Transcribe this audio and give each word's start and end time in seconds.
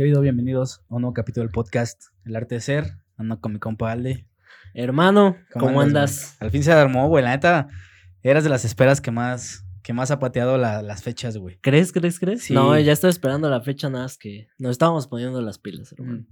¿Qué 0.00 0.04
ha 0.04 0.06
habido? 0.06 0.22
Bienvenidos 0.22 0.80
a 0.88 0.94
un 0.94 1.02
nuevo 1.02 1.12
capítulo 1.12 1.44
del 1.44 1.52
podcast 1.52 2.04
El 2.24 2.34
Arte 2.34 2.54
de 2.54 2.62
Ser. 2.62 2.96
Ando 3.18 3.38
con 3.38 3.52
mi 3.52 3.58
compa 3.58 3.92
Alde. 3.92 4.26
Hermano, 4.72 5.36
¿cómo, 5.52 5.78
andas? 5.78 6.38
Al 6.40 6.50
fin 6.50 6.64
se 6.64 6.72
armó, 6.72 7.06
güey. 7.08 7.22
La 7.22 7.32
neta, 7.32 7.68
eras 8.22 8.42
de 8.42 8.48
las 8.48 8.64
esperas 8.64 9.02
que 9.02 9.10
más, 9.10 9.66
que 9.82 9.92
más 9.92 10.10
ha 10.10 10.18
pateado 10.18 10.56
las 10.56 11.02
fechas, 11.02 11.36
güey. 11.36 11.58
¿Crees, 11.60 11.92
crees, 11.92 12.18
crees? 12.18 12.50
No, 12.50 12.78
ya 12.78 12.94
estoy 12.94 13.10
esperando 13.10 13.50
la 13.50 13.60
fecha, 13.60 13.90
nada 13.90 14.04
más 14.04 14.16
que 14.16 14.48
nos 14.56 14.70
estábamos 14.70 15.06
poniendo 15.06 15.42
las 15.42 15.58
pilas, 15.58 15.92
hermano. 15.92 16.24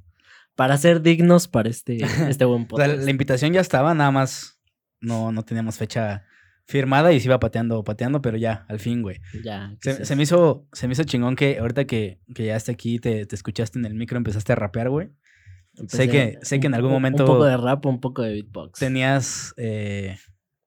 Para 0.55 0.79
ser 0.79 1.03
dignos 1.03 1.47
para 1.47 1.69
este, 1.69 1.99
este 2.27 2.47
buen 2.47 2.67
podcast. 2.67 3.03
la, 3.03 3.11
invitación 3.11 3.53
ya 3.53 3.61
estaba, 3.61 3.93
nada 3.93 4.11
más 4.11 4.63
no, 4.99 5.31
no 5.31 5.45
teníamos 5.45 5.77
fecha 5.77 6.25
firmada 6.69 7.15
y 7.15 7.21
se 7.21 7.29
iba 7.29 7.41
pateando, 7.41 7.83
pateando, 7.83 8.21
pero 8.21 8.37
ya, 8.37 8.67
al 8.69 8.79
fin, 8.79 9.01
güey. 9.01 9.21
Ya. 9.43 9.75
Se, 9.81 10.15
me 10.15 10.23
hizo, 10.23 10.69
se 10.73 10.87
me 10.87 10.93
hizo 10.93 11.03
chingón 11.05 11.35
que 11.35 11.59
ahorita 11.59 11.87
que, 11.87 12.21
que 12.35 12.45
ya 12.45 12.57
está 12.57 12.73
aquí, 12.73 12.99
te, 12.99 13.25
te, 13.25 13.35
escuchaste 13.35 13.79
en 13.79 13.87
el 13.87 13.95
micro, 13.95 14.19
empezaste 14.19 14.53
a 14.53 14.57
rapear, 14.57 14.91
güey. 14.91 15.09
sé 15.89 16.11
que, 16.11 16.39
sé 16.43 16.61
que 16.61 16.67
en 16.67 16.75
algún 16.75 16.93
momento. 16.93 17.25
Un 17.25 17.27
poco 17.27 17.45
de 17.47 17.57
rap, 17.57 17.87
un 17.87 18.01
poco 18.01 18.21
de 18.21 18.33
beatbox. 18.35 18.79
Tenías, 18.79 19.55
eh, 19.57 20.19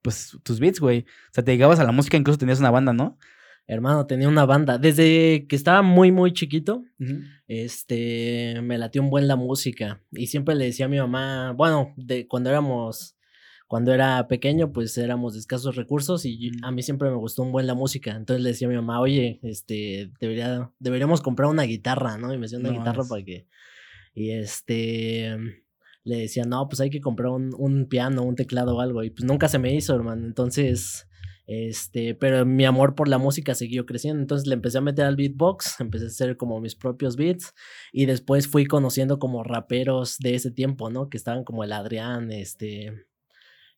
pues, 0.01 0.39
tus 0.43 0.59
beats, 0.59 0.79
güey. 0.79 1.01
O 1.01 1.33
sea, 1.33 1.43
te 1.43 1.51
llegabas 1.51 1.79
a 1.79 1.83
la 1.83 1.91
música, 1.91 2.17
incluso 2.17 2.39
tenías 2.39 2.59
una 2.59 2.71
banda, 2.71 2.93
¿no? 2.93 3.19
Hermano, 3.67 4.07
tenía 4.07 4.27
una 4.27 4.47
banda. 4.47 4.79
Desde 4.79 5.45
que 5.47 5.55
estaba 5.55 5.83
muy, 5.83 6.11
muy 6.11 6.33
chiquito, 6.33 6.83
este, 7.47 8.59
me 8.63 8.79
latió 8.79 9.03
un 9.03 9.11
buen 9.11 9.27
la 9.27 9.35
música. 9.35 10.01
Y 10.11 10.27
siempre 10.27 10.55
le 10.55 10.65
decía 10.65 10.87
a 10.87 10.89
mi 10.89 10.97
mamá, 10.97 11.53
bueno, 11.55 11.93
de 11.95 12.27
cuando 12.27 12.49
éramos 12.49 13.15
cuando 13.71 13.93
era 13.93 14.27
pequeño, 14.27 14.73
pues 14.73 14.97
éramos 14.97 15.31
de 15.31 15.39
escasos 15.39 15.77
recursos 15.77 16.25
y 16.25 16.51
a 16.61 16.71
mí 16.71 16.83
siempre 16.83 17.09
me 17.09 17.15
gustó 17.15 17.41
un 17.41 17.53
buen 17.53 17.67
la 17.67 17.73
música. 17.73 18.11
Entonces 18.11 18.43
le 18.43 18.49
decía 18.49 18.67
a 18.67 18.69
mi 18.69 18.75
mamá, 18.75 18.99
oye, 18.99 19.39
este, 19.43 20.11
debería, 20.19 20.69
deberíamos 20.79 21.21
comprar 21.21 21.49
una 21.49 21.63
guitarra, 21.63 22.17
¿no? 22.17 22.33
Y 22.33 22.37
me 22.37 22.47
decía 22.47 22.59
una 22.59 22.71
guitarra 22.71 23.05
para 23.07 23.23
que. 23.23 23.47
Y 24.13 24.31
este. 24.31 25.37
Le 26.03 26.17
decía, 26.17 26.43
no, 26.43 26.67
pues 26.67 26.81
hay 26.81 26.89
que 26.89 26.99
comprar 26.99 27.29
un, 27.29 27.55
un, 27.57 27.85
piano, 27.85 28.23
un 28.23 28.35
teclado 28.35 28.75
o 28.75 28.81
algo. 28.81 29.03
Y 29.05 29.09
pues 29.09 29.23
nunca 29.23 29.47
se 29.47 29.57
me 29.57 29.73
hizo, 29.73 29.95
hermano. 29.95 30.25
Entonces. 30.27 31.07
Este, 31.47 32.13
pero 32.13 32.45
mi 32.45 32.65
amor 32.65 32.95
por 32.95 33.07
la 33.07 33.19
música 33.19 33.55
siguió 33.55 33.85
creciendo. 33.85 34.21
Entonces 34.21 34.47
le 34.47 34.55
empecé 34.55 34.79
a 34.79 34.81
meter 34.81 35.05
al 35.05 35.15
beatbox, 35.15 35.79
empecé 35.79 36.03
a 36.03 36.07
hacer 36.07 36.35
como 36.35 36.59
mis 36.59 36.75
propios 36.75 37.15
beats. 37.15 37.53
Y 37.93 38.05
después 38.05 38.49
fui 38.49 38.65
conociendo 38.65 39.17
como 39.17 39.45
raperos 39.45 40.17
de 40.17 40.35
ese 40.35 40.51
tiempo, 40.51 40.89
¿no? 40.89 41.07
Que 41.07 41.15
estaban 41.15 41.45
como 41.45 41.63
el 41.63 41.71
Adrián, 41.71 42.33
este 42.33 43.10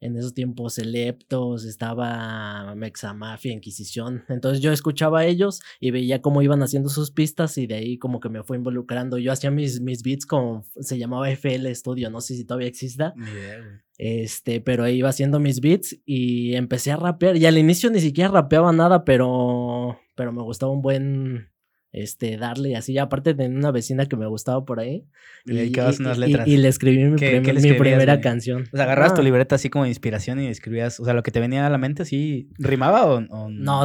en 0.04 0.18
esos 0.18 0.34
tiempos 0.34 0.78
Eleptos, 0.78 1.64
estaba 1.66 2.76
Mexamafia, 2.76 3.54
Inquisición. 3.54 4.26
Entonces 4.28 4.62
yo 4.62 4.72
escuchaba 4.72 5.22
a 5.22 5.26
ellos 5.26 5.62
y 5.80 5.92
veía 5.92 6.22
cómo 6.22 6.42
iban 6.42 6.62
haciendo 6.62 6.90
sus 6.90 7.12
pistas 7.12 7.58
y 7.58 7.68
de 7.68 7.76
ahí 7.76 7.98
como 7.98 8.20
que 8.20 8.30
me 8.30 8.44
fue 8.44 8.58
involucrando. 8.58 9.18
Yo 9.18 9.32
hacía 9.32 9.50
mis, 9.50 9.80
mis 9.80 10.04
beats 10.04 10.26
con, 10.26 10.64
se 10.80 10.98
llamaba 10.98 11.30
FL 11.30 11.74
Studio, 11.74 12.10
no 12.10 12.20
sé 12.20 12.36
si 12.36 12.46
todavía 12.46 12.68
exista. 12.68 13.14
este, 13.98 14.60
pero 14.60 14.88
iba 14.90 15.08
haciendo 15.08 15.40
mis 15.40 15.62
beats 15.62 15.98
y 16.06 16.56
empecé 16.56 16.92
a 16.92 16.98
rapear. 16.98 17.38
Y 17.38 17.46
al 17.46 17.58
inicio 17.58 17.90
ni 17.90 18.02
siquiera 18.02 18.30
rapeaba 18.30 18.74
nada, 18.74 19.06
pero, 19.06 20.00
pero 20.16 20.34
me 20.34 20.44
gustaba 20.44 20.74
un 20.74 20.82
buen, 20.82 21.53
este, 21.94 22.38
darle 22.38 22.76
así. 22.76 22.98
Aparte 22.98 23.36
de 23.36 23.48
una 23.48 23.72
vecina 23.72 24.08
que 24.08 24.18
me 24.18 24.26
gustaba 24.26 24.66
por 24.66 24.80
ahí. 24.80 25.06
Y 25.46 25.54
le 25.54 25.60
dedicabas 25.62 26.00
unas 26.00 26.18
letras. 26.18 26.48
Y, 26.48 26.58
le 26.58 26.68
escribí 26.68 27.06
mi, 27.06 27.74
primera 27.74 28.20
canción. 28.20 28.64
O 28.74 28.76
sea, 28.76 28.86
agarras 28.86 29.14
tu 29.14 29.22
ah. 29.22 29.24
libreta 29.24 29.56
así 29.56 29.70
como 29.70 29.86
de 29.86 29.92
inspiración 29.92 30.42
y 30.42 30.48
escribías, 30.48 31.00
o 31.00 31.06
sea, 31.06 31.14
lo 31.14 31.24
que 31.24 31.32
te 31.32 31.40
venía 31.40 31.66
a 31.66 31.70
la 31.70 31.78
mente, 31.78 32.04
¿sí 32.04 32.50
rimaba 32.58 33.06
o, 33.06 33.22
no? 33.22 33.50
No, 33.50 33.84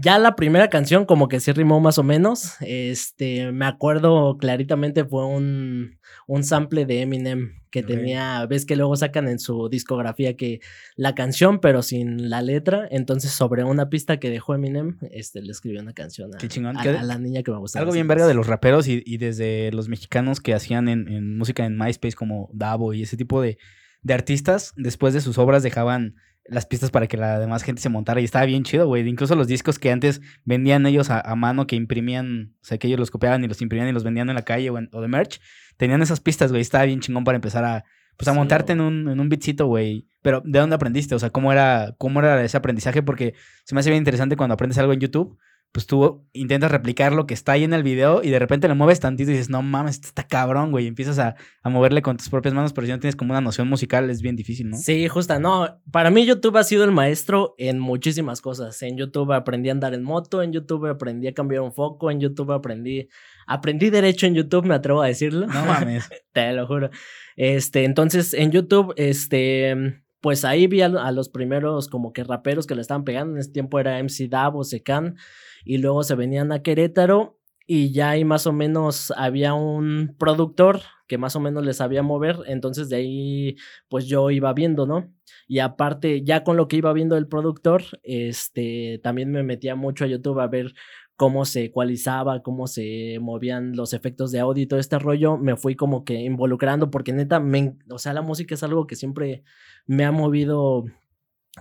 ya 0.00 0.18
la 0.18 0.34
primera 0.34 0.68
canción 0.68 1.04
como 1.04 1.28
que 1.28 1.38
sí 1.38 1.52
rimó 1.52 1.80
más 1.80 1.98
o 1.98 2.02
menos. 2.02 2.54
Este, 2.60 3.52
me 3.52 3.66
acuerdo 3.66 4.38
claritamente 4.38 5.04
fue 5.04 5.26
un, 5.26 5.98
un 6.26 6.44
sample 6.44 6.86
de 6.86 7.02
Eminem 7.02 7.60
que 7.70 7.82
tenía, 7.82 8.46
ves 8.46 8.66
que 8.66 8.76
luego 8.76 8.94
sacan 8.96 9.26
en 9.26 9.40
su 9.40 9.68
discografía 9.68 10.36
que 10.36 10.60
la 10.94 11.14
canción, 11.14 11.58
pero 11.58 11.82
sin 11.82 12.30
la 12.30 12.40
letra, 12.40 12.86
entonces 12.90 13.32
sobre 13.32 13.64
una 13.64 13.90
pista 13.90 14.20
que 14.20 14.30
dejó 14.30 14.54
Eminem, 14.54 14.98
este, 15.10 15.42
le 15.42 15.50
escribió 15.50 15.80
una 15.80 15.92
canción 15.92 16.30
a, 16.34 17.02
la 17.02 17.18
niña 17.18 17.42
que 17.42 17.50
me 17.50 17.58
gustaba. 17.58 17.82
Algo 17.82 17.92
bien 17.92 18.06
verga 18.06 18.26
de 18.26 18.34
los 18.34 18.46
raperos 18.46 18.86
y, 18.86 19.16
desde 19.16 19.72
los 19.72 19.88
mexicanos 19.88 20.40
que 20.40 20.54
hacían 20.54 20.88
en, 20.88 21.36
música 21.36 21.64
en 21.64 21.76
MySpace 21.76 22.14
como 22.14 22.48
Davo 22.52 22.94
y 22.94 23.02
ese 23.02 23.16
tipo 23.16 23.40
de, 23.40 23.58
de 24.02 24.14
artistas, 24.14 24.72
después 24.76 25.12
de 25.14 25.20
sus 25.20 25.38
obras 25.38 25.62
dejaban 25.62 26.14
las 26.46 26.66
pistas 26.66 26.90
para 26.90 27.06
que 27.06 27.16
la 27.16 27.38
demás 27.38 27.62
gente 27.62 27.80
se 27.80 27.88
montara 27.88 28.20
y 28.20 28.24
estaba 28.24 28.44
bien 28.44 28.64
chido, 28.64 28.86
güey. 28.86 29.06
Incluso 29.08 29.34
los 29.34 29.46
discos 29.46 29.78
que 29.78 29.90
antes 29.90 30.20
vendían 30.44 30.86
ellos 30.86 31.08
a, 31.10 31.34
mano, 31.34 31.66
que 31.66 31.76
imprimían, 31.76 32.54
o 32.60 32.64
sea, 32.64 32.78
que 32.78 32.86
ellos 32.86 33.00
los 33.00 33.10
copiaban 33.10 33.42
y 33.44 33.48
los 33.48 33.62
imprimían 33.62 33.88
y 33.88 33.92
los 33.92 34.04
vendían 34.04 34.28
en 34.28 34.34
la 34.34 34.42
calle 34.42 34.70
o, 34.70 34.74
o 34.92 35.00
de 35.00 35.08
merch, 35.08 35.40
tenían 35.76 36.02
esas 36.02 36.20
pistas, 36.20 36.50
güey. 36.50 36.62
Estaba 36.62 36.84
bien 36.84 37.00
chingón 37.00 37.24
para 37.24 37.36
empezar 37.36 37.64
a, 37.64 37.84
pues, 38.16 38.28
a 38.28 38.32
montarte 38.32 38.72
en 38.72 38.80
un, 38.80 39.08
en 39.08 39.20
un 39.20 39.28
bitcito, 39.28 39.66
güey. 39.66 40.08
Pero, 40.22 40.42
¿de 40.44 40.58
dónde 40.58 40.76
aprendiste? 40.76 41.14
O 41.14 41.18
sea, 41.18 41.30
¿cómo 41.30 41.52
era, 41.52 41.94
¿cómo 41.98 42.20
era 42.20 42.42
ese 42.42 42.56
aprendizaje? 42.56 43.02
Porque 43.02 43.34
se 43.64 43.74
me 43.74 43.80
hace 43.80 43.90
bien 43.90 44.00
interesante 44.00 44.36
cuando 44.36 44.54
aprendes 44.54 44.78
algo 44.78 44.92
en 44.92 45.00
YouTube 45.00 45.38
pues 45.74 45.88
tú 45.88 46.24
intentas 46.32 46.70
replicar 46.70 47.12
lo 47.12 47.26
que 47.26 47.34
está 47.34 47.50
ahí 47.50 47.64
en 47.64 47.74
el 47.74 47.82
video 47.82 48.22
y 48.22 48.30
de 48.30 48.38
repente 48.38 48.68
lo 48.68 48.76
mueves 48.76 49.00
tantito 49.00 49.32
y 49.32 49.34
dices, 49.34 49.50
no 49.50 49.60
mames, 49.60 50.00
está 50.04 50.22
cabrón, 50.22 50.70
güey. 50.70 50.84
Y 50.84 50.86
empiezas 50.86 51.18
a, 51.18 51.34
moverle 51.68 52.00
con 52.00 52.16
tus 52.16 52.28
propias 52.28 52.54
manos, 52.54 52.72
pero 52.72 52.86
si 52.86 52.92
no 52.92 53.00
tienes 53.00 53.16
como 53.16 53.32
una 53.32 53.40
noción 53.40 53.66
musical 53.66 54.08
es 54.08 54.22
bien 54.22 54.36
difícil, 54.36 54.70
¿no? 54.70 54.76
Sí, 54.76 55.08
justa. 55.08 55.40
No, 55.40 55.80
para 55.90 56.12
mí 56.12 56.24
YouTube 56.26 56.56
ha 56.58 56.62
sido 56.62 56.84
el 56.84 56.92
maestro 56.92 57.56
en 57.58 57.80
muchísimas 57.80 58.40
cosas. 58.40 58.80
En 58.82 58.96
YouTube 58.96 59.32
aprendí 59.32 59.68
a 59.68 59.72
andar 59.72 59.94
en 59.94 60.04
moto, 60.04 60.44
en 60.44 60.52
YouTube 60.52 60.86
aprendí 60.86 61.26
a 61.26 61.34
cambiar 61.34 61.62
un 61.62 61.72
foco, 61.72 62.08
en 62.08 62.20
YouTube 62.20 62.52
aprendí, 62.52 63.08
aprendí 63.48 63.90
derecho 63.90 64.28
en 64.28 64.36
YouTube, 64.36 64.66
me 64.66 64.76
atrevo 64.76 65.02
a 65.02 65.08
decirlo. 65.08 65.48
No 65.48 65.64
mames. 65.66 66.08
Te 66.32 66.52
lo 66.52 66.68
juro. 66.68 66.90
Este, 67.34 67.82
entonces 67.82 68.32
en 68.32 68.52
YouTube, 68.52 68.94
este 68.96 70.03
pues 70.24 70.46
ahí 70.46 70.68
vi 70.68 70.80
a, 70.80 70.88
los 70.88 71.28
primeros 71.28 71.88
como 71.88 72.14
que 72.14 72.24
raperos 72.24 72.66
que 72.66 72.74
le 72.74 72.80
estaban 72.80 73.04
pegando. 73.04 73.34
En 73.34 73.40
ese 73.40 73.52
tiempo 73.52 73.78
era 73.78 73.98
MC 74.02 74.26
Davo, 74.30 74.64
Secan, 74.64 75.18
y 75.66 75.76
luego 75.76 76.02
se 76.02 76.14
venían 76.14 76.50
a 76.50 76.62
Querétaro 76.62 77.38
y 77.66 77.92
ya 77.92 78.08
ahí 78.08 78.24
más 78.24 78.46
o 78.46 78.52
menos 78.54 79.12
había 79.18 79.52
un 79.52 80.16
productor 80.18 80.80
que 81.08 81.18
más 81.18 81.36
o 81.36 81.40
menos 81.40 81.62
les 81.66 81.76
sabía 81.76 82.02
mover, 82.02 82.38
entonces 82.46 82.88
de 82.88 82.96
ahí 82.96 83.56
pues 83.90 84.06
yo 84.06 84.30
iba 84.30 84.50
viendo, 84.54 84.86
¿no? 84.86 85.12
Y 85.46 85.58
aparte, 85.58 86.22
ya 86.24 86.42
con 86.42 86.56
lo 86.56 86.68
que 86.68 86.76
iba 86.76 86.94
viendo 86.94 87.18
el 87.18 87.28
productor, 87.28 87.82
este, 88.02 89.00
también 89.02 89.30
me 89.30 89.42
metía 89.42 89.74
mucho 89.74 90.04
a 90.04 90.08
YouTube 90.08 90.40
a 90.40 90.46
ver 90.46 90.72
cómo 91.16 91.44
se 91.44 91.64
ecualizaba, 91.64 92.42
cómo 92.42 92.66
se 92.66 93.18
movían 93.20 93.76
los 93.76 93.92
efectos 93.92 94.32
de 94.32 94.40
audio 94.40 94.64
y 94.64 94.66
todo 94.66 94.80
este 94.80 94.98
rollo, 94.98 95.36
me 95.36 95.56
fui 95.56 95.76
como 95.76 96.04
que 96.04 96.14
involucrando 96.14 96.90
porque 96.90 97.12
neta, 97.12 97.40
me, 97.40 97.76
o 97.88 97.98
sea, 97.98 98.12
la 98.12 98.22
música 98.22 98.54
es 98.54 98.62
algo 98.62 98.86
que 98.86 98.96
siempre 98.96 99.44
me 99.86 100.04
ha 100.04 100.12
movido 100.12 100.84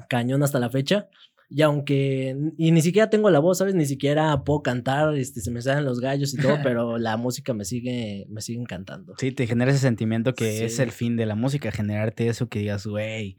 cañón 0.10 0.44
hasta 0.44 0.60
la 0.60 0.70
fecha. 0.70 1.08
Y 1.50 1.62
aunque, 1.62 2.36
y 2.58 2.72
ni 2.72 2.82
siquiera 2.82 3.12
tengo 3.12 3.30
la 3.30 3.38
voz, 3.38 3.60
¿sabes? 3.60 3.76
Ni 3.76 3.86
siquiera 3.86 4.44
puedo 4.44 4.64
cantar, 4.64 5.16
este, 5.16 5.40
se 5.40 5.52
me 5.52 5.62
salen 5.62 5.86
los 5.86 6.00
gallos 6.00 6.34
y 6.34 6.38
todo, 6.38 6.58
pero 6.64 6.98
la 6.98 7.16
música 7.16 7.54
me 7.54 7.64
sigue, 7.64 8.26
me 8.30 8.42
sigue 8.42 8.60
encantando. 8.60 9.14
Sí, 9.20 9.32
te 9.32 9.46
genera 9.46 9.70
ese 9.70 9.82
sentimiento 9.82 10.34
que 10.34 10.66
es 10.66 10.80
el 10.80 10.92
fin 10.92 11.16
de 11.16 11.28
la 11.28 11.36
música, 11.36 11.72
generarte 11.72 12.28
eso 12.28 12.50
que 12.50 12.60
digas, 12.60 12.88
güey, 12.88 13.38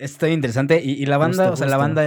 Está 0.00 0.28
interesante. 0.28 0.82
¿Y, 0.82 1.06
la 1.06 1.16
banda, 1.16 1.52
o 1.52 1.56
sea, 1.56 1.68
la 1.68 1.76
banda 1.76 2.04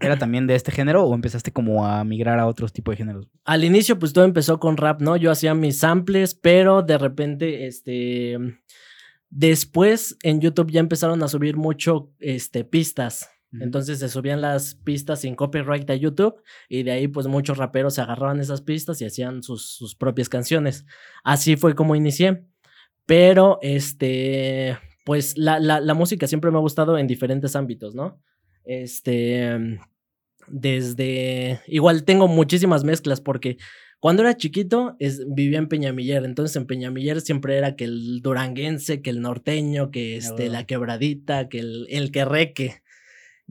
era 0.00 0.18
también 0.18 0.48
de 0.48 0.56
este 0.56 0.72
género 0.72 1.04
o 1.04 1.14
empezaste 1.14 1.52
como 1.52 1.86
a 1.86 2.02
migrar 2.02 2.40
a 2.40 2.46
otros 2.46 2.72
tipos 2.72 2.92
de 2.92 2.96
géneros? 2.96 3.28
Al 3.44 3.62
inicio, 3.62 3.98
pues 4.00 4.12
todo 4.12 4.24
empezó 4.24 4.58
con 4.58 4.76
rap, 4.76 5.00
¿no? 5.00 5.16
Yo 5.16 5.30
hacía 5.30 5.54
mis 5.54 5.78
samples, 5.78 6.34
pero 6.34 6.82
de 6.82 6.98
repente, 6.98 7.66
este. 7.66 8.36
Después 9.28 10.16
en 10.24 10.40
YouTube 10.40 10.72
ya 10.72 10.80
empezaron 10.80 11.22
a 11.22 11.28
subir 11.28 11.56
mucho 11.56 12.10
este, 12.18 12.64
pistas. 12.64 13.30
Entonces 13.52 13.98
se 13.98 14.08
subían 14.08 14.40
las 14.40 14.76
pistas 14.76 15.22
sin 15.22 15.34
copyright 15.34 15.88
a 15.90 15.96
YouTube 15.96 16.40
y 16.68 16.84
de 16.84 16.92
ahí 16.92 17.08
pues 17.08 17.26
muchos 17.26 17.58
raperos 17.58 17.94
se 17.94 18.00
agarraban 18.00 18.38
esas 18.38 18.60
pistas 18.60 19.00
y 19.00 19.06
hacían 19.06 19.42
sus, 19.42 19.70
sus 19.70 19.96
propias 19.96 20.28
canciones. 20.28 20.86
Así 21.24 21.56
fue 21.56 21.74
como 21.74 21.96
inicié. 21.96 22.44
Pero 23.06 23.58
este, 23.60 24.78
pues 25.04 25.36
la, 25.36 25.58
la, 25.58 25.80
la, 25.80 25.94
música 25.94 26.26
siempre 26.26 26.50
me 26.50 26.58
ha 26.58 26.60
gustado 26.60 26.98
en 26.98 27.06
diferentes 27.06 27.56
ámbitos, 27.56 27.94
¿no? 27.94 28.20
Este, 28.64 29.78
desde, 30.48 31.60
igual 31.66 32.04
tengo 32.04 32.28
muchísimas 32.28 32.84
mezclas 32.84 33.20
porque 33.20 33.56
cuando 34.00 34.22
era 34.22 34.36
chiquito 34.36 34.96
es, 34.98 35.22
vivía 35.28 35.58
en 35.58 35.68
Peñamiller, 35.68 36.24
entonces 36.24 36.56
en 36.56 36.66
Peñamiller 36.66 37.20
siempre 37.20 37.58
era 37.58 37.76
que 37.76 37.84
el 37.84 38.22
duranguense, 38.22 39.02
que 39.02 39.10
el 39.10 39.20
norteño, 39.20 39.90
que 39.90 40.16
este, 40.16 40.48
la 40.48 40.64
quebradita, 40.64 41.48
que 41.48 41.58
el, 41.58 41.86
el 41.90 42.10
querreque. 42.10 42.82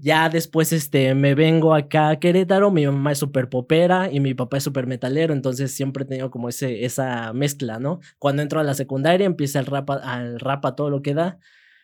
Ya 0.01 0.29
después 0.29 0.71
este, 0.71 1.13
me 1.13 1.35
vengo 1.35 1.75
acá 1.75 2.09
a 2.09 2.19
Querétaro, 2.19 2.71
mi 2.71 2.85
mamá 2.85 3.11
es 3.11 3.17
súper 3.17 3.49
popera 3.49 4.09
y 4.09 4.21
mi 4.21 4.33
papá 4.33 4.57
es 4.57 4.63
súper 4.63 4.87
metalero, 4.87 5.33
entonces 5.33 5.73
siempre 5.73 6.03
he 6.03 6.07
tenido 6.07 6.31
como 6.31 6.47
ese, 6.47 6.85
esa 6.85 7.33
mezcla, 7.33 7.79
¿no? 7.79 7.99
Cuando 8.17 8.41
entro 8.41 8.61
a 8.61 8.63
la 8.63 8.75
secundaria 8.75 9.25
empieza 9.25 9.59
el 9.59 9.65
rap, 9.65 9.89
al 9.89 10.39
rap 10.39 10.65
a 10.65 10.75
todo 10.75 10.89
lo 10.89 11.01
que 11.01 11.13
da 11.13 11.39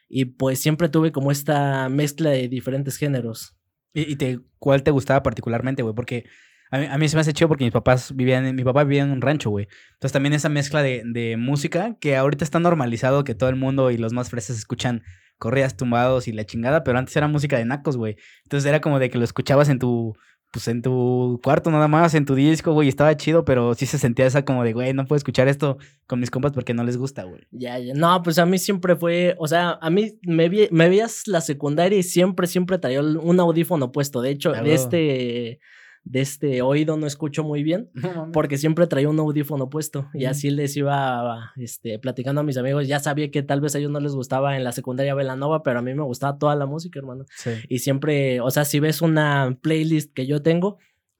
y 0.07 0.25
pues 0.25 0.59
siempre 0.59 0.87
tuve 0.87 1.11
como 1.11 1.29
esta 1.29 1.89
mezcla 1.89 2.29
de 2.29 2.47
diferentes 2.47 2.95
géneros. 2.95 3.57
¿Y, 3.93 4.15
te, 4.15 4.39
cuál 4.59 4.83
te 4.83 4.91
gustaba 4.91 5.21
particularmente, 5.21 5.83
güey? 5.83 5.95
Porque 5.95 6.25
A 6.71 6.97
mí, 6.97 7.09
se 7.09 7.17
me 7.17 7.21
hace 7.21 7.33
chido 7.33 7.49
porque 7.49 7.65
mis 7.65 7.73
papás 7.73 8.15
vivían, 8.15 8.55
mi 8.55 8.63
papá 8.63 8.83
vivía 8.85 9.03
en 9.03 9.11
un 9.11 9.21
rancho, 9.21 9.49
güey. 9.49 9.67
Entonces 9.93 10.13
también 10.13 10.33
esa 10.33 10.49
mezcla 10.49 10.81
de, 10.81 11.03
de, 11.05 11.35
música 11.37 11.97
que 11.99 12.15
ahorita 12.15 12.45
está 12.45 12.59
normalizado 12.59 13.23
que 13.25 13.35
todo 13.35 13.49
el 13.49 13.55
mundo 13.55 13.91
y 13.91 13.97
los 13.97 14.13
más 14.13 14.29
frescos 14.29 14.57
escuchan 14.57 15.03
corridas 15.37 15.77
tumbados 15.77 16.27
y 16.27 16.31
la 16.31 16.45
chingada, 16.45 16.83
pero 16.83 16.97
antes 16.97 17.15
era 17.15 17.27
música 17.27 17.57
de 17.57 17.65
nacos, 17.65 17.97
güey. 17.97 18.15
Entonces 18.43 18.67
era 18.67 18.81
como 18.81 18.99
de 18.99 19.09
que 19.09 19.17
lo 19.17 19.23
escuchabas 19.23 19.69
en 19.69 19.79
tu 19.79 20.15
pues 20.55 20.69
en 20.69 20.81
tu 20.81 21.41
cuarto 21.43 21.69
nada 21.69 21.89
más, 21.89 22.13
en 22.13 22.23
tu 22.23 22.33
disco, 22.33 22.71
güey, 22.71 22.87
estaba 22.87 23.17
chido, 23.17 23.43
pero 23.43 23.73
sí 23.73 23.85
se 23.85 23.97
sentía 23.97 24.25
esa 24.25 24.45
como 24.45 24.63
de, 24.63 24.71
güey, 24.71 24.93
no 24.93 25.05
puedo 25.05 25.17
escuchar 25.17 25.49
esto 25.49 25.77
con 26.07 26.21
mis 26.21 26.31
compas 26.31 26.53
porque 26.53 26.73
no 26.73 26.85
les 26.85 26.95
gusta, 26.95 27.23
güey. 27.23 27.41
Ya, 27.51 27.77
ya, 27.77 27.93
no, 27.93 28.23
pues 28.23 28.39
a 28.39 28.45
mí 28.45 28.57
siempre 28.57 28.95
fue, 28.95 29.35
o 29.37 29.49
sea, 29.49 29.77
a 29.81 29.89
mí 29.89 30.17
me, 30.21 30.49
me 30.71 30.87
veías 30.87 31.27
la 31.27 31.41
secundaria 31.41 31.99
y 31.99 32.03
siempre, 32.03 32.47
siempre 32.47 32.77
traía 32.77 33.01
un 33.01 33.37
audífono 33.37 33.91
puesto, 33.91 34.21
de 34.21 34.29
hecho, 34.29 34.53
de 34.53 34.73
este 34.73 35.59
de 36.05 36.21
este 36.21 36.61
oído 36.61 36.97
no 36.97 37.07
escucho 37.07 37.43
muy 37.43 37.63
bien, 37.63 37.89
porque 38.31 38.57
siempre 38.57 38.85
traía 38.85 39.09
un 39.09 39.19
audífono 39.19 39.69
puesto 39.69 40.07
y 40.13 40.25
así 40.25 40.51
les 40.51 40.77
iba 40.77 41.51
este, 41.57 41.97
platicando 41.97 42.41
a 42.41 42.43
mis 42.43 42.57
amigos. 42.57 42.87
Ya 42.87 42.99
sabía 42.99 43.31
que 43.31 43.41
tal 43.41 43.59
vez 43.59 43.75
a 43.75 43.79
ellos 43.79 43.91
no 43.91 43.99
les 43.99 44.13
gustaba 44.13 44.55
en 44.55 44.63
la 44.63 44.71
secundaria 44.71 45.15
Velanova, 45.15 45.63
pero 45.63 45.79
a 45.79 45.81
mí 45.81 45.93
me 45.95 46.03
gustaba 46.03 46.37
toda 46.37 46.55
la 46.55 46.67
música, 46.67 46.99
hermano. 46.99 47.25
Y 47.67 47.79
siempre, 47.79 48.39
o 48.39 48.51
sea, 48.51 48.65
si 48.65 48.79
ves 48.79 49.01
una 49.01 49.57
playlist 49.61 50.13
que 50.13 50.27
yo 50.27 50.43
tengo, 50.43 50.77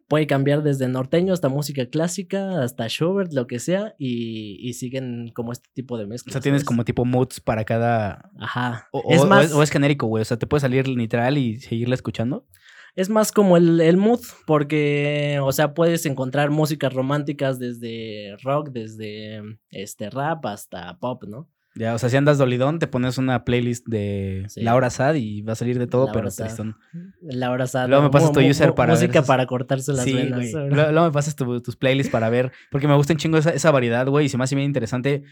puede 0.07 0.27
cambiar 0.27 0.61
desde 0.61 0.87
norteño 0.87 1.33
hasta 1.33 1.49
música 1.49 1.87
clásica, 1.87 2.61
hasta 2.61 2.87
Schubert, 2.87 3.33
lo 3.33 3.47
que 3.47 3.57
sea, 3.57 3.95
y, 3.97 4.71
siguen 4.73 5.31
como 5.33 5.51
este 5.51 5.67
tipo 5.73 5.97
de 5.97 6.05
mezclas. 6.05 6.31
O 6.31 6.35
sea, 6.35 6.41
tienes 6.41 6.63
como 6.63 6.85
tipo 6.85 7.05
moods 7.05 7.39
para 7.39 7.63
cada... 7.65 8.29
Ajá. 8.39 8.87
O 8.91 9.03
es, 9.09 9.25
más... 9.25 9.51
o 9.51 9.63
es 9.63 9.71
genérico, 9.71 10.05
güey. 10.05 10.21
O 10.21 10.25
sea, 10.25 10.37
te 10.37 10.45
puede 10.45 10.61
salir 10.61 10.87
literal 10.87 11.39
y 11.39 11.59
seguirla 11.59 11.95
escuchando 11.95 12.45
es 12.95 13.09
más 13.09 13.31
como 13.31 13.57
el, 13.57 13.81
el 13.81 13.97
mood, 13.97 14.21
porque, 14.45 15.39
o 15.41 15.51
sea, 15.51 15.73
puedes 15.73 16.05
encontrar 16.05 16.49
músicas 16.49 16.93
románticas 16.93 17.59
desde 17.59 18.35
rock, 18.41 18.69
desde 18.69 19.41
este 19.69 20.09
rap 20.09 20.45
hasta 20.45 20.97
pop, 20.99 21.23
¿no? 21.27 21.49
Ya, 21.77 21.93
o 21.93 21.99
sea, 21.99 22.07
si 22.07 22.15
andas 22.15 22.37
dolidón, 22.37 22.79
te 22.79 22.87
pones 22.87 23.17
una 23.17 23.43
playlist 23.43 23.85
de 23.85 24.47
Laura 24.55 24.89
Sad 24.89 25.15
y 25.15 25.41
va 25.41 25.53
a 25.53 25.55
salir 25.57 25.77
de 25.77 25.87
todo, 25.87 26.09
pero 26.13 26.31
tristón. 26.31 26.77
Laura 27.21 27.67
Sad. 27.67 27.89
Luego 27.89 28.03
me 28.03 28.09
pasas 28.09 28.31
tu 28.31 28.39
user 28.39 28.73
para 28.73 28.93
Música 28.93 29.21
para 29.23 29.45
cortarse 29.45 29.91
las 29.91 30.05
venas. 30.05 30.53
Luego, 30.53 31.03
me 31.03 31.11
pasas 31.11 31.35
tus 31.35 31.75
playlists 31.75 32.09
para 32.09 32.29
ver, 32.29 32.53
porque 32.71 32.87
me 32.87 32.95
gusta 32.95 33.11
un 33.11 33.17
chingo 33.17 33.37
esa, 33.37 33.49
esa 33.49 33.71
variedad, 33.71 34.07
güey, 34.07 34.27
y 34.27 34.29
se 34.29 34.37
me 34.37 34.45
hace 34.45 34.55
bien 34.55 34.67
interesante 34.67 35.23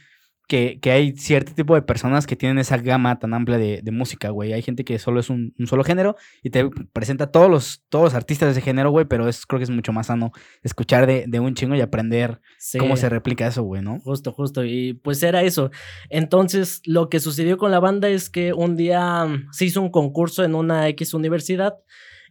que, 0.48 0.80
que, 0.82 0.92
hay 0.92 1.14
cierto 1.14 1.54
tipo 1.54 1.76
de 1.76 1.82
personas 1.82 2.28
que 2.28 2.36
tienen 2.36 2.60
esa 2.60 2.78
gama 2.78 3.18
tan 3.18 3.34
amplia 3.34 3.58
de, 3.58 3.82
de 3.82 3.92
música, 3.92 4.30
güey. 4.30 4.54
Hay 4.54 4.62
gente 4.62 4.84
que 4.84 5.00
solo 5.00 5.20
es 5.20 5.30
un, 5.30 5.54
un, 5.58 5.68
solo 5.68 5.84
género 5.84 6.16
y 6.42 6.50
te 6.50 6.70
presenta 6.92 7.32
todos 7.32 7.50
los, 7.50 7.84
todos 7.90 8.06
los 8.06 8.14
artistas 8.14 8.48
de 8.48 8.52
ese 8.52 8.62
género, 8.62 8.92
güey, 8.92 9.06
pero 9.06 9.28
es, 9.28 9.46
creo 9.46 9.60
que 9.60 9.64
es 9.64 9.70
mucho 9.70 9.94
más 9.94 10.08
sano 10.08 10.32
escuchar 10.62 11.08
de, 11.08 11.26
de 11.28 11.40
un 11.40 11.56
chingo 11.56 11.76
y 11.76 11.82
aprender 11.82 12.42
cómo 12.78 12.98
se 12.98 13.10
replica 13.10 13.48
eso, 13.48 13.64
güey, 13.64 13.82
¿no? 13.82 14.00
Justo, 14.02 14.32
justo. 14.32 14.66
Y 14.66 14.94
pues 14.94 15.24
era 15.24 15.44
eso. 15.44 15.72
Entonces, 16.10 16.82
lo 16.86 17.10
que 17.10 17.20
sucedió 17.20 17.58
con 17.58 17.72
la 17.72 17.80
banda 17.80 18.10
es 18.10 18.30
que 18.30 18.54
un 18.54 18.76
día 18.76 19.26
se 19.52 19.66
hizo 19.66 19.82
un 19.82 19.92
concurso 19.92 20.44
en 20.44 20.56
una 20.56 20.88
X 20.90 21.14
universidad 21.14 21.76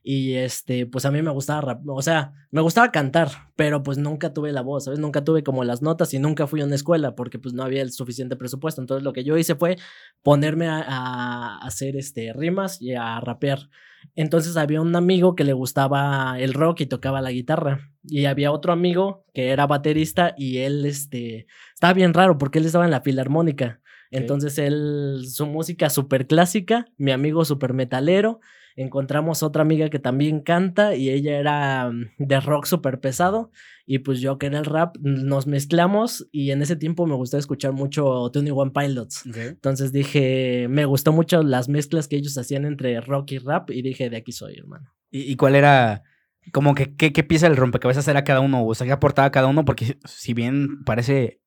y 0.05 0.35
este, 0.35 0.87
pues 0.87 1.05
a 1.05 1.13
mí 1.13 1.23
me 1.23 1.31
gustaba, 1.31 1.61
rap 1.61 1.89
o 1.89 2.03
sea, 2.03 2.33
me 2.51 2.61
gustaba 2.61 2.91
cantar, 2.91 3.29
pero 3.55 3.85
pues 3.85 3.99
nunca 3.99 4.35
tuve 4.35 4.51
la 4.51 4.61
voz, 4.61 4.85
¿sabes? 4.85 4.99
Nunca 4.99 5.23
tuve 5.23 5.45
como 5.45 5.63
las 5.63 5.81
notas 5.81 6.13
y 6.13 6.19
nunca 6.19 6.49
fui 6.49 6.61
a 6.61 6.65
una 6.65 6.75
escuela 6.75 7.15
porque 7.15 7.39
pues 7.39 7.55
no 7.55 7.63
había 7.63 7.83
el 7.83 7.93
suficiente 7.93 8.35
presupuesto. 8.35 8.81
Entonces 8.81 9.05
lo 9.05 9.13
que 9.13 9.23
yo 9.23 9.37
hice 9.37 9.55
fue 9.55 9.77
ponerme 10.23 10.67
a, 10.69 11.59
hacer 11.59 11.97
este, 11.97 12.33
rimas 12.33 12.83
y 12.83 12.95
a 12.95 13.21
rapear. 13.21 13.69
Entonces 14.17 14.57
había 14.57 14.81
un 14.81 14.97
amigo 14.97 15.37
que 15.37 15.45
le 15.45 15.53
gustaba 15.53 16.35
el 16.41 16.53
rock 16.53 16.81
y 16.81 16.87
tocaba 16.87 17.21
la 17.21 17.31
guitarra. 17.31 17.93
Y 18.03 18.25
había 18.25 18.51
otro 18.51 18.73
amigo 18.73 19.25
que 19.33 19.51
era 19.51 19.69
baterista 19.69 20.35
y 20.37 20.59
él, 20.59 20.85
este, 20.85 21.47
estaba 21.73 21.93
bien 21.93 22.13
raro 22.13 22.39
porque 22.39 22.59
él 22.59 22.67
estaba 22.67 22.85
en 22.85 22.91
la 22.91 23.03
filarmónica. 23.03 23.81
Entonces 24.11 24.59
él, 24.59 25.23
su 25.27 25.47
música 25.47 25.89
súper 25.89 26.27
clásica, 26.27 26.87
mi 26.99 27.13
amigo 27.13 27.45
súper 27.45 27.73
metalero 27.73 28.41
encontramos 28.77 29.43
otra 29.43 29.63
amiga 29.63 29.91
que 29.91 29.99
también 29.99 30.41
canta 30.41 30.95
y 30.95 31.11
ella 31.11 31.39
era 31.39 31.91
mm, 31.91 32.11
de 32.19 32.41
rock 32.41 32.67
súper 32.67 33.01
pesado 33.01 33.51
y 33.87 33.99
pues 33.99 34.21
yo 34.21 34.39
que 34.39 34.47
era 34.47 34.59
el 34.59 34.65
rap 34.65 34.97
nos 35.01 35.47
mezclamos 35.47 36.29
y 36.33 36.51
en 36.51 36.63
ese 36.63 36.77
tiempo 36.77 37.07
me 37.07 37.15
gustó 37.15 37.39
escuchar 37.39 37.73
mucho 37.73 38.31
Tony 38.33 38.51
One 38.51 38.73
Pilots. 38.73 39.25
Entonces 39.35 39.93
dije, 39.93 40.67
me 40.69 40.85
gustó 40.85 41.13
mucho 41.13 41.43
las 41.43 41.69
mezclas 41.69 42.09
que 42.09 42.17
ellos 42.17 42.39
hacían 42.39 42.65
entre 42.65 43.01
rock 43.01 43.33
y 43.33 43.39
rap 43.39 43.71
y 43.71 43.83
dije, 43.83 44.09
de 44.11 44.17
aquí 44.17 44.33
soy, 44.33 44.57
hermano. 44.57 44.95
¿Y, 45.11 45.37
cuál 45.37 45.57
era, 45.57 46.05
como 46.53 46.75
que, 46.75 46.95
qué, 46.97 47.13
qué 47.13 47.23
pieza 47.23 47.49
del 47.49 47.59
rompecabezas 47.59 48.09
era 48.09 48.25
cada 48.25 48.41
uno? 48.41 48.65
O 48.65 48.75
sea, 48.75 48.87
¿qué 48.87 48.93
aportaba 48.93 49.31
cada 49.31 49.47
uno? 49.47 49.65
Porque 49.67 49.99
si 50.05 50.33
bien 50.33 50.85
parece 50.85 51.42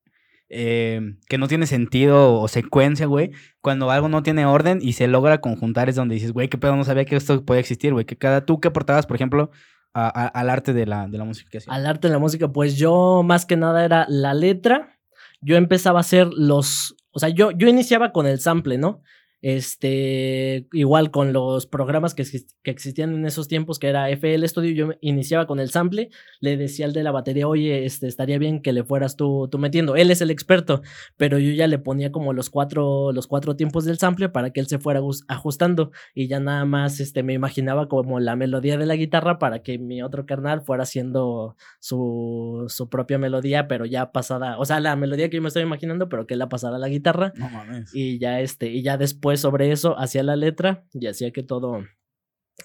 eh, 0.50 1.15
que 1.27 1.38
no 1.38 1.47
tiene 1.47 1.65
sentido 1.65 2.33
o 2.39 2.47
secuencia, 2.47 3.06
güey. 3.07 3.31
Cuando 3.62 3.92
algo 3.92 4.09
no 4.09 4.24
tiene 4.24 4.45
orden 4.45 4.80
y 4.81 4.94
se 4.94 5.07
logra 5.07 5.42
conjuntar 5.42 5.89
es 5.89 5.95
donde 5.95 6.15
dices, 6.15 6.33
güey, 6.33 6.50
qué 6.50 6.57
pedo, 6.57 6.75
no 6.75 6.83
sabía 6.83 7.06
que 7.06 7.15
esto 7.15 7.44
podía 7.45 7.62
existir, 7.62 7.94
güey. 7.94 8.06
Que 8.06 8.18
cada 8.18 8.45
tú 8.45 8.59
que 8.59 8.68
aportabas, 8.68 9.06
por 9.06 9.15
ejemplo, 9.15 9.51
al 9.94 10.50
arte 10.50 10.74
de 10.74 10.86
la, 10.86 11.07
de 11.07 11.18
la 11.18 11.24
música 11.24 11.50
que 11.51 11.59
Al 11.68 11.86
arte 11.86 12.07
de 12.09 12.13
la 12.13 12.19
música, 12.19 12.51
pues 12.51 12.75
yo 12.75 13.24
más 13.24 13.45
que 13.45 13.56
nada 13.56 13.86
era 13.86 14.06
la 14.09 14.33
letra. 14.33 15.00
Yo 15.42 15.56
empezaba 15.56 16.00
a 16.00 16.01
hacer 16.01 16.27
los, 16.36 16.95
o 17.12 17.19
sea, 17.19 17.30
yo, 17.30 17.51
yo 17.51 17.68
iniciaba 17.68 18.12
con 18.12 18.27
el 18.27 18.39
sample, 18.39 18.77
¿no? 18.77 19.01
Este, 19.47 20.68
igual 20.71 21.12
con 21.12 21.31
los 21.31 21.68
programas 21.68 22.15
que, 22.15 22.24
que, 22.63 22.71
existían 22.71 23.13
en 23.13 23.27
esos 23.27 23.47
tiempos, 23.47 23.77
que 23.77 23.89
era 23.89 24.09
FL 24.09 24.44
Studio, 24.47 24.71
yo 24.71 24.94
iniciaba 25.01 25.45
con 25.45 25.59
el 25.59 25.69
sample, 25.69 26.09
le 26.39 26.57
decía 26.57 26.88
al 26.88 26.94
de 26.94 27.03
la 27.03 27.12
batería, 27.12 27.47
oye, 27.47 27.86
este, 27.86 28.07
estaría 28.07 28.39
bien 28.39 28.63
que 28.63 28.74
le 28.74 28.83
fueras 28.83 29.18
tú, 29.18 29.47
tú 29.51 29.59
metiendo. 29.59 29.95
Él 29.97 30.09
es 30.09 30.21
el 30.21 30.31
experto, 30.31 30.81
pero 31.15 31.38
yo 31.38 31.51
ya 31.51 31.68
le 31.68 31.77
ponía 31.77 32.12
como 32.12 32.33
los 32.33 32.50
cuatro, 32.50 33.12
los 33.12 33.27
cuatro 33.27 33.56
tiempos 33.56 33.86
del 33.86 34.00
sample 34.00 34.30
para 34.30 34.50
que 34.50 34.62
él 34.62 34.65
se 34.65 34.80
fuera 34.80 35.00
ajustando 35.27 35.92
y 36.15 36.27
ya 36.27 36.39
nada 36.39 36.65
más, 36.65 37.00
este, 37.00 37.21
me 37.21 37.33
imaginaba 37.33 37.88
como 37.88 38.19
la 38.19 38.36
melodía 38.36 38.80
de 38.80 38.88
la 38.88 38.95
guitarra 38.95 39.38
para 39.38 39.62
que 39.62 39.77
mi 39.77 40.01
otro 40.01 40.25
carnal 40.25 40.63
fuera 40.63 40.81
haciendo 40.81 41.56
su, 41.80 42.65
su 42.69 42.89
propia 42.89 43.19
melodía, 43.19 43.68
pero 43.68 43.86
ya 43.86 44.12
pasada, 44.12 44.57
o 44.57 44.65
sea, 44.65 44.80
la 44.80 44.95
melodía 44.95 45.30
que 45.30 45.36
yo 45.36 45.44
me 45.44 45.50
estoy 45.50 45.62
imaginando, 45.62 46.09
pero 46.09 46.25
que 46.25 46.36
la 46.36 46.50
pasara 46.50 46.77
a 46.77 46.80
la 46.80 46.89
guitarra. 46.89 47.31
No 47.36 47.47
mames. 47.47 47.94
Y 47.94 48.18
ya, 48.18 48.42
este, 48.42 48.71
y 48.71 48.81
ya 48.81 48.97
después 48.97 49.34
sobre 49.37 49.71
eso, 49.71 49.97
hacía 49.99 50.23
la 50.23 50.35
letra 50.35 50.85
y 50.93 51.07
hacía 51.07 51.31
que 51.31 51.43
todo 51.43 51.83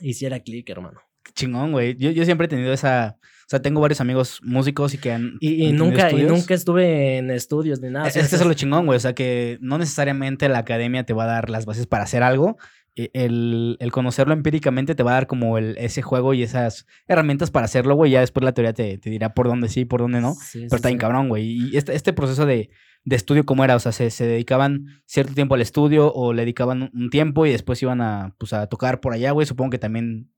hiciera 0.01 0.41
clic, 0.41 0.69
hermano. 0.71 1.01
chingón, 1.35 1.73
güey. 1.73 1.97
Yo, 1.97 2.11
yo 2.11 2.25
siempre 2.25 2.47
he 2.47 2.49
tenido 2.49 2.73
esa. 2.73 3.17
O 3.23 3.51
sea, 3.51 3.61
tengo 3.61 3.81
varios 3.81 4.01
amigos 4.01 4.41
músicos 4.43 4.95
y 4.95 4.99
que 4.99 5.13
han. 5.13 5.37
Y, 5.41 5.73
nunca, 5.73 6.13
y 6.13 6.23
nunca 6.23 6.55
estuve 6.55 7.19
en 7.19 7.31
estudios 7.31 7.81
ni 7.81 7.91
nada. 7.91 8.07
Es, 8.07 8.15
que 8.15 8.21
eso 8.21 8.37
es 8.37 8.47
lo 8.47 8.55
chingón, 8.55 8.87
güey. 8.87 8.97
O 8.97 9.01
sea, 9.01 9.15
que 9.15 9.59
no 9.61 9.79
necesariamente 9.79 10.49
la 10.49 10.59
academia 10.59 11.05
te 11.05 11.13
va 11.13 11.25
a 11.25 11.27
dar 11.27 11.51
las 11.51 11.67
bases 11.67 11.87
para 11.87 12.05
hacer 12.05 12.23
algo. 12.23 12.59
E, 12.97 13.11
el, 13.13 13.77
el 13.81 13.93
conocerlo 13.93 14.35
empíricamente 14.35 14.95
te 14.95 15.03
va 15.03 15.13
a 15.13 15.15
dar 15.15 15.27
como 15.27 15.59
el, 15.59 15.77
ese 15.79 16.03
juego 16.03 16.35
y 16.35 16.43
esas 16.43 16.87
herramientas 17.09 17.51
para 17.51 17.65
hacerlo, 17.65 17.97
güey. 17.97 18.13
Ya 18.13 18.21
después 18.21 18.45
la 18.45 18.53
teoría 18.53 18.73
te, 18.73 18.99
te 18.99 19.11
dirá 19.11 19.35
por 19.35 19.49
dónde 19.49 19.69
sí, 19.69 19.85
por 19.85 20.01
dónde 20.01 20.21
no. 20.21 20.37
Pero 20.53 20.77
está 20.77 20.89
bien 20.89 20.99
cabrón, 20.99 21.29
güey. 21.29 21.45
Y 21.45 21.77
este, 21.77 21.95
este 21.95 22.13
proceso 22.13 22.47
de 22.47 22.71
de 23.11 23.17
estudio 23.17 23.45
cómo 23.45 23.65
era, 23.65 23.75
o 23.75 23.81
sea, 23.81 23.91
se, 23.91 24.25
dedicaban 24.25 25.03
cierto 25.05 25.35
tiempo 25.35 25.57
al 25.57 25.61
estudio 25.61 26.13
o 26.15 26.33
le 26.33 26.43
dedicaban 26.43 26.93
un 26.95 27.11
tiempo 27.11 27.45
y 27.45 27.51
después 27.51 27.83
iban 27.83 28.01
a, 28.01 28.37
pues, 28.39 28.53
a 28.53 28.69
tocar 28.69 29.01
por 29.01 29.13
allá, 29.13 29.33
güey, 29.33 29.49
supongo 29.49 29.71
que 29.71 29.79
también 29.79 30.33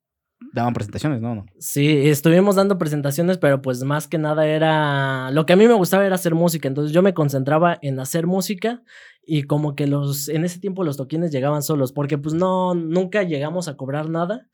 daban 0.55 0.73
presentaciones, 0.73 1.21
¿no? 1.21 1.45
Sí, 1.59 2.09
estuvimos 2.09 2.57
dando 2.57 2.79
presentaciones, 2.79 3.37
pero 3.37 3.61
pues 3.61 3.85
más 3.85 4.09
que 4.09 4.17
nada 4.17 4.47
era, 4.47 5.31
lo 5.33 5.45
que 5.45 5.53
a 5.53 5.57
mí 5.57 5.69
me 5.69 5.75
gustaba 5.75 6.07
era 6.07 6.15
hacer 6.15 6.35
música, 6.35 6.67
entonces 6.67 6.95
yo 6.95 7.03
me 7.03 7.13
concentraba 7.13 7.79
en 7.83 8.01
hacer 8.01 8.27
música 8.27 8.83
y 9.23 9.43
como 9.43 9.77
que 9.77 9.87
los, 9.87 10.31
en 10.31 10.47
ese 10.47 10.59
tiempo 10.59 10.83
los 10.83 10.97
toquines 10.97 11.31
llegaban 11.31 11.63
solos, 11.63 11.93
porque 11.93 12.17
pues 12.17 12.35
no, 12.35 12.75
nunca 12.75 13.23
llegamos 13.23 13.69
a 13.69 13.77
cobrar 13.77 14.09
nada. 14.09 14.49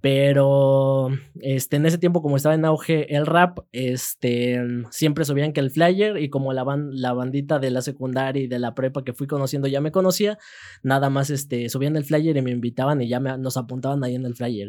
Pero 0.00 1.10
este, 1.40 1.76
en 1.76 1.86
ese 1.86 1.98
tiempo, 1.98 2.22
como 2.22 2.36
estaba 2.36 2.54
en 2.54 2.64
auge 2.64 3.16
el 3.16 3.26
rap, 3.26 3.58
este, 3.72 4.60
siempre 4.90 5.24
subían 5.24 5.52
que 5.52 5.60
el 5.60 5.70
flyer 5.70 6.18
y 6.18 6.30
como 6.30 6.52
la, 6.52 6.64
la 6.92 7.12
bandita 7.12 7.58
de 7.58 7.70
la 7.70 7.82
secundaria 7.82 8.44
y 8.44 8.46
de 8.46 8.60
la 8.60 8.74
prepa 8.74 9.02
que 9.02 9.12
fui 9.12 9.26
conociendo 9.26 9.66
ya 9.66 9.80
me 9.80 9.90
conocía, 9.90 10.38
nada 10.82 11.10
más 11.10 11.30
este, 11.30 11.68
subían 11.68 11.96
el 11.96 12.04
flyer 12.04 12.36
y 12.36 12.42
me 12.42 12.52
invitaban 12.52 13.02
y 13.02 13.08
ya 13.08 13.18
nos 13.18 13.56
apuntaban 13.56 14.04
ahí 14.04 14.14
en 14.14 14.24
el 14.24 14.36
flyer. 14.36 14.68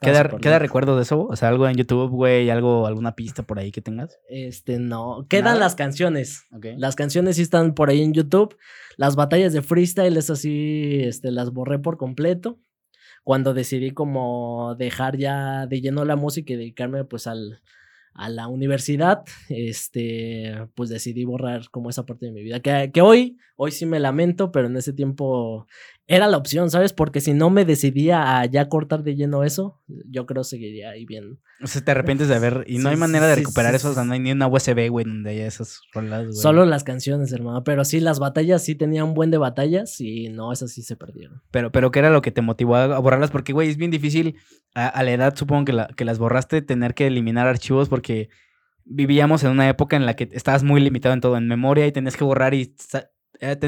¿Queda, 0.00 0.58
recuerdo 0.58 0.96
de 0.96 1.02
eso? 1.02 1.26
O 1.26 1.36
sea, 1.36 1.48
algo 1.48 1.68
en 1.68 1.76
YouTube, 1.76 2.10
güey, 2.10 2.48
algo, 2.48 2.86
alguna 2.86 3.14
pista 3.14 3.42
por 3.42 3.58
ahí 3.58 3.72
que 3.72 3.82
tengas. 3.82 4.18
Este, 4.28 4.78
no. 4.78 5.26
Quedan 5.28 5.58
las 5.58 5.74
canciones. 5.74 6.44
Las 6.76 6.96
canciones 6.96 7.36
sí 7.36 7.42
están 7.42 7.74
por 7.74 7.90
ahí 7.90 8.00
en 8.02 8.14
YouTube. 8.14 8.56
Las 8.96 9.14
batallas 9.14 9.52
de 9.52 9.62
freestyle, 9.62 10.16
es 10.16 10.30
así, 10.30 11.00
este, 11.02 11.30
las 11.30 11.52
borré 11.52 11.78
por 11.78 11.96
completo 11.96 12.58
cuando 13.24 13.54
decidí 13.54 13.92
como 13.92 14.74
dejar 14.76 15.16
ya 15.16 15.66
de 15.66 15.80
lleno 15.80 16.04
la 16.04 16.16
música 16.16 16.52
y 16.52 16.56
dedicarme 16.56 17.04
pues 17.04 17.26
al, 17.26 17.60
a 18.14 18.28
la 18.28 18.48
universidad, 18.48 19.24
este, 19.48 20.66
pues 20.74 20.90
decidí 20.90 21.24
borrar 21.24 21.70
como 21.70 21.90
esa 21.90 22.06
parte 22.06 22.26
de 22.26 22.32
mi 22.32 22.42
vida. 22.42 22.60
Que, 22.60 22.90
que, 22.92 23.02
hoy, 23.02 23.38
hoy 23.56 23.70
sí 23.70 23.86
me 23.86 24.00
lamento, 24.00 24.52
pero 24.52 24.66
en 24.66 24.76
ese 24.76 24.92
tiempo 24.92 25.66
era 26.10 26.26
la 26.26 26.38
opción, 26.38 26.72
¿sabes? 26.72 26.92
Porque 26.92 27.20
si 27.20 27.34
no 27.34 27.50
me 27.50 27.64
decidía 27.64 28.40
a 28.40 28.44
ya 28.44 28.68
cortar 28.68 29.04
de 29.04 29.14
lleno 29.14 29.44
eso, 29.44 29.80
yo 29.86 30.26
creo 30.26 30.42
seguiría 30.42 30.90
ahí 30.90 31.06
bien. 31.06 31.38
O 31.62 31.68
sea, 31.68 31.84
te 31.84 31.92
arrepientes 31.92 32.26
de 32.26 32.34
haber. 32.34 32.64
Y 32.66 32.78
no 32.78 32.88
hay 32.88 32.96
manera 32.96 33.28
de 33.28 33.36
recuperar 33.36 33.76
eso. 33.76 33.90
O 33.90 33.94
sea, 33.94 34.02
no 34.02 34.14
hay 34.14 34.18
ni 34.18 34.32
una 34.32 34.48
USB, 34.48 34.88
güey, 34.90 35.04
donde 35.04 35.30
haya 35.30 35.46
esas 35.46 35.82
rolas, 35.94 36.24
güey. 36.24 36.36
Solo 36.36 36.64
las 36.64 36.82
canciones, 36.82 37.32
hermano. 37.32 37.62
Pero 37.62 37.84
sí, 37.84 38.00
las 38.00 38.18
batallas 38.18 38.64
sí 38.64 38.74
tenían 38.74 39.04
un 39.04 39.14
buen 39.14 39.30
de 39.30 39.38
batallas 39.38 40.00
y 40.00 40.30
no, 40.30 40.52
esas 40.52 40.72
sí 40.72 40.82
se 40.82 40.96
perdieron. 40.96 41.42
Pero, 41.52 41.70
pero 41.70 41.92
¿qué 41.92 42.00
era 42.00 42.10
lo 42.10 42.22
que 42.22 42.32
te 42.32 42.42
motivó 42.42 42.74
a 42.74 42.98
borrarlas? 42.98 43.30
Porque, 43.30 43.52
güey, 43.52 43.70
es 43.70 43.76
bien 43.76 43.92
difícil 43.92 44.34
a, 44.74 45.04
la 45.04 45.12
edad, 45.12 45.36
supongo 45.36 45.64
que, 45.64 45.72
la, 45.74 45.86
que 45.96 46.04
las 46.04 46.18
borraste, 46.18 46.60
tener 46.60 46.94
que 46.94 47.06
eliminar 47.06 47.46
archivos 47.46 47.88
porque 47.88 48.30
vivíamos 48.84 49.44
en 49.44 49.52
una 49.52 49.68
época 49.68 49.94
en 49.94 50.06
la 50.06 50.14
que 50.14 50.28
estabas 50.32 50.64
muy 50.64 50.80
limitado 50.80 51.12
en 51.12 51.20
todo, 51.20 51.36
en 51.36 51.46
memoria 51.46 51.86
y 51.86 51.92
tenías 51.92 52.16
que 52.16 52.24
borrar 52.24 52.52
y 52.54 52.74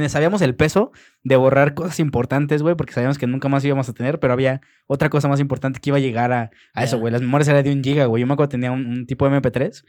sabíamos 0.09 0.43
el 0.43 0.55
peso 0.55 0.93
de 1.23 1.37
borrar 1.37 1.75
cosas 1.75 2.00
importantes, 2.00 2.62
güey, 2.62 2.75
porque 2.75 2.93
sabíamos 2.93 3.19
que 3.19 3.26
nunca 3.26 3.49
más 3.49 3.64
íbamos 3.64 3.88
a 3.88 3.93
tener, 3.93 4.21
pero 4.21 4.33
había 4.33 4.61
otra 4.87 5.11
cosa 5.11 5.29
más 5.29 5.41
importante 5.41 5.81
que 5.81 5.91
iba 5.91 5.97
a 5.97 6.00
llegar 6.00 6.33
a, 6.33 6.50
eso, 6.75 6.99
güey. 6.99 7.12
Las 7.12 7.23
memorias 7.23 7.49
eran 7.49 7.64
de 7.64 7.73
un 7.73 7.83
giga, 7.83 8.07
güey. 8.07 8.21
Yo 8.21 8.26
me 8.26 8.35
acuerdo 8.35 8.50
que 8.50 8.59
tenía 8.59 8.73
un, 8.73 8.87
un 8.87 9.07
tipo 9.07 9.29
de 9.29 9.37
MP3 9.37 9.83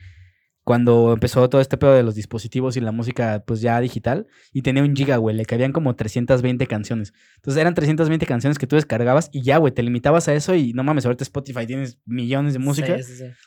cuando 0.64 1.14
empezó 1.14 1.50
todo 1.50 1.60
este 1.60 1.78
pedo 1.78 1.94
de 1.94 2.04
los 2.04 2.16
dispositivos 2.16 2.78
y 2.78 2.82
la 2.82 2.92
música 2.92 3.44
pues 3.46 3.62
ya 3.62 3.80
digital 3.82 4.28
y 4.54 4.62
tenía 4.62 4.84
un 4.84 4.96
giga, 4.96 5.18
güey, 5.18 5.36
le 5.36 5.46
cabían 5.46 5.74
como 5.74 5.96
320 5.96 6.68
canciones. 6.68 7.14
Entonces 7.36 7.60
eran 7.60 7.74
320 7.74 8.26
canciones 8.26 8.58
que 8.58 8.66
tú 8.66 8.78
descargabas 8.78 9.30
y 9.34 9.42
ya, 9.42 9.58
güey, 9.58 9.74
te 9.74 9.84
limitabas 9.84 10.28
a 10.30 10.34
eso 10.34 10.56
y 10.56 10.74
no 10.74 10.84
mames, 10.84 11.06
ahorita 11.06 11.24
Spotify 11.24 11.68
tienes 11.68 12.00
millones 12.06 12.54
de 12.54 12.60
música. 12.60 12.96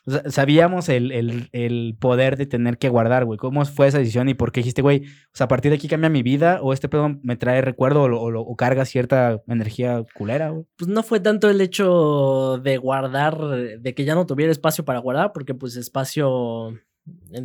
O 0.04 0.11
sea, 0.11 0.30
sabíamos 0.30 0.88
el, 0.88 1.96
poder 1.99 2.37
de 2.37 2.46
tener 2.46 2.76
que 2.76 2.88
guardar, 2.88 3.25
güey. 3.25 3.38
¿Cómo 3.38 3.64
fue 3.64 3.87
esa 3.87 3.99
decisión 3.99 4.28
y 4.28 4.35
por 4.35 4.52
qué 4.52 4.61
dijiste, 4.61 4.82
güey, 4.82 5.04
o 5.06 5.37
sea, 5.37 5.46
a 5.46 5.49
partir 5.49 5.70
de 5.70 5.76
aquí 5.76 5.88
cambia 5.88 6.11
mi 6.11 6.23
vida 6.23 6.61
o 6.62 6.73
este 6.73 6.88
pedo 6.88 7.16
me 7.23 7.37
trae 7.37 7.62
recuerdo 7.62 8.02
o, 8.02 8.40
o 8.40 8.56
carga 8.56 8.85
cierta 8.85 9.40
energía 9.49 10.04
culera, 10.14 10.50
güey? 10.50 10.66
Pues 10.76 10.88
no 10.88 11.02
fue 11.02 11.20
tanto 11.20 11.49
el 11.49 11.61
hecho 11.62 12.61
de 12.62 12.76
guardar, 12.76 13.38
de 13.80 13.94
que 13.94 14.04
ya 14.04 14.14
no 14.14 14.26
tuviera 14.26 14.52
espacio 14.52 14.85
para 14.85 14.99
guardar, 14.99 15.32
porque 15.32 15.54
pues 15.54 15.76
espacio 15.76 16.75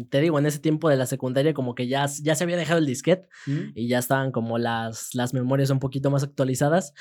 te 0.10 0.22
digo, 0.22 0.40
en 0.40 0.46
ese 0.46 0.60
tiempo 0.60 0.90
de 0.90 0.98
la 0.98 1.06
secundaria 1.06 1.54
como 1.54 1.76
que 1.76 1.88
ya, 1.88 2.06
ya 2.22 2.36
se 2.36 2.44
había 2.44 2.58
dejado 2.58 2.80
el 2.80 2.86
disquete 2.86 3.28
y 3.76 3.88
ya 3.88 4.00
estaban 4.00 4.32
como 4.32 4.58
las, 4.58 5.14
las 5.14 5.34
memorias 5.34 5.70
un 5.70 5.80
poquito 5.80 6.10
más 6.10 6.24
actualizadas, 6.24 6.94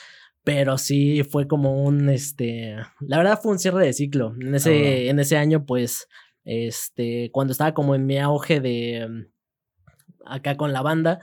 pero 0.44 0.78
sí 0.78 1.22
fue 1.22 1.46
como 1.46 1.82
un, 1.82 2.08
este, 2.08 2.76
la 3.00 3.18
verdad 3.18 3.40
fue 3.40 3.52
un 3.52 3.58
cierre 3.58 3.84
de 3.84 3.92
ciclo. 3.92 4.34
En 4.40 4.54
ese, 4.54 5.08
en 5.08 5.18
ese 5.20 5.36
año, 5.36 5.64
pues, 5.64 6.08
este, 6.44 7.30
cuando 7.32 7.52
estaba 7.52 7.74
como 7.74 7.94
en 7.94 8.06
mi 8.06 8.18
auge 8.18 8.60
de, 8.60 9.06
mm, 9.08 9.26
acá 10.26 10.56
con 10.56 10.72
la 10.72 10.82
banda, 10.82 11.20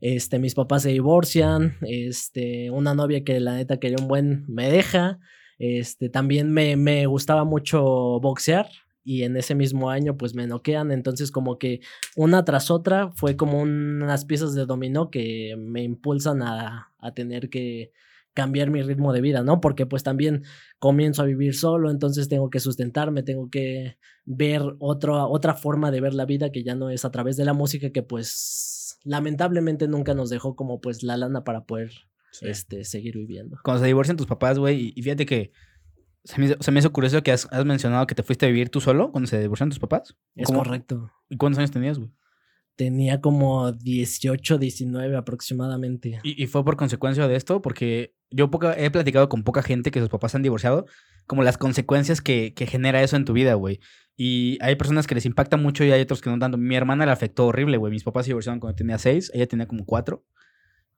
este, 0.00 0.38
mis 0.38 0.54
papás 0.54 0.82
se 0.82 0.90
divorcian, 0.90 1.76
este, 1.82 2.70
una 2.70 2.94
novia 2.94 3.24
que 3.24 3.40
la 3.40 3.56
neta 3.56 3.78
quería 3.78 3.96
un 4.00 4.08
buen 4.08 4.44
me 4.48 4.70
deja, 4.70 5.18
este, 5.58 6.08
también 6.08 6.52
me, 6.52 6.76
me 6.76 7.06
gustaba 7.06 7.44
mucho 7.44 7.82
boxear, 8.20 8.68
y 9.08 9.22
en 9.22 9.38
ese 9.38 9.54
mismo 9.54 9.88
año 9.88 10.18
pues 10.18 10.34
me 10.34 10.46
noquean, 10.46 10.92
entonces 10.92 11.30
como 11.30 11.58
que 11.58 11.80
una 12.14 12.44
tras 12.44 12.70
otra 12.70 13.10
fue 13.12 13.36
como 13.36 13.58
unas 13.62 14.26
piezas 14.26 14.52
de 14.52 14.66
dominó 14.66 15.10
que 15.10 15.56
me 15.58 15.82
impulsan 15.82 16.42
a, 16.42 16.92
tener 17.14 17.48
que 17.48 17.90
cambiar 18.34 18.70
mi 18.70 18.82
ritmo 18.82 19.14
de 19.14 19.22
vida, 19.22 19.42
¿no? 19.42 19.62
Porque 19.62 19.86
pues 19.86 20.02
también 20.02 20.42
comienzo 20.78 21.22
a 21.22 21.24
vivir 21.24 21.54
solo, 21.54 21.90
entonces 21.90 22.28
tengo 22.28 22.50
que 22.50 22.60
sustentarme, 22.60 23.22
tengo 23.22 23.48
que 23.48 23.96
ver 24.26 24.60
otra 24.78 25.24
otra 25.24 25.54
forma 25.54 25.90
de 25.90 26.02
ver 26.02 26.12
la 26.12 26.26
vida 26.26 26.52
que 26.52 26.62
ya 26.62 26.74
no 26.74 26.90
es 26.90 27.06
a 27.06 27.10
través 27.10 27.38
de 27.38 27.46
la 27.46 27.54
música 27.54 27.88
que 27.90 28.02
pues 28.02 28.98
lamentablemente 29.04 29.88
nunca 29.88 30.12
nos 30.12 30.28
dejó 30.28 30.54
como 30.54 30.82
pues 30.82 31.02
la 31.02 31.16
lana 31.16 31.44
para 31.44 31.64
poder 31.64 31.92
este, 32.42 32.84
seguir 32.84 33.16
viviendo. 33.16 33.56
Cuando 33.64 33.80
se 33.80 33.86
divorcian 33.86 34.18
tus 34.18 34.26
papás, 34.26 34.58
güey, 34.58 34.92
y 34.94 35.00
fíjate 35.00 35.24
que 35.24 35.52
se 36.28 36.70
me, 36.72 36.78
hizo, 36.78 36.92
curioso 36.92 37.22
que 37.22 37.32
has, 37.32 37.48
mencionado 37.64 38.06
que 38.06 38.14
te 38.14 38.22
fuiste 38.22 38.44
a 38.44 38.50
vivir 38.50 38.68
tú 38.68 38.82
solo 38.82 39.10
cuando 39.12 39.26
se 39.28 39.40
divorciaron 39.40 39.70
tus 39.70 39.78
papás. 39.78 40.14
Es 40.36 40.48
correcto. 40.48 41.10
¿Y 41.30 41.38
cuántos 41.38 41.58
años 41.58 41.70
tenías, 41.70 41.98
güey? 41.98 42.10
Tenía 42.76 43.22
como 43.22 43.72
18, 43.72 44.58
19 44.58 45.16
aproximadamente. 45.16 46.20
¿Y, 46.22 46.46
fue 46.46 46.64
por 46.66 46.76
consecuencia 46.76 47.26
de 47.26 47.34
esto? 47.34 47.62
Porque 47.62 48.14
yo 48.30 48.50
he 48.76 48.90
platicado 48.90 49.30
con 49.30 49.42
poca 49.42 49.62
gente 49.62 49.90
que 49.90 50.00
sus 50.00 50.10
papás 50.10 50.34
han 50.34 50.42
divorciado, 50.42 50.84
como 51.26 51.42
las 51.42 51.56
consecuencias 51.56 52.20
que, 52.20 52.52
que 52.52 52.66
genera 52.66 53.02
eso 53.02 53.16
en 53.16 53.24
tu 53.24 53.32
vida, 53.32 53.54
güey. 53.54 53.80
Y 54.14 54.58
hay 54.60 54.76
personas 54.76 55.06
que 55.06 55.14
les 55.14 55.24
impacta 55.24 55.56
mucho 55.56 55.82
y 55.82 55.92
hay 55.92 56.02
otros 56.02 56.20
que 56.20 56.28
no 56.28 56.38
tanto. 56.38 56.58
Mi 56.58 56.76
hermana 56.76 57.06
le 57.06 57.12
afectó 57.12 57.46
horrible, 57.46 57.78
güey. 57.78 57.90
Mis 57.90 58.04
papás 58.04 58.26
se 58.26 58.30
divorciaron 58.30 58.60
cuando 58.60 58.76
tenía 58.76 58.98
6, 58.98 59.30
ella 59.32 59.46
tenía 59.46 59.66
como 59.66 59.86
4. 59.86 60.22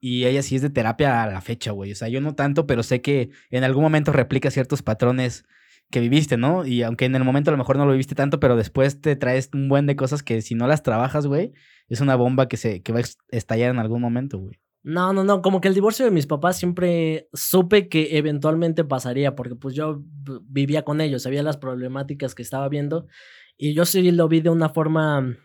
Y 0.01 0.25
ella 0.25 0.41
sí 0.41 0.55
es 0.55 0.63
de 0.63 0.71
terapia 0.71 1.23
a 1.23 1.27
la 1.27 1.41
fecha, 1.41 1.71
güey. 1.71 1.91
O 1.91 1.95
sea, 1.95 2.09
yo 2.09 2.19
no 2.19 2.35
tanto, 2.35 2.65
pero 2.65 2.81
sé 2.81 3.01
que 3.01 3.29
en 3.51 3.63
algún 3.63 3.83
momento 3.83 4.11
replica 4.11 4.49
ciertos 4.49 4.81
patrones 4.81 5.45
que 5.91 5.99
viviste, 5.99 6.37
¿no? 6.37 6.65
Y 6.65 6.81
aunque 6.81 7.05
en 7.05 7.15
el 7.15 7.23
momento 7.23 7.51
a 7.51 7.53
lo 7.53 7.57
mejor 7.57 7.77
no 7.77 7.85
lo 7.85 7.91
viviste 7.91 8.15
tanto, 8.15 8.39
pero 8.39 8.55
después 8.55 8.99
te 8.99 9.15
traes 9.15 9.51
un 9.53 9.69
buen 9.69 9.85
de 9.85 9.95
cosas 9.95 10.23
que 10.23 10.41
si 10.41 10.55
no 10.55 10.67
las 10.67 10.81
trabajas, 10.81 11.27
güey, 11.27 11.53
es 11.87 12.01
una 12.01 12.15
bomba 12.15 12.47
que, 12.47 12.57
se, 12.57 12.81
que 12.81 12.91
va 12.91 12.99
a 12.99 13.03
estallar 13.29 13.69
en 13.69 13.79
algún 13.79 14.01
momento, 14.01 14.39
güey. 14.39 14.59
No, 14.83 15.13
no, 15.13 15.23
no, 15.23 15.43
como 15.43 15.61
que 15.61 15.67
el 15.67 15.75
divorcio 15.75 16.05
de 16.05 16.11
mis 16.11 16.25
papás 16.25 16.57
siempre 16.57 17.29
supe 17.33 17.87
que 17.87 18.17
eventualmente 18.17 18.83
pasaría, 18.83 19.35
porque 19.35 19.55
pues 19.55 19.75
yo 19.75 20.01
vivía 20.47 20.83
con 20.83 21.01
ellos, 21.01 21.21
sabía 21.21 21.43
las 21.43 21.57
problemáticas 21.57 22.33
que 22.33 22.41
estaba 22.41 22.67
viendo 22.67 23.05
y 23.57 23.75
yo 23.75 23.85
sí 23.85 24.09
lo 24.11 24.27
vi 24.27 24.41
de 24.41 24.49
una 24.49 24.69
forma 24.69 25.37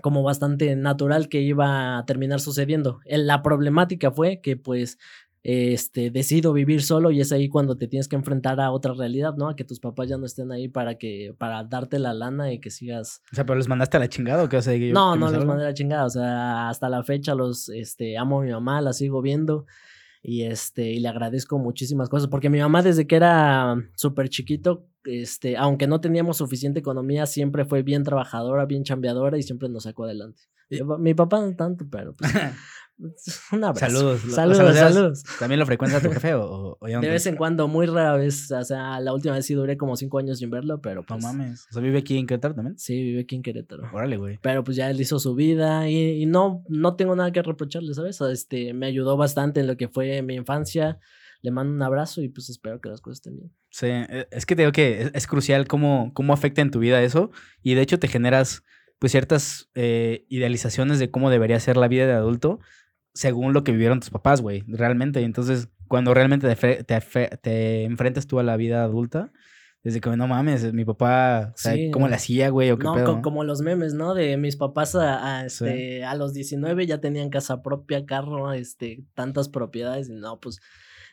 como 0.00 0.22
bastante 0.22 0.74
natural 0.76 1.28
que 1.28 1.40
iba 1.40 1.98
a 1.98 2.04
terminar 2.06 2.40
sucediendo. 2.40 3.00
La 3.06 3.42
problemática 3.42 4.10
fue 4.10 4.40
que 4.40 4.56
pues 4.56 4.98
este, 5.44 6.10
decido 6.10 6.52
vivir 6.52 6.82
solo 6.82 7.10
y 7.10 7.20
es 7.20 7.32
ahí 7.32 7.48
cuando 7.48 7.76
te 7.76 7.88
tienes 7.88 8.06
que 8.06 8.16
enfrentar 8.16 8.60
a 8.60 8.70
otra 8.70 8.94
realidad, 8.94 9.34
¿no? 9.36 9.48
A 9.48 9.56
que 9.56 9.64
tus 9.64 9.80
papás 9.80 10.08
ya 10.08 10.16
no 10.16 10.26
estén 10.26 10.52
ahí 10.52 10.68
para 10.68 10.96
que, 10.96 11.34
para 11.36 11.64
darte 11.64 11.98
la 11.98 12.14
lana 12.14 12.52
y 12.52 12.60
que 12.60 12.70
sigas. 12.70 13.22
O 13.32 13.34
sea, 13.34 13.44
pero 13.44 13.56
les 13.56 13.68
mandaste 13.68 13.96
a 13.96 14.00
la 14.00 14.08
chingada 14.08 14.44
o 14.44 14.48
qué? 14.48 14.58
O 14.58 14.62
sea, 14.62 14.78
no, 14.92 15.16
no 15.16 15.30
les 15.30 15.44
mandé 15.44 15.64
a 15.64 15.68
la 15.68 15.74
chingada. 15.74 16.06
O 16.06 16.10
sea, 16.10 16.68
hasta 16.68 16.88
la 16.88 17.02
fecha 17.02 17.34
los, 17.34 17.68
este, 17.68 18.16
amo 18.16 18.40
a 18.40 18.44
mi 18.44 18.52
mamá, 18.52 18.80
la 18.80 18.92
sigo 18.92 19.20
viendo 19.20 19.66
y 20.22 20.42
este, 20.44 20.90
y 20.92 21.00
le 21.00 21.08
agradezco 21.08 21.58
muchísimas 21.58 22.08
cosas, 22.08 22.28
porque 22.28 22.48
mi 22.48 22.60
mamá 22.60 22.82
desde 22.82 23.06
que 23.06 23.16
era 23.16 23.74
súper 23.96 24.28
chiquito, 24.28 24.86
este, 25.04 25.56
aunque 25.56 25.88
no 25.88 26.00
teníamos 26.00 26.36
suficiente 26.36 26.78
economía, 26.78 27.26
siempre 27.26 27.64
fue 27.64 27.82
bien 27.82 28.04
trabajadora, 28.04 28.64
bien 28.66 28.84
chambeadora 28.84 29.36
y 29.36 29.42
siempre 29.42 29.68
nos 29.68 29.82
sacó 29.82 30.04
adelante. 30.04 30.42
Mi 30.98 31.12
papá 31.12 31.40
no 31.40 31.54
tanto, 31.54 31.86
pero 31.90 32.14
pues, 32.14 32.30
Un 33.52 33.64
abrazo. 33.64 33.86
Saludos. 33.86 34.20
Saludos, 34.28 34.76
saludos. 34.76 35.22
¿También 35.38 35.58
lo 35.58 35.66
frecuenta 35.66 36.00
tu 36.00 36.10
jefe 36.10 36.34
o, 36.34 36.78
De 36.80 37.08
vez 37.08 37.26
en 37.26 37.36
cuando, 37.36 37.68
muy 37.68 37.86
rara 37.86 38.14
vez. 38.14 38.50
O 38.50 38.64
sea, 38.64 39.00
la 39.00 39.12
última 39.12 39.34
vez 39.34 39.46
sí 39.46 39.54
duré 39.54 39.76
como 39.76 39.96
cinco 39.96 40.18
años 40.18 40.38
sin 40.38 40.50
verlo, 40.50 40.80
pero 40.80 41.02
pues... 41.02 41.22
No 41.22 41.32
mames. 41.32 41.66
O 41.70 41.74
sea, 41.74 41.82
¿vive 41.82 41.98
aquí 41.98 42.18
en 42.18 42.26
Querétaro 42.26 42.54
también? 42.54 42.78
Sí, 42.78 43.02
vive 43.02 43.20
aquí 43.22 43.36
en 43.36 43.42
Querétaro. 43.42 43.84
Órale, 43.92 44.16
güey. 44.16 44.38
Pero 44.42 44.62
pues 44.64 44.76
ya 44.76 44.90
él 44.90 45.00
hizo 45.00 45.18
su 45.18 45.34
vida 45.34 45.88
y, 45.88 46.26
no, 46.26 46.64
no 46.68 46.96
tengo 46.96 47.16
nada 47.16 47.32
que 47.32 47.42
reprocharle, 47.42 47.94
¿sabes? 47.94 48.20
Este, 48.20 48.72
me 48.74 48.86
ayudó 48.86 49.16
bastante 49.16 49.60
en 49.60 49.66
lo 49.66 49.76
que 49.76 49.88
fue 49.88 50.22
mi 50.22 50.34
infancia. 50.34 50.98
Le 51.42 51.50
mando 51.50 51.74
un 51.74 51.82
abrazo 51.82 52.22
y 52.22 52.28
pues 52.28 52.48
espero 52.50 52.80
que 52.80 52.88
las 52.88 53.00
cosas 53.00 53.18
estén 53.18 53.36
bien. 53.36 53.52
Sí, 53.70 53.86
e, 53.86 54.28
es 54.30 54.46
que 54.46 54.54
te 54.54 54.62
digo 54.62 54.72
que 54.72 55.10
es, 55.12 55.26
crucial 55.26 55.66
cómo, 55.66 56.12
cómo 56.14 56.32
afecta 56.32 56.62
en 56.62 56.70
tu 56.70 56.78
vida 56.78 57.02
eso 57.02 57.32
y 57.62 57.74
de 57.74 57.82
hecho 57.82 57.98
te 57.98 58.06
generas 58.06 58.62
pues 59.02 59.10
ciertas 59.10 59.68
eh, 59.74 60.26
idealizaciones 60.28 61.00
de 61.00 61.10
cómo 61.10 61.28
debería 61.28 61.58
ser 61.58 61.76
la 61.76 61.88
vida 61.88 62.06
de 62.06 62.12
adulto 62.12 62.60
según 63.14 63.52
lo 63.52 63.64
que 63.64 63.72
vivieron 63.72 63.98
tus 63.98 64.10
papás, 64.10 64.40
güey, 64.40 64.62
realmente. 64.68 65.20
Y 65.20 65.24
entonces, 65.24 65.70
cuando 65.88 66.14
realmente 66.14 66.54
te, 66.54 67.36
te, 67.36 67.82
enfrentas 67.82 68.28
tú 68.28 68.38
a 68.38 68.44
la 68.44 68.56
vida 68.56 68.84
adulta, 68.84 69.32
desde 69.82 70.00
que 70.00 70.16
no 70.16 70.28
mames, 70.28 70.72
mi 70.72 70.84
papá, 70.84 71.52
¿cómo 71.92 72.06
le 72.06 72.14
hacía, 72.14 72.50
güey? 72.50 72.70
¿O 72.70 72.78
qué 72.78 72.84
no, 72.84 73.22
como 73.22 73.42
los 73.42 73.60
memes, 73.60 73.92
¿no? 73.92 74.14
De 74.14 74.36
mis 74.36 74.54
papás 74.54 74.94
a, 74.94 75.46
este, 75.46 76.04
a 76.04 76.14
los 76.14 76.32
19 76.32 76.86
ya 76.86 77.00
tenían 77.00 77.28
casa 77.28 77.60
propia, 77.60 78.06
carro, 78.06 78.52
este, 78.52 79.02
tantas 79.14 79.48
propiedades. 79.48 80.10
Y 80.10 80.12
no, 80.12 80.38
pues 80.38 80.60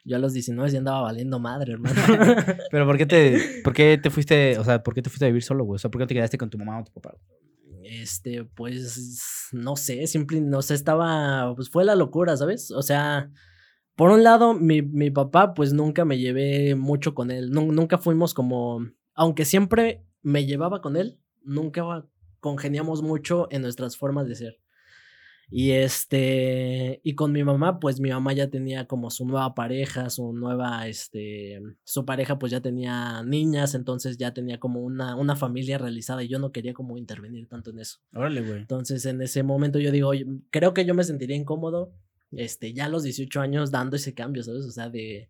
yo 0.06 0.16
a 0.16 0.20
los 0.20 0.34
19 0.34 0.70
ya 0.70 0.78
andaba 0.78 1.02
valiendo 1.02 1.40
madre, 1.40 1.74
hermano. 1.74 1.96
Pero 2.70 2.86
¿por 2.86 3.00
qué 3.00 3.08
te, 3.08 3.40
por 3.64 3.74
qué 3.74 3.98
te 3.98 4.12
fuiste, 4.12 4.60
o 4.60 4.64
sea, 4.64 4.84
por 4.84 4.94
qué 4.94 5.02
te 5.02 5.10
fuiste 5.10 5.26
a 5.26 5.30
vivir 5.30 5.42
solo, 5.42 5.64
güey? 5.64 5.78
O 5.78 5.80
sea, 5.80 5.90
¿por 5.90 6.00
qué 6.02 6.06
te 6.06 6.14
quedaste 6.14 6.38
con 6.38 6.52
tu 6.52 6.60
mamá 6.60 6.80
o 6.80 6.84
tu 6.84 6.94
papá? 6.94 7.16
Este, 7.90 8.46
pues, 8.46 9.50
no 9.52 9.76
sé, 9.76 10.06
simple, 10.08 10.42
no 10.42 10.62
sé, 10.62 10.76
estaba, 10.76 11.54
pues 11.56 11.70
fue 11.70 11.84
la 11.86 11.96
locura, 11.96 12.38
¿sabes? 12.38 12.72
O 12.72 12.82
sea, 12.82 13.32
por 13.96 14.12
un 14.12 14.24
lado, 14.24 14.54
mi, 14.54 14.82
mi 14.82 15.12
papá, 15.12 15.54
pues 15.54 15.74
nunca 15.74 16.06
me 16.06 16.18
llevé 16.20 16.76
mucho 16.76 17.14
con 17.16 17.32
él, 17.32 17.52
nunca 17.52 17.98
fuimos 17.98 18.34
como, 18.34 18.80
aunque 19.14 19.46
siempre 19.46 20.06
me 20.22 20.46
llevaba 20.46 20.82
con 20.82 20.96
él, 20.96 21.20
nunca 21.44 22.06
congeniamos 22.40 23.02
mucho 23.02 23.48
en 23.52 23.62
nuestras 23.62 23.98
formas 23.98 24.28
de 24.28 24.36
ser. 24.36 24.60
Y 25.52 25.72
este, 25.72 27.02
y 27.04 27.16
con 27.16 27.32
mi 27.32 27.44
mamá, 27.44 27.80
pues 27.80 28.00
mi 28.00 28.10
mamá 28.10 28.34
ya 28.34 28.50
tenía 28.50 28.86
como 28.86 29.10
su 29.10 29.26
nueva 29.26 29.56
pareja, 29.56 30.10
su 30.10 30.32
nueva, 30.32 30.88
este, 30.88 31.60
su 31.84 32.06
pareja 32.06 32.38
pues 32.38 32.52
ya 32.52 32.62
tenía 32.62 33.24
niñas, 33.24 33.74
entonces 33.74 34.18
ya 34.18 34.34
tenía 34.34 34.60
como 34.60 34.82
una, 34.82 35.16
una 35.16 35.36
familia 35.36 35.80
realizada 35.80 36.24
y 36.24 36.28
yo 36.28 36.38
no 36.38 36.52
quería 36.52 36.74
como 36.74 36.98
intervenir 36.98 37.48
tanto 37.48 37.72
en 37.72 37.80
eso. 37.80 38.00
Órale, 38.14 38.42
güey. 38.42 38.60
Entonces 38.60 39.06
en 39.06 39.22
ese 39.22 39.42
momento 39.42 39.80
yo 39.80 39.92
digo, 39.92 40.12
creo 40.52 40.74
que 40.74 40.86
yo 40.86 40.94
me 40.94 41.04
sentiría 41.04 41.36
incómodo 41.36 41.94
este, 42.32 42.74
ya 42.74 42.86
a 42.86 42.90
los 42.90 43.04
18 43.04 43.42
años 43.42 43.72
dando 43.72 43.96
ese 43.96 44.14
cambio, 44.14 44.44
¿sabes? 44.44 44.66
O 44.66 44.72
sea, 44.72 44.90
de, 44.90 45.30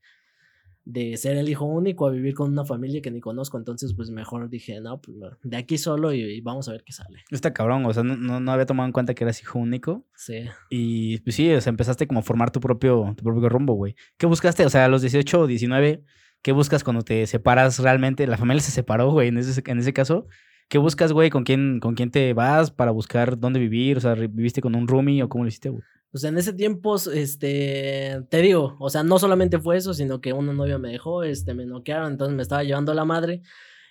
de 0.90 1.16
ser 1.18 1.38
el 1.38 1.48
hijo 1.48 1.66
único 1.66 2.08
a 2.08 2.12
vivir 2.12 2.34
con 2.34 2.52
una 2.52 2.66
familia 2.66 3.00
que 3.00 3.12
ni 3.12 3.20
conozco. 3.20 3.60
Entonces, 3.60 3.94
pues 3.94 4.10
mejor 4.10 4.50
dije, 4.50 4.82
no, 4.82 5.00
pues 5.00 5.18
de 5.44 5.58
aquí 5.58 5.78
solo 5.78 6.14
y, 6.14 6.42
vamos 6.42 6.68
a 6.68 6.72
ver 6.72 6.84
qué 6.84 6.92
sale. 6.92 7.20
Está 7.30 7.54
cabrón, 7.54 7.86
o 7.86 7.94
sea, 7.94 8.02
no, 8.02 8.40
no, 8.40 8.52
había 8.52 8.66
tomado 8.66 8.88
en 8.88 8.92
cuenta 8.92 9.14
que 9.14 9.24
eras 9.24 9.40
hijo 9.42 9.60
único. 9.60 10.08
Sí. 10.16 10.46
Y 10.72 11.20
pues 11.20 11.36
sí, 11.36 11.52
o 11.54 11.62
sea, 11.62 11.70
empezaste 11.70 12.08
como 12.08 12.22
a 12.22 12.24
formar 12.24 12.50
tu 12.50 12.60
propio, 12.60 13.14
tu 13.16 13.24
propio 13.24 13.50
rumbo, 13.50 13.74
güey. 13.76 13.96
¿Qué 14.18 14.26
buscaste? 14.26 14.66
O 14.66 14.70
sea, 14.70 14.86
a 14.86 14.88
los 14.88 15.02
18 15.02 15.42
o 15.42 15.48
19, 15.48 16.04
¿qué 16.42 16.52
buscas 16.54 16.84
cuando 16.84 17.04
te 17.04 17.28
separas 17.28 17.78
realmente? 17.78 18.26
La 18.26 18.38
familia 18.38 18.62
se 18.62 18.72
separó, 18.72 19.12
güey, 19.12 19.28
en 19.28 19.38
ese, 19.38 19.62
en 19.64 19.78
ese 19.78 19.94
caso. 19.94 20.26
¿Qué 20.70 20.80
buscas, 20.80 21.14
güey? 21.14 21.30
¿Con 21.30 21.44
quién, 21.44 21.80
¿Con 21.80 21.94
quién 21.94 22.10
te 22.10 22.34
vas 22.34 22.72
para 22.72 22.90
buscar 22.90 23.38
dónde 23.40 23.60
vivir? 23.60 23.98
O 23.98 24.02
sea, 24.02 24.16
¿viviste 24.16 24.62
con 24.62 24.76
un 24.76 24.88
roomie 24.88 25.22
o 25.22 25.30
cómo 25.30 25.44
lo 25.44 25.48
hiciste, 25.48 25.70
güey? 25.70 25.84
Pues 26.12 26.24
en 26.24 26.38
ese 26.38 26.54
tiempo, 26.54 26.96
este, 26.96 28.22
te 28.30 28.42
digo, 28.42 28.76
o 28.80 28.90
sea, 28.90 29.04
no 29.04 29.20
solamente 29.20 29.60
fue 29.60 29.78
eso, 29.78 29.94
sino 29.94 30.22
que 30.22 30.34
una 30.34 30.54
novia 30.54 30.80
me 30.80 30.90
dejó, 30.90 31.24
este, 31.24 31.54
me 31.54 31.66
noquearon, 31.66 32.14
entonces 32.14 32.36
me 32.36 32.42
estaba 32.42 32.64
llevando 32.64 32.94
la 32.96 33.06
madre. 33.06 33.42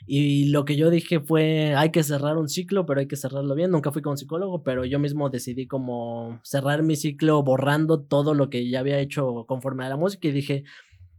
Y 0.07 0.51
lo 0.51 0.65
que 0.65 0.77
yo 0.77 0.91
dije 0.91 1.21
fue, 1.21 1.75
hay 1.77 1.91
que 1.91 2.03
cerrar 2.03 2.37
un 2.37 2.49
ciclo, 2.49 2.87
pero 2.87 3.01
hay 3.01 3.09
que 3.09 3.17
cerrarlo 3.17 3.55
bien. 3.55 3.71
Nunca 3.71 3.93
fui 3.93 4.03
con 4.03 4.17
psicólogo, 4.17 4.63
pero 4.63 4.85
yo 4.85 4.99
mismo 4.99 5.31
decidí 5.31 5.67
como 5.67 6.41
cerrar 6.45 6.83
mi 6.83 6.97
ciclo 6.97 7.43
borrando 7.43 8.01
todo 8.01 8.35
lo 8.35 8.51
que 8.51 8.69
ya 8.69 8.81
había 8.81 8.99
hecho 9.01 9.45
conforme 9.47 9.85
a 9.85 9.89
la 9.89 9.97
música 9.97 10.29
y 10.29 10.33
dije, 10.33 10.65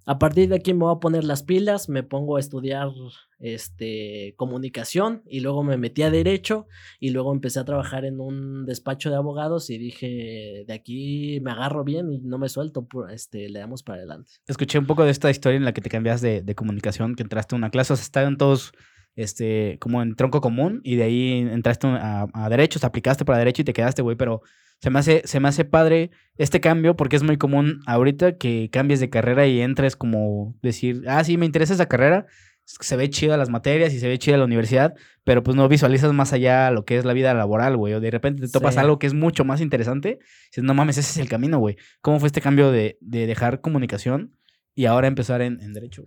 a 0.10 0.18
partir 0.18 0.50
de 0.50 0.56
aquí 0.56 0.74
me 0.74 0.86
voy 0.86 0.96
a 0.96 1.00
poner 1.00 1.24
las 1.24 1.44
pilas, 1.44 1.88
me 1.88 2.02
pongo 2.02 2.38
a 2.38 2.40
estudiar 2.40 2.90
este, 3.38 4.34
comunicación 4.38 5.22
y 5.28 5.42
luego 5.42 5.64
me 5.64 5.78
metí 5.78 6.02
a 6.02 6.10
derecho 6.10 6.66
y 7.00 7.12
luego 7.12 7.32
empecé 7.32 7.60
a 7.60 7.64
trabajar 7.64 8.06
en 8.06 8.20
un 8.20 8.66
despacho 8.66 9.12
de 9.12 9.18
abogados 9.18 9.70
y 9.70 9.78
dije, 9.78 10.64
de 10.66 10.74
aquí 10.74 11.40
me 11.44 11.52
agarro 11.52 11.84
bien 11.84 12.12
y 12.12 12.18
no 12.22 12.40
me 12.40 12.50
suelto, 12.50 12.88
este, 13.12 13.50
le 13.50 13.60
damos 13.60 13.84
para 13.84 14.00
adelante. 14.00 14.34
Escuché 14.48 14.80
un 14.80 14.88
poco 14.88 15.04
de 15.04 15.12
esta 15.12 15.30
historia 15.30 15.58
en 15.58 15.64
la 15.64 15.74
que 15.74 15.82
te 15.82 15.92
cambias 15.92 16.22
de, 16.22 16.56
comunicación, 16.56 17.14
que 17.14 17.22
entraste 17.22 17.54
a 17.54 17.60
una 17.60 17.70
clase, 17.70 17.94
o 17.94 17.96
sea, 17.96 18.02
estaban 18.02 18.38
todos 18.38 18.72
este, 19.16 19.78
como 19.80 20.02
en 20.02 20.16
tronco 20.16 20.42
común 20.42 20.82
y 20.84 20.96
de 20.96 21.04
ahí 21.04 21.34
entraste 21.52 21.86
a, 21.86 22.26
a 22.34 22.50
derechos, 22.50 22.84
aplicaste 22.84 23.26
para 23.26 23.38
derecho 23.38 23.62
y 23.62 23.66
te 23.66 23.74
quedaste, 23.74 24.02
güey, 24.02 24.18
pero 24.18 24.42
se 24.80 24.90
me 24.90 25.00
hace, 25.00 25.22
se 25.26 25.40
me 25.40 25.50
hace 25.50 25.66
padre 25.66 26.12
este 26.38 26.62
cambio 26.62 26.96
porque 26.96 27.18
es 27.18 27.24
muy 27.24 27.38
común 27.38 27.82
ahorita 27.86 28.38
que 28.38 28.70
cambies 28.72 29.00
de 29.00 29.10
carrera 29.10 29.46
y 29.46 29.62
entres 29.62 29.96
como 29.96 30.56
decir, 30.62 31.04
ah, 31.08 31.24
sí, 31.24 31.38
me 31.38 31.46
interesa 31.46 31.74
esa 31.74 31.88
carrera, 31.88 32.28
se 32.64 32.96
ve 32.96 33.10
chida 33.10 33.36
las 33.36 33.50
materias 33.50 33.94
y 33.94 34.00
se 34.00 34.08
ve 34.08 34.18
chida 34.18 34.38
la 34.38 34.46
universidad, 34.46 34.94
pero 35.26 35.44
pues 35.44 35.58
no 35.58 35.68
visualizas 35.68 36.14
más 36.14 36.32
allá 36.32 36.72
lo 36.72 36.86
que 36.86 36.98
es 36.98 37.04
la 37.04 37.14
vida 37.14 37.34
laboral, 37.34 37.76
güey, 37.76 37.94
o 37.94 38.00
de 38.00 38.10
repente 38.10 38.42
te 38.42 38.50
topas 38.50 38.78
algo 38.78 39.00
que 39.00 39.08
es 39.08 39.14
mucho 39.14 39.44
más 39.44 39.60
interesante, 39.60 40.20
dices, 40.50 40.64
no 40.64 40.74
mames, 40.74 40.98
ese 40.98 41.12
es 41.12 41.18
el 41.18 41.28
camino, 41.28 41.60
güey. 41.60 41.76
¿Cómo 42.02 42.20
fue 42.20 42.28
este 42.28 42.42
cambio 42.42 42.72
de, 42.72 42.98
dejar 43.02 43.60
comunicación 43.60 44.36
y 44.76 44.86
ahora 44.86 45.08
empezar 45.08 45.42
en, 45.42 45.74
derecho? 45.74 46.06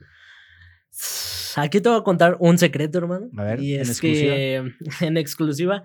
Aquí 1.56 1.82
te 1.82 1.90
voy 1.90 1.98
a 1.98 2.02
contar 2.02 2.36
un 2.40 2.56
secreto, 2.56 2.96
hermano. 2.98 3.28
A 3.36 3.44
ver, 3.44 3.60
y 3.60 3.74
en 3.74 3.80
exclusiva. 3.80 4.34
en 5.00 5.16
exclusiva 5.18 5.82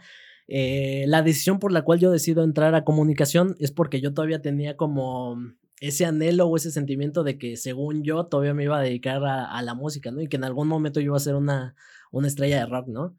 eh, 0.48 1.06
la 1.08 1.22
decisión 1.22 1.60
por 1.60 1.72
la 1.72 1.84
cual 1.84 2.00
yo 2.00 2.12
decido 2.12 2.44
entrar 2.44 2.74
a 2.76 2.84
comunicación 2.84 3.56
es 3.60 3.72
porque 3.72 4.00
yo 4.02 4.14
todavía 4.14 4.42
tenía 4.42 4.78
como 4.78 5.38
ese 5.80 6.06
anhelo 6.06 6.48
o 6.48 6.56
ese 6.56 6.72
sentimiento 6.72 7.24
de 7.24 7.38
que 7.38 7.58
según 7.58 8.04
yo 8.04 8.26
todavía 8.26 8.54
me 8.54 8.64
iba 8.64 8.80
a 8.80 8.82
dedicar 8.82 9.24
a, 9.26 9.62
la 9.62 9.74
música, 9.74 10.12
¿no? 10.12 10.22
Y 10.22 10.28
que 10.28 10.38
en 10.38 10.44
algún 10.44 10.68
momento 10.68 11.00
yo 11.00 11.08
iba 11.08 11.18
a 11.18 11.20
ser 11.20 11.36
una, 11.36 11.76
una 12.12 12.28
estrella 12.28 12.60
de 12.60 12.66
rock, 12.66 12.88
¿no? 12.88 13.16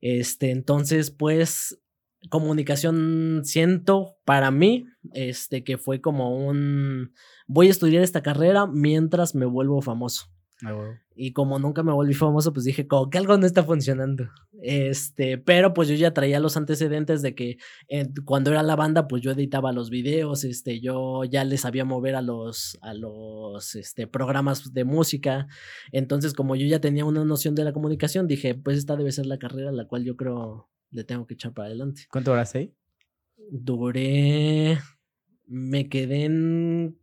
Este, 0.00 0.50
entonces, 0.50 1.10
pues, 1.10 1.80
comunicación 2.30 3.42
siento 3.44 4.16
para 4.24 4.50
mí, 4.50 4.86
este, 5.12 5.64
que 5.64 5.76
fue 5.76 6.00
como 6.00 6.34
un, 6.36 7.12
voy 7.46 7.68
a 7.68 7.70
estudiar 7.70 8.02
esta 8.02 8.22
carrera 8.22 8.66
mientras 8.66 9.34
me 9.34 9.46
vuelvo 9.46 9.82
famoso. 9.82 10.30
Y 11.14 11.32
como 11.32 11.58
nunca 11.58 11.82
me 11.82 11.92
volví 11.92 12.14
famoso, 12.14 12.52
pues 12.52 12.64
dije, 12.64 12.86
como 12.86 13.10
que 13.10 13.18
algo 13.18 13.36
no 13.36 13.46
está 13.46 13.62
funcionando. 13.62 14.28
Este, 14.60 15.38
pero 15.38 15.72
pues 15.72 15.88
yo 15.88 15.94
ya 15.94 16.12
traía 16.12 16.40
los 16.40 16.56
antecedentes 16.56 17.22
de 17.22 17.34
que 17.34 17.58
eh, 17.88 18.08
cuando 18.24 18.50
era 18.50 18.62
la 18.62 18.74
banda, 18.74 19.06
pues 19.06 19.22
yo 19.22 19.30
editaba 19.30 19.72
los 19.72 19.90
videos, 19.90 20.44
este, 20.44 20.80
yo 20.80 21.24
ya 21.24 21.44
les 21.44 21.60
sabía 21.60 21.84
mover 21.84 22.16
a 22.16 22.22
los, 22.22 22.76
a 22.82 22.92
los, 22.94 23.74
este, 23.76 24.06
programas 24.06 24.72
de 24.72 24.84
música. 24.84 25.46
Entonces, 25.92 26.34
como 26.34 26.56
yo 26.56 26.66
ya 26.66 26.80
tenía 26.80 27.04
una 27.04 27.24
noción 27.24 27.54
de 27.54 27.64
la 27.64 27.72
comunicación, 27.72 28.26
dije, 28.26 28.54
pues 28.54 28.78
esta 28.78 28.96
debe 28.96 29.12
ser 29.12 29.26
la 29.26 29.38
carrera 29.38 29.70
a 29.70 29.72
la 29.72 29.86
cual 29.86 30.04
yo 30.04 30.16
creo 30.16 30.68
le 30.90 31.04
tengo 31.04 31.26
que 31.26 31.34
echar 31.34 31.52
para 31.52 31.66
adelante. 31.68 32.02
¿Cuánto 32.10 32.32
horas 32.32 32.54
ahí? 32.54 32.74
Duré, 33.50 34.78
me 35.46 35.88
quedé 35.88 36.24
en 36.24 36.98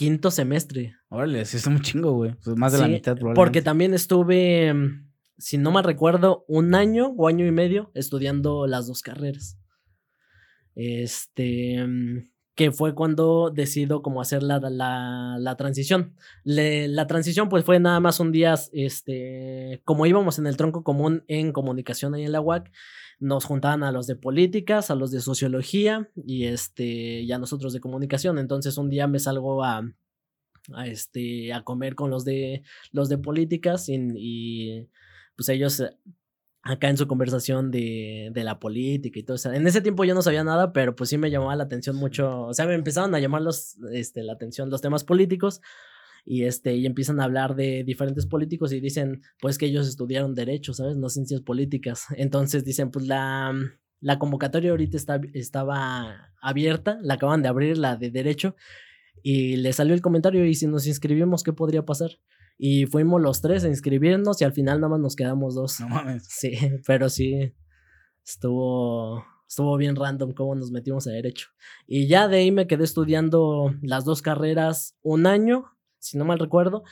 quinto 0.00 0.30
semestre. 0.30 0.96
Órale, 1.10 1.44
sí 1.44 1.58
es 1.58 1.66
un 1.66 1.78
chingo, 1.82 2.12
güey. 2.12 2.34
Pues 2.42 2.56
más 2.56 2.72
de 2.72 2.78
la 2.78 2.88
mitad, 2.88 3.12
probablemente. 3.12 3.36
Porque 3.38 3.60
también 3.60 3.92
estuve, 3.92 4.72
mm, 4.72 5.10
si 5.36 5.58
no 5.58 5.70
me 5.72 5.82
recuerdo, 5.82 6.46
un 6.48 6.74
año 6.74 7.08
o 7.18 7.28
año 7.28 7.46
y 7.46 7.50
medio 7.50 7.90
estudiando 7.92 8.66
las 8.66 8.86
dos 8.86 9.02
carreras. 9.02 9.58
Este, 10.74 11.86
mm, 11.86 12.30
que 12.54 12.72
fue 12.72 12.94
cuando 12.94 13.50
decido 13.50 14.00
como 14.00 14.22
hacer 14.22 14.42
la, 14.42 14.58
la, 15.38 15.56
transición. 15.58 16.14
la 16.44 17.06
transición 17.06 17.50
pues 17.50 17.66
fue 17.66 17.78
nada 17.78 18.00
más 18.00 18.20
un 18.20 18.32
día, 18.32 18.54
este, 18.72 19.82
como 19.84 20.06
íbamos 20.06 20.38
en 20.38 20.46
el 20.46 20.56
tronco 20.56 20.82
común 20.82 21.24
en 21.28 21.52
comunicación 21.52 22.14
ahí 22.14 22.24
en 22.24 22.32
la 22.32 22.40
UAC, 22.40 22.70
nos 23.20 23.44
juntaban 23.44 23.84
a 23.84 23.92
los 23.92 24.06
de 24.06 24.16
políticas, 24.16 24.90
a 24.90 24.94
los 24.94 25.10
de 25.10 25.20
sociología 25.20 26.10
y 26.16 26.46
este, 26.46 27.24
ya 27.26 27.38
nosotros 27.38 27.72
de 27.72 27.80
comunicación. 27.80 28.38
Entonces 28.38 28.78
un 28.78 28.88
día 28.88 29.06
me 29.06 29.18
salgo 29.18 29.62
a, 29.62 29.82
a, 30.74 30.86
este, 30.86 31.52
a 31.52 31.62
comer 31.62 31.94
con 31.94 32.10
los 32.10 32.24
de, 32.24 32.62
los 32.92 33.10
de 33.10 33.18
políticas 33.18 33.88
y, 33.88 34.88
pues 35.36 35.50
ellos 35.50 35.80
eh, 35.80 35.90
acá 36.62 36.88
en 36.88 36.96
su 36.96 37.06
conversación 37.06 37.70
de, 37.70 38.30
de, 38.32 38.44
la 38.44 38.58
política 38.58 39.18
y 39.18 39.22
todo 39.22 39.36
eso. 39.36 39.52
En 39.52 39.66
ese 39.66 39.82
tiempo 39.82 40.04
yo 40.04 40.14
no 40.14 40.22
sabía 40.22 40.42
nada, 40.42 40.72
pero 40.72 40.96
pues 40.96 41.10
sí 41.10 41.18
me 41.18 41.30
llamaba 41.30 41.56
la 41.56 41.64
atención 41.64 41.96
mucho, 41.96 42.42
o 42.46 42.54
sea, 42.54 42.66
me 42.66 42.74
empezaron 42.74 43.14
a 43.14 43.20
llamar 43.20 43.42
los, 43.42 43.76
este, 43.92 44.22
la 44.22 44.32
atención 44.32 44.70
los 44.70 44.80
temas 44.80 45.04
políticos 45.04 45.60
y 46.24 46.44
este 46.44 46.76
y 46.76 46.86
empiezan 46.86 47.20
a 47.20 47.24
hablar 47.24 47.54
de 47.56 47.84
diferentes 47.84 48.26
políticos 48.26 48.72
y 48.72 48.80
dicen 48.80 49.22
pues 49.40 49.58
que 49.58 49.66
ellos 49.66 49.88
estudiaron 49.88 50.34
derecho, 50.34 50.74
¿sabes? 50.74 50.96
No 50.96 51.08
ciencias 51.08 51.40
políticas. 51.40 52.06
Entonces 52.16 52.64
dicen 52.64 52.90
pues 52.90 53.06
la 53.06 53.54
la 54.00 54.18
convocatoria 54.18 54.70
ahorita 54.70 54.96
está, 54.96 55.20
estaba 55.34 56.32
abierta, 56.40 56.98
la 57.02 57.14
acaban 57.14 57.42
de 57.42 57.48
abrir, 57.48 57.76
la 57.78 57.96
de 57.96 58.10
derecho, 58.10 58.56
y 59.22 59.56
le 59.56 59.72
salió 59.72 59.94
el 59.94 60.00
comentario 60.00 60.44
y 60.46 60.54
si 60.54 60.66
nos 60.66 60.86
inscribimos, 60.86 61.42
¿qué 61.42 61.52
podría 61.52 61.84
pasar? 61.84 62.10
Y 62.56 62.86
fuimos 62.86 63.20
los 63.20 63.40
tres 63.40 63.64
a 63.64 63.68
inscribirnos 63.68 64.40
y 64.40 64.44
al 64.44 64.52
final 64.52 64.80
nada 64.80 64.90
más 64.90 65.00
nos 65.00 65.16
quedamos 65.16 65.54
dos. 65.54 65.80
No 65.80 65.88
mames. 65.88 66.26
Sí, 66.28 66.52
pero 66.86 67.08
sí, 67.08 67.54
estuvo, 68.24 69.24
estuvo 69.46 69.76
bien 69.76 69.96
random 69.96 70.32
cómo 70.32 70.54
nos 70.54 70.70
metimos 70.70 71.06
a 71.06 71.10
derecho. 71.10 71.48
Y 71.86 72.06
ya 72.06 72.28
de 72.28 72.38
ahí 72.38 72.50
me 72.50 72.66
quedé 72.66 72.84
estudiando 72.84 73.74
las 73.82 74.04
dos 74.04 74.22
carreras 74.22 74.96
un 75.02 75.26
año, 75.26 75.66
si 76.00 76.18
no 76.18 76.24
mal 76.24 76.38
recuerdo, 76.38 76.82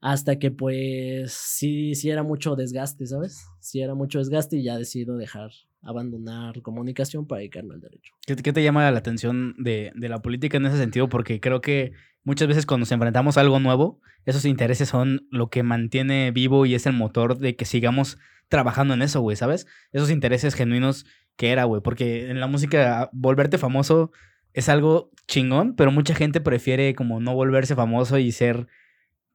hasta 0.00 0.38
que 0.38 0.50
pues 0.50 1.32
sí, 1.32 1.94
sí 1.94 2.10
era 2.10 2.22
mucho 2.22 2.54
desgaste, 2.54 3.06
¿sabes? 3.06 3.46
Sí 3.60 3.80
era 3.80 3.94
mucho 3.94 4.18
desgaste 4.18 4.56
y 4.56 4.62
ya 4.62 4.78
decido 4.78 5.16
dejar 5.16 5.50
abandonar 5.82 6.60
comunicación 6.62 7.26
para 7.26 7.40
dedicarme 7.40 7.74
al 7.74 7.80
derecho. 7.80 8.12
¿Qué, 8.26 8.36
te 8.36 8.62
llama 8.62 8.90
la 8.90 8.98
atención 8.98 9.54
de, 9.58 9.92
la 9.94 10.20
política 10.22 10.56
en 10.56 10.66
ese 10.66 10.78
sentido? 10.78 11.08
Porque 11.08 11.40
creo 11.40 11.60
que 11.60 11.92
muchas 12.22 12.48
veces 12.48 12.66
cuando 12.66 12.82
nos 12.82 12.92
enfrentamos 12.92 13.36
a 13.36 13.40
algo 13.40 13.58
nuevo, 13.58 14.00
esos 14.24 14.44
intereses 14.44 14.88
son 14.88 15.26
lo 15.30 15.50
que 15.50 15.62
mantiene 15.62 16.30
vivo 16.30 16.66
y 16.66 16.74
es 16.74 16.86
el 16.86 16.92
motor 16.92 17.38
de 17.38 17.56
que 17.56 17.64
sigamos 17.64 18.18
trabajando 18.48 18.94
en 18.94 19.02
eso, 19.02 19.20
güey, 19.20 19.36
¿sabes? 19.36 19.66
Esos 19.92 20.10
intereses 20.10 20.54
genuinos 20.54 21.06
que 21.36 21.50
era, 21.50 21.64
güey, 21.64 21.82
porque 21.82 22.30
en 22.30 22.40
la 22.40 22.46
música 22.46 23.10
volverte 23.12 23.58
famoso 23.58 24.10
es 24.58 24.68
algo 24.68 25.12
chingón, 25.28 25.76
pero 25.76 25.92
mucha 25.92 26.16
gente 26.16 26.40
prefiere 26.40 26.96
como 26.96 27.20
no 27.20 27.32
volverse 27.32 27.76
famoso 27.76 28.18
y 28.18 28.32
ser, 28.32 28.66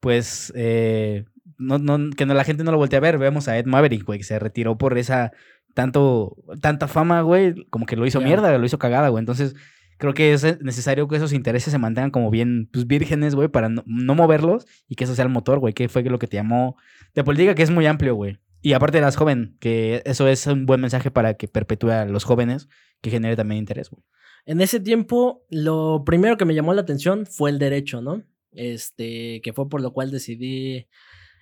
pues, 0.02 0.52
eh, 0.54 1.24
no, 1.58 1.78
no, 1.78 2.10
que 2.10 2.26
no, 2.26 2.34
la 2.34 2.44
gente 2.44 2.66
no 2.66 2.72
lo 2.72 2.78
voltee 2.78 2.98
a 2.98 3.00
ver. 3.00 3.18
Vemos 3.18 3.48
a 3.48 3.58
Ed 3.58 3.66
Maverick, 3.66 4.04
güey, 4.04 4.20
que 4.20 4.26
se 4.26 4.38
retiró 4.38 4.78
por 4.78 4.98
esa 4.98 5.32
tanto, 5.74 6.36
tanta 6.62 6.90
fama, 6.90 7.22
güey, 7.22 7.66
como 7.70 7.86
que 7.86 7.96
lo 7.96 8.06
hizo 8.06 8.20
mierda, 8.20 8.58
lo 8.58 8.66
hizo 8.66 8.80
cagada, 8.80 9.08
güey. 9.08 9.22
Entonces, 9.22 9.56
creo 9.98 10.14
que 10.14 10.34
es 10.34 10.62
necesario 10.62 11.08
que 11.08 11.16
esos 11.16 11.32
intereses 11.32 11.72
se 11.72 11.80
mantengan 11.80 12.12
como 12.12 12.30
bien, 12.30 12.70
pues, 12.74 12.86
vírgenes, 12.86 13.34
güey, 13.34 13.48
para 13.48 13.70
no, 13.70 13.84
moverlos 13.86 14.66
y 14.90 14.96
que 14.96 15.06
eso 15.06 15.16
sea 15.16 15.24
el 15.24 15.32
motor, 15.32 15.60
güey, 15.60 15.74
que 15.74 15.88
fue 15.88 16.04
lo 16.04 16.20
que 16.20 16.28
te 16.28 16.36
llamó 16.36 16.76
de 17.16 17.24
política, 17.24 17.56
que 17.56 17.64
es 17.64 17.72
muy 17.72 17.86
amplio, 17.86 18.14
güey. 18.16 18.40
Y 18.62 18.74
aparte 18.74 18.98
eras 18.98 19.16
joven, 19.16 19.56
que 19.62 20.02
eso 20.06 20.28
es 20.28 20.48
un 20.48 20.66
buen 20.66 20.82
mensaje 20.82 21.12
para 21.12 21.36
que 21.36 21.48
perpetúe 21.48 21.92
a 21.92 22.06
los 22.06 22.26
jóvenes, 22.26 22.68
que 23.02 23.10
genere 23.10 23.38
también 23.38 23.60
interés, 23.60 23.90
güey. 23.90 24.04
En 24.46 24.62
ese 24.62 24.80
tiempo, 24.80 25.46
lo 25.50 26.04
primero 26.06 26.38
que 26.38 26.46
me 26.46 26.56
llamó 26.56 26.74
la 26.74 26.82
atención 26.82 27.26
fue 27.26 27.50
el 27.50 27.60
derecho, 27.60 28.02
¿no? 28.02 28.24
Este, 28.52 29.42
que 29.42 29.54
fue 29.54 29.70
por 29.70 29.82
lo 29.82 29.94
cual 29.94 30.12
decidí, 30.12 30.88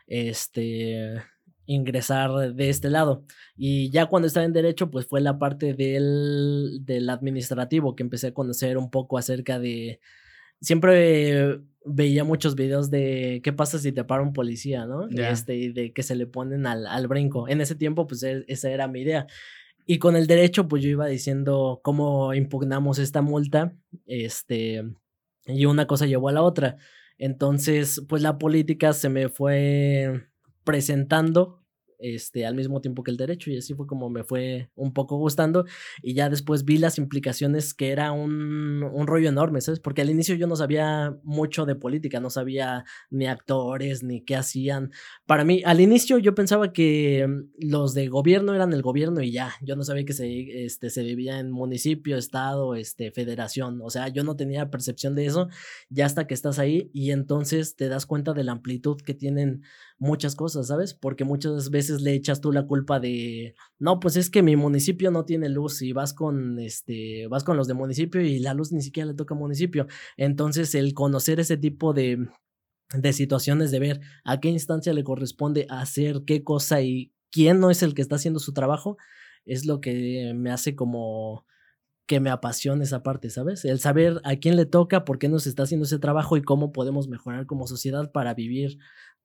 este, 0.07 1.15
ingresar 1.65 2.53
de 2.53 2.69
este 2.69 2.89
lado. 2.89 3.25
Y 3.55 3.89
ya 3.91 4.05
cuando 4.05 4.27
estaba 4.27 4.45
en 4.45 4.53
derecho, 4.53 4.91
pues 4.91 5.07
fue 5.07 5.21
la 5.21 5.39
parte 5.39 5.73
del, 5.73 6.79
del 6.81 7.09
administrativo 7.09 7.95
que 7.95 8.03
empecé 8.03 8.27
a 8.27 8.33
conocer 8.33 8.77
un 8.77 8.91
poco 8.91 9.17
acerca 9.17 9.59
de 9.59 9.99
siempre 10.61 11.59
veía 11.83 12.23
muchos 12.23 12.55
videos 12.55 12.91
de 12.91 13.41
qué 13.43 13.51
pasa 13.51 13.79
si 13.79 13.91
te 13.91 14.03
para 14.03 14.21
un 14.21 14.33
policía, 14.33 14.85
¿no? 14.85 15.07
Este, 15.09 15.71
de 15.73 15.91
que 15.93 16.03
se 16.03 16.15
le 16.15 16.27
ponen 16.27 16.67
al, 16.67 16.85
al 16.85 17.07
brinco. 17.07 17.49
En 17.49 17.59
ese 17.59 17.75
tiempo, 17.75 18.07
pues 18.07 18.23
e, 18.23 18.45
esa 18.47 18.69
era 18.69 18.87
mi 18.87 19.01
idea. 19.01 19.27
Y 19.91 19.99
con 19.99 20.15
el 20.15 20.25
derecho, 20.25 20.69
pues 20.69 20.81
yo 20.81 20.89
iba 20.89 21.05
diciendo 21.07 21.81
cómo 21.83 22.33
impugnamos 22.33 22.97
esta 22.97 23.21
multa, 23.21 23.75
este, 24.05 24.85
y 25.45 25.65
una 25.65 25.85
cosa 25.85 26.05
llevó 26.05 26.29
a 26.29 26.31
la 26.31 26.43
otra. 26.43 26.77
Entonces, 27.17 28.01
pues 28.07 28.21
la 28.21 28.37
política 28.37 28.93
se 28.93 29.09
me 29.09 29.27
fue 29.27 30.29
presentando 30.63 31.60
este, 32.01 32.45
al 32.45 32.55
mismo 32.55 32.81
tiempo 32.81 33.03
que 33.03 33.11
el 33.11 33.17
derecho 33.17 33.51
y 33.51 33.57
así 33.57 33.73
fue 33.73 33.87
como 33.87 34.09
me 34.09 34.23
fue 34.23 34.69
un 34.75 34.93
poco 34.93 35.17
gustando 35.17 35.65
y 36.01 36.13
ya 36.13 36.29
después 36.29 36.65
vi 36.65 36.77
las 36.77 36.97
implicaciones 36.97 37.73
que 37.73 37.91
era 37.91 38.11
un, 38.11 38.83
un, 38.83 39.07
rollo 39.07 39.29
enorme, 39.29 39.61
¿sabes? 39.61 39.79
Porque 39.79 40.01
al 40.01 40.09
inicio 40.09 40.35
yo 40.35 40.47
no 40.47 40.55
sabía 40.55 41.17
mucho 41.23 41.65
de 41.65 41.75
política, 41.75 42.19
no 42.19 42.29
sabía 42.29 42.85
ni 43.09 43.27
actores 43.27 44.03
ni 44.03 44.21
qué 44.21 44.35
hacían. 44.35 44.91
Para 45.25 45.43
mí, 45.43 45.61
al 45.65 45.79
inicio 45.79 46.17
yo 46.17 46.35
pensaba 46.35 46.73
que 46.73 47.27
los 47.57 47.93
de 47.93 48.07
gobierno 48.07 48.53
eran 48.53 48.73
el 48.73 48.81
gobierno 48.81 49.21
y 49.21 49.31
ya, 49.31 49.53
yo 49.61 49.75
no 49.75 49.83
sabía 49.83 50.05
que 50.05 50.13
se, 50.13 50.65
este, 50.65 50.89
se 50.89 51.03
vivía 51.03 51.39
en 51.39 51.51
municipio, 51.51 52.17
estado, 52.17 52.75
este, 52.75 53.11
federación, 53.11 53.81
o 53.83 53.89
sea, 53.89 54.07
yo 54.07 54.23
no 54.23 54.35
tenía 54.35 54.69
percepción 54.69 55.15
de 55.15 55.25
eso 55.25 55.49
ya 55.89 56.05
hasta 56.05 56.27
que 56.27 56.33
estás 56.33 56.59
ahí 56.59 56.89
y 56.93 57.11
entonces 57.11 57.75
te 57.75 57.89
das 57.89 58.05
cuenta 58.05 58.33
de 58.33 58.43
la 58.43 58.53
amplitud 58.53 58.97
que 59.01 59.13
tienen 59.13 59.63
muchas 60.01 60.35
cosas, 60.35 60.67
¿sabes? 60.67 60.95
Porque 60.95 61.23
muchas 61.25 61.69
veces 61.69 62.01
le 62.01 62.15
echas 62.15 62.41
tú 62.41 62.51
la 62.51 62.65
culpa 62.65 62.99
de, 62.99 63.53
no, 63.77 63.99
pues 63.99 64.15
es 64.15 64.31
que 64.31 64.41
mi 64.41 64.55
municipio 64.55 65.11
no 65.11 65.25
tiene 65.25 65.47
luz 65.47 65.83
y 65.83 65.93
vas 65.93 66.15
con, 66.15 66.57
este, 66.57 67.27
vas 67.27 67.43
con 67.43 67.55
los 67.55 67.67
de 67.67 67.75
municipio 67.75 68.19
y 68.19 68.39
la 68.39 68.55
luz 68.55 68.71
ni 68.71 68.81
siquiera 68.81 69.07
le 69.07 69.13
toca 69.13 69.35
municipio. 69.35 69.85
Entonces, 70.17 70.73
el 70.73 70.95
conocer 70.95 71.39
ese 71.39 71.55
tipo 71.55 71.93
de, 71.93 72.17
de 72.95 73.13
situaciones, 73.13 73.69
de 73.69 73.79
ver 73.79 73.99
a 74.23 74.39
qué 74.39 74.49
instancia 74.49 74.91
le 74.91 75.03
corresponde 75.03 75.67
hacer 75.69 76.23
qué 76.25 76.43
cosa 76.43 76.81
y 76.81 77.13
quién 77.31 77.59
no 77.59 77.69
es 77.69 77.83
el 77.83 77.93
que 77.93 78.01
está 78.01 78.15
haciendo 78.15 78.39
su 78.39 78.53
trabajo, 78.53 78.97
es 79.45 79.67
lo 79.67 79.81
que 79.81 80.33
me 80.35 80.49
hace 80.49 80.75
como 80.75 81.45
que 82.07 82.19
me 82.19 82.29
apasiona 82.29 82.83
esa 82.83 83.03
parte, 83.03 83.29
¿sabes? 83.29 83.63
El 83.63 83.79
saber 83.79 84.19
a 84.25 84.35
quién 84.35 84.55
le 84.55 84.65
toca, 84.65 85.05
por 85.05 85.19
qué 85.19 85.29
nos 85.29 85.47
está 85.47 85.63
haciendo 85.63 85.85
ese 85.85 85.99
trabajo 85.99 86.35
y 86.35 86.41
cómo 86.41 86.73
podemos 86.73 87.07
mejorar 87.07 87.45
como 87.45 87.67
sociedad 87.67 88.11
para 88.11 88.33
vivir 88.33 88.79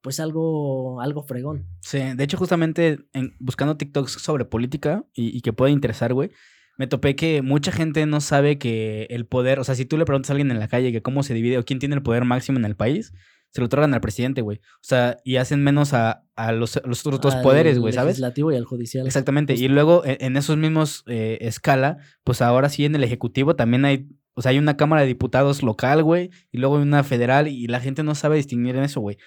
pues 0.07 0.21
algo, 0.21 1.01
algo 1.01 1.25
fregón. 1.25 1.67
Sí, 1.81 1.99
de 1.99 2.23
hecho 2.23 2.37
justamente 2.37 3.01
en, 3.13 3.35
buscando 3.41 3.77
TikToks 3.77 4.13
sobre 4.13 4.45
política 4.45 5.05
y, 5.13 5.41
que 5.41 5.53
puede 5.53 5.73
interesar, 5.73 6.15
güey, 6.15 6.31
me 6.79 6.87
topé 6.87 7.17
que 7.17 7.43
mucha 7.43 7.73
gente 7.73 8.07
no 8.07 8.21
sabe 8.21 8.57
que 8.57 9.09
el 9.11 9.27
poder, 9.27 9.59
o 9.59 9.65
sea, 9.65 9.75
si 9.75 9.85
tú 9.85 9.99
le 9.99 10.05
preguntas 10.05 10.31
a 10.31 10.35
alguien 10.35 10.53
en 10.53 10.61
la 10.61 10.69
calle 10.69 10.93
que 10.93 11.03
cómo 11.03 11.25
se 11.25 11.35
divide 11.35 11.59
o 11.59 11.65
quién 11.65 11.81
tiene 11.81 11.97
el 11.97 12.05
poder 12.05 12.25
máximo 12.25 12.57
en 12.57 12.67
el 12.67 12.77
país, 12.77 13.15
se 13.51 13.61
lo 13.61 13.67
otorgan 13.67 13.95
al 13.95 14.01
presidente, 14.01 14.43
güey. 14.43 14.59
O 14.59 14.85
sea, 14.85 15.17
y 15.25 15.39
hacen 15.39 15.65
menos 15.65 15.93
a, 15.93 16.23
los, 16.53 16.77
otros 16.77 17.21
dos 17.21 17.35
poderes, 17.43 17.81
güey, 17.81 17.93
¿sabes? 17.93 17.99
Al 18.03 18.07
legislativo 18.11 18.53
y 18.53 18.55
al 18.55 18.65
judicial. 18.65 19.09
Exactamente. 19.09 19.55
Y 19.55 19.67
luego 19.67 20.05
e, 20.05 20.19
en, 20.21 20.37
esos 20.37 20.57
mismos 20.57 21.03
eh, 21.09 21.39
escala, 21.41 21.99
pues 22.23 22.43
ahora 22.43 22.69
sí 22.69 22.85
en 22.85 22.95
el 22.95 23.03
ejecutivo 23.03 23.57
también 23.57 23.85
hay, 23.85 24.09
o 24.35 24.43
sea, 24.43 24.51
hay 24.51 24.59
una 24.59 24.77
Cámara 24.77 25.03
de 25.03 25.09
Diputados 25.09 25.65
local, 25.65 26.05
güey, 26.05 26.31
y 26.53 26.59
luego 26.59 26.77
hay 26.77 26.83
una 26.83 27.03
federal 27.03 27.49
y 27.49 27.67
la 27.67 27.81
gente 27.81 28.05
no 28.05 28.15
sabe 28.15 28.37
distinguir 28.37 28.77
en 28.77 28.85
eso, 28.85 29.01
güey. 29.01 29.19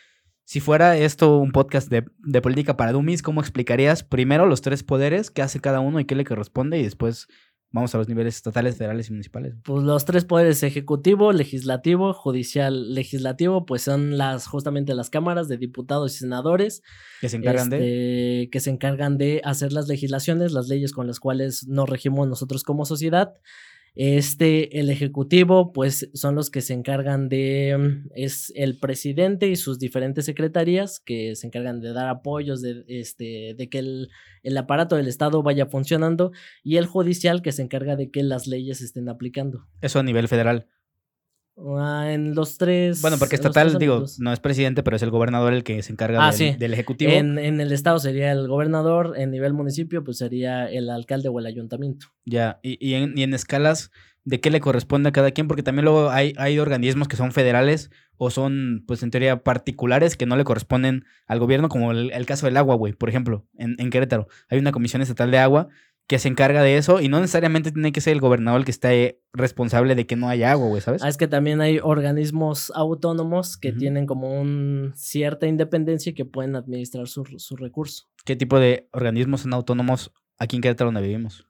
Si 0.50 0.62
fuera 0.62 0.98
esto 0.98 1.38
un 1.38 1.52
podcast 1.52 1.92
de, 1.92 2.06
de, 2.18 2.42
política 2.42 2.76
para 2.76 2.92
dummies, 2.92 3.22
¿cómo 3.22 3.40
explicarías 3.40 4.04
primero 4.04 4.48
los 4.48 4.62
tres 4.62 4.82
poderes, 4.82 5.30
qué 5.30 5.44
hace 5.44 5.60
cada 5.60 5.80
uno 5.80 6.00
y 6.00 6.06
qué 6.06 6.16
le 6.16 6.26
corresponde? 6.26 6.80
Y 6.80 6.84
después 6.84 7.28
vamos 7.70 7.94
a 7.94 8.00
los 8.00 8.10
niveles 8.10 8.38
estatales, 8.38 8.76
federales 8.76 9.10
y 9.10 9.12
municipales. 9.12 9.54
Pues 9.64 9.84
los 9.84 10.06
tres 10.06 10.26
poderes, 10.26 10.64
ejecutivo, 10.64 11.34
legislativo, 11.34 12.16
judicial, 12.16 12.96
legislativo, 12.96 13.68
pues 13.68 13.84
son 13.84 14.18
las 14.18 14.48
justamente 14.48 14.96
las 14.96 15.12
cámaras 15.12 15.50
de 15.50 15.58
diputados 15.58 16.16
y 16.16 16.18
senadores. 16.18 16.82
Que 17.22 17.30
se 17.30 17.38
encargan 17.38 17.70
de... 17.70 17.78
Este, 17.78 18.50
que 18.50 18.60
se 18.60 18.72
encargan 18.72 19.20
de 19.20 19.42
hacer 19.44 19.72
las 19.72 19.88
legislaciones, 19.88 20.52
las 20.52 20.68
leyes 20.68 20.94
con 20.94 21.06
las 21.06 21.20
cuales 21.20 21.68
nos 21.68 21.88
regimos 21.88 22.28
nosotros 22.28 22.64
como 22.64 22.86
sociedad. 22.86 23.36
Este, 23.96 24.80
el 24.80 24.90
ejecutivo, 24.90 25.74
pues 25.74 26.10
son 26.14 26.36
los 26.36 26.50
que 26.50 26.62
se 26.62 26.74
encargan 26.74 27.30
de, 27.30 27.78
mm, 27.78 28.10
es 28.16 28.52
el 28.56 28.78
presidente 28.80 29.48
y 29.48 29.56
sus 29.56 29.80
diferentes 29.80 30.26
secretarías 30.26 31.00
que 31.00 31.36
se 31.36 31.48
encargan 31.48 31.82
de 31.82 31.94
dar 31.94 32.08
apoyos, 32.08 32.62
de, 32.62 32.84
este, 32.88 33.56
de 33.58 33.70
que 33.70 33.80
el, 33.80 34.10
el 34.44 34.58
aparato 34.58 34.96
del 34.96 35.08
Estado 35.08 35.44
vaya 35.44 35.66
funcionando 35.66 36.32
y 36.64 36.78
el 36.78 36.86
judicial 36.86 37.42
que 37.42 37.52
se 37.52 37.62
encarga 37.62 37.96
de 37.96 38.12
que 38.12 38.24
las 38.24 38.48
leyes 38.48 38.82
estén 38.82 39.10
aplicando. 39.10 39.68
Eso 39.82 40.00
a 40.00 40.04
nivel 40.04 40.28
federal. 40.28 40.68
Ah, 41.78 42.12
en 42.12 42.36
los 42.36 42.58
tres. 42.58 43.02
Bueno, 43.02 43.18
porque 43.18 43.36
estatal, 43.36 43.78
digo, 43.78 44.06
no 44.20 44.32
es 44.32 44.40
presidente, 44.40 44.84
pero 44.84 44.96
es 44.96 45.02
el 45.02 45.10
gobernador 45.10 45.54
el 45.54 45.64
que 45.64 45.84
se 45.84 45.92
encarga 45.92 46.28
ah, 46.28 46.32
del, 46.32 46.74
ejecutivo. 46.74 47.12
En, 47.12 47.38
en, 47.38 47.60
el 47.60 47.72
estado 47.72 48.00
sería 48.00 48.32
el 48.32 48.48
gobernador, 48.48 49.16
en 49.18 49.32
nivel 49.32 49.54
municipio, 49.54 50.04
pues 50.04 50.18
sería 50.18 50.66
el 50.70 50.90
alcalde 50.90 51.30
o 51.30 51.40
el 51.40 51.46
ayuntamiento. 51.46 52.08
Ya, 52.26 52.60
y, 52.64 52.78
y, 52.86 52.94
en, 52.94 53.18
y 53.18 53.24
en 53.24 53.34
escalas, 53.34 53.92
¿de 54.24 54.40
qué 54.40 54.52
le 54.52 54.62
corresponde 54.62 55.10
a 55.10 55.12
cada 55.12 55.32
quien? 55.32 55.48
Porque 55.48 55.64
también 55.64 55.86
luego 55.86 56.10
hay, 56.10 56.34
hay 56.38 56.60
organismos 56.60 57.08
que 57.08 57.18
son 57.18 57.32
federales 57.32 57.90
o 58.16 58.30
son, 58.30 58.84
pues 58.88 59.04
en 59.04 59.12
teoría, 59.12 59.44
particulares 59.44 60.16
que 60.16 60.26
no 60.26 60.36
le 60.36 60.44
corresponden 60.44 61.06
al 61.26 61.40
gobierno, 61.40 61.70
como 61.70 61.92
el, 61.92 62.12
el 62.12 62.26
caso 62.26 62.46
del 62.46 62.58
agua, 62.58 62.76
güey, 62.76 62.94
por 62.94 63.10
ejemplo, 63.10 63.46
en, 63.58 63.76
en 63.80 63.90
Querétaro. 63.90 64.28
Hay 64.50 64.60
una 64.60 64.72
comisión 64.72 65.02
estatal 65.02 65.32
de 65.32 65.40
agua 65.40 65.68
que 66.10 66.18
se 66.18 66.28
encarga 66.28 66.64
de 66.64 66.76
eso 66.76 67.02
y 67.02 67.08
no 67.08 67.20
necesariamente 67.20 67.72
tiene 67.72 67.92
que 67.92 68.02
ser 68.02 68.14
el 68.14 68.20
gobernador 68.20 68.62
el 68.62 68.66
que 68.66 68.72
esté 68.72 69.22
responsable 69.32 69.94
de 69.94 70.08
que 70.08 70.16
no 70.16 70.28
haya 70.28 70.52
agua, 70.52 70.68
güey, 70.68 70.82
¿sabes? 70.82 71.04
Ah, 71.04 71.08
es 71.08 71.18
que 71.18 71.28
también 71.28 71.62
hay 71.62 71.78
organismos 71.84 72.72
autónomos 72.74 73.58
que 73.58 73.72
tienen 73.72 74.08
como 74.08 74.42
un 74.42 74.92
cierta 74.96 75.46
independencia 75.46 76.10
y 76.10 76.16
que 76.16 76.26
pueden 76.26 76.56
administrar 76.56 77.08
su, 77.08 77.26
su 77.38 77.56
recurso. 77.56 78.10
¿Qué 78.26 78.36
tipo 78.36 78.60
de 78.60 78.90
organismos 78.92 79.42
son 79.42 79.54
autónomos 79.54 80.12
aquí 80.40 80.56
en 80.56 80.64
Querétaro 80.64 80.88
donde 80.88 81.08
vivimos? 81.08 81.46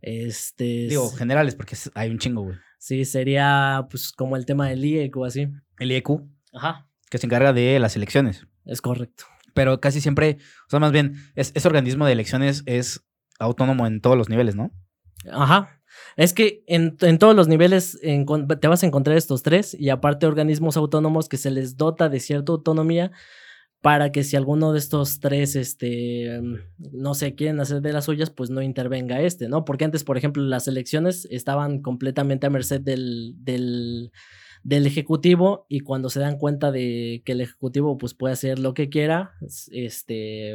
Este... 0.00 0.64
Digo, 0.88 1.10
generales, 1.10 1.54
porque 1.54 1.76
hay 1.94 2.08
un 2.08 2.18
chingo, 2.18 2.44
güey. 2.44 2.56
Sí, 2.78 3.04
sería 3.04 3.88
pues 3.90 4.10
como 4.10 4.38
el 4.38 4.46
tema 4.46 4.70
del 4.70 4.82
IEC 4.82 5.14
o 5.18 5.26
así. 5.26 5.48
El 5.78 5.92
IEQ. 5.92 6.22
Ajá. 6.54 6.88
Que 7.10 7.18
se 7.18 7.26
encarga 7.26 7.52
de 7.52 7.78
las 7.78 7.94
elecciones. 7.94 8.46
Es 8.64 8.80
correcto. 8.80 9.24
Pero 9.52 9.82
casi 9.82 10.00
siempre, 10.00 10.38
o 10.66 10.70
sea, 10.70 10.80
más 10.80 10.92
bien, 10.92 11.16
ese 11.34 11.68
organismo 11.68 12.06
de 12.06 12.12
elecciones 12.12 12.62
es 12.64 13.04
autónomo 13.42 13.86
en 13.86 14.00
todos 14.00 14.16
los 14.16 14.28
niveles, 14.28 14.56
¿no? 14.56 14.72
Ajá. 15.30 15.82
Es 16.16 16.32
que 16.32 16.64
en, 16.66 16.96
todos 17.18 17.34
los 17.34 17.48
niveles 17.48 17.98
te 18.00 18.68
vas 18.68 18.82
a 18.82 18.86
encontrar 18.86 19.16
estos 19.16 19.42
tres 19.42 19.74
y 19.78 19.90
aparte 19.90 20.26
organismos 20.26 20.76
autónomos 20.76 21.28
que 21.28 21.36
se 21.36 21.50
les 21.50 21.76
dota 21.76 22.08
de 22.08 22.20
cierta 22.20 22.52
autonomía 22.52 23.12
para 23.80 24.12
que 24.12 24.22
si 24.22 24.36
alguno 24.36 24.72
de 24.72 24.78
estos 24.78 25.18
tres, 25.20 25.56
este, 25.56 26.40
no 26.78 27.14
sé, 27.14 27.34
quieren 27.34 27.58
hacer 27.60 27.82
de 27.82 27.92
las 27.92 28.04
suyas, 28.04 28.30
pues 28.30 28.48
no 28.48 28.62
intervenga 28.62 29.20
este, 29.20 29.48
¿no? 29.48 29.64
Porque 29.64 29.84
antes, 29.84 30.04
por 30.04 30.16
ejemplo, 30.16 30.42
las 30.42 30.68
elecciones 30.68 31.26
estaban 31.30 31.82
completamente 31.82 32.46
a 32.46 32.50
merced 32.50 32.80
del, 32.80 33.34
del, 33.38 34.12
del 34.62 34.86
Ejecutivo 34.86 35.66
y 35.68 35.80
cuando 35.80 36.10
se 36.10 36.20
dan 36.20 36.38
cuenta 36.38 36.70
de 36.70 37.22
que 37.24 37.32
el 37.32 37.40
Ejecutivo 37.40 37.98
pues 37.98 38.14
puede 38.14 38.34
hacer 38.34 38.60
lo 38.60 38.72
que 38.72 38.88
quiera, 38.88 39.32
este 39.72 40.54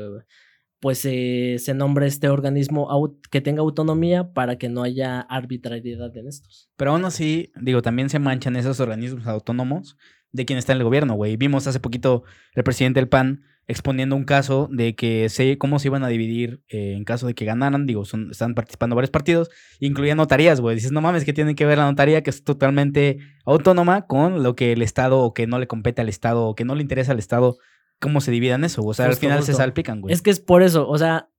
pues 0.79 0.99
se 0.99 1.73
nombra 1.73 2.05
este 2.05 2.29
organismo 2.29 2.87
que 3.31 3.41
tenga 3.41 3.61
autonomía 3.61 4.33
para 4.33 4.57
que 4.57 4.69
no 4.69 4.83
haya 4.83 5.21
arbitrariedad 5.21 6.15
en 6.15 6.27
estos. 6.27 6.69
Pero 6.75 6.91
aún 6.91 7.05
así, 7.05 7.51
digo, 7.59 7.81
también 7.81 8.09
se 8.09 8.19
manchan 8.19 8.55
esos 8.55 8.79
organismos 8.79 9.25
autónomos 9.25 9.97
de 10.31 10.45
quien 10.45 10.59
está 10.59 10.73
en 10.73 10.79
el 10.79 10.83
gobierno, 10.83 11.15
güey. 11.15 11.35
Vimos 11.37 11.67
hace 11.67 11.79
poquito 11.79 12.23
el 12.53 12.63
presidente 12.63 12.99
del 12.99 13.09
PAN 13.09 13.41
exponiendo 13.67 14.15
un 14.15 14.23
caso 14.23 14.69
de 14.71 14.95
que 14.95 15.27
sé 15.29 15.57
cómo 15.57 15.79
se 15.79 15.89
iban 15.89 16.03
a 16.03 16.07
dividir 16.07 16.61
eh, 16.69 16.93
en 16.95 17.03
caso 17.03 17.27
de 17.27 17.33
que 17.33 17.43
ganaran, 17.43 17.85
digo, 17.85 18.05
son, 18.05 18.31
están 18.31 18.55
participando 18.55 18.95
varios 18.95 19.11
partidos, 19.11 19.49
incluía 19.79 20.15
notarías, 20.15 20.61
güey. 20.61 20.75
Dices, 20.75 20.93
no 20.93 21.01
mames, 21.01 21.25
que 21.25 21.33
tiene 21.33 21.53
que 21.53 21.65
ver 21.65 21.77
la 21.77 21.85
notaría 21.85 22.23
que 22.23 22.29
es 22.29 22.43
totalmente 22.43 23.17
autónoma 23.45 24.07
con 24.07 24.41
lo 24.41 24.55
que 24.55 24.71
el 24.71 24.81
Estado 24.81 25.19
o 25.19 25.33
que 25.33 25.47
no 25.47 25.59
le 25.59 25.67
compete 25.67 26.01
al 26.01 26.07
Estado 26.07 26.45
o 26.45 26.55
que 26.55 26.63
no 26.63 26.75
le 26.75 26.81
interesa 26.81 27.11
al 27.11 27.19
Estado 27.19 27.57
cómo 27.99 28.21
se 28.21 28.31
dividan 28.31 28.63
eso. 28.63 28.83
O 28.83 28.93
sea, 28.93 29.05
al 29.05 29.15
final 29.15 29.43
se 29.43 29.53
salpican, 29.53 30.01
güey. 30.01 30.13
Es 30.13 30.21
que 30.21 30.29
es 30.29 30.39
por 30.39 30.63
eso, 30.63 30.87
o 30.87 30.97
sea, 30.97 31.29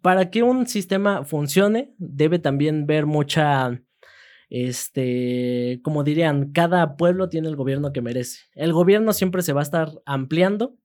para 0.00 0.30
que 0.30 0.42
un 0.42 0.66
sistema 0.66 1.24
funcione, 1.24 1.94
debe 1.98 2.38
también 2.38 2.86
ver 2.86 3.06
mucha, 3.06 3.82
este, 4.48 5.80
como 5.82 6.04
dirían, 6.04 6.52
cada 6.52 6.96
pueblo 6.96 7.28
tiene 7.28 7.48
el 7.48 7.56
gobierno 7.56 7.92
que 7.92 8.02
merece. 8.02 8.40
El 8.54 8.72
gobierno 8.72 9.12
siempre 9.12 9.42
se 9.42 9.52
va 9.52 9.60
a 9.60 9.64
estar 9.64 9.92
ampliando. 10.06 10.76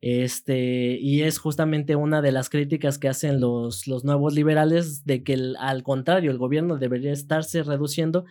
Este, 0.00 0.96
y 1.00 1.22
es 1.22 1.38
justamente 1.38 1.96
una 1.96 2.22
de 2.22 2.30
las 2.30 2.50
críticas 2.50 2.98
que 2.98 3.08
hacen 3.08 3.40
los, 3.40 3.88
los 3.88 4.04
nuevos 4.04 4.32
liberales 4.32 5.04
de 5.04 5.24
que 5.24 5.36
al 5.58 5.82
contrario, 5.82 6.30
el 6.30 6.38
gobierno 6.38 6.76
debería 6.76 7.10
estarse 7.10 7.64
reduciendo 7.64 8.24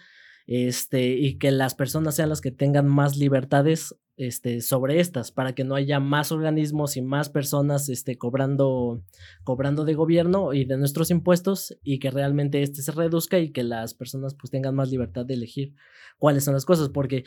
este, 0.46 1.10
y 1.10 1.38
que 1.38 1.52
las 1.52 1.76
personas 1.76 2.16
sean 2.16 2.30
las 2.30 2.40
que 2.40 2.52
tengan 2.52 2.88
más 2.88 3.18
libertades 3.18 3.98
este, 4.18 4.62
sobre 4.62 5.00
estas, 5.00 5.32
para 5.32 5.54
que 5.54 5.64
no 5.64 5.76
haya 5.76 6.00
más 6.00 6.32
organismos 6.32 6.98
y 6.98 7.02
más 7.02 7.30
personas 7.30 7.88
este, 7.88 8.18
cobrando, 8.18 9.04
cobrando 9.44 9.86
de 9.86 9.94
gobierno 9.94 10.54
y 10.54 10.66
de 10.66 10.78
nuestros 10.78 11.12
impuestos 11.12 11.78
y 11.84 12.00
que 12.00 12.12
realmente 12.12 12.64
este 12.64 12.82
se 12.82 12.92
reduzca 12.92 13.40
y 13.40 13.52
que 13.52 13.64
las 13.64 13.94
personas 13.94 14.34
pues 14.34 14.52
tengan 14.52 14.76
más 14.76 14.90
libertad 14.90 15.26
de 15.26 15.36
elegir 15.36 15.74
cuáles 16.18 16.44
son 16.44 16.56
las 16.56 16.66
cosas, 16.66 16.90
porque 16.90 17.24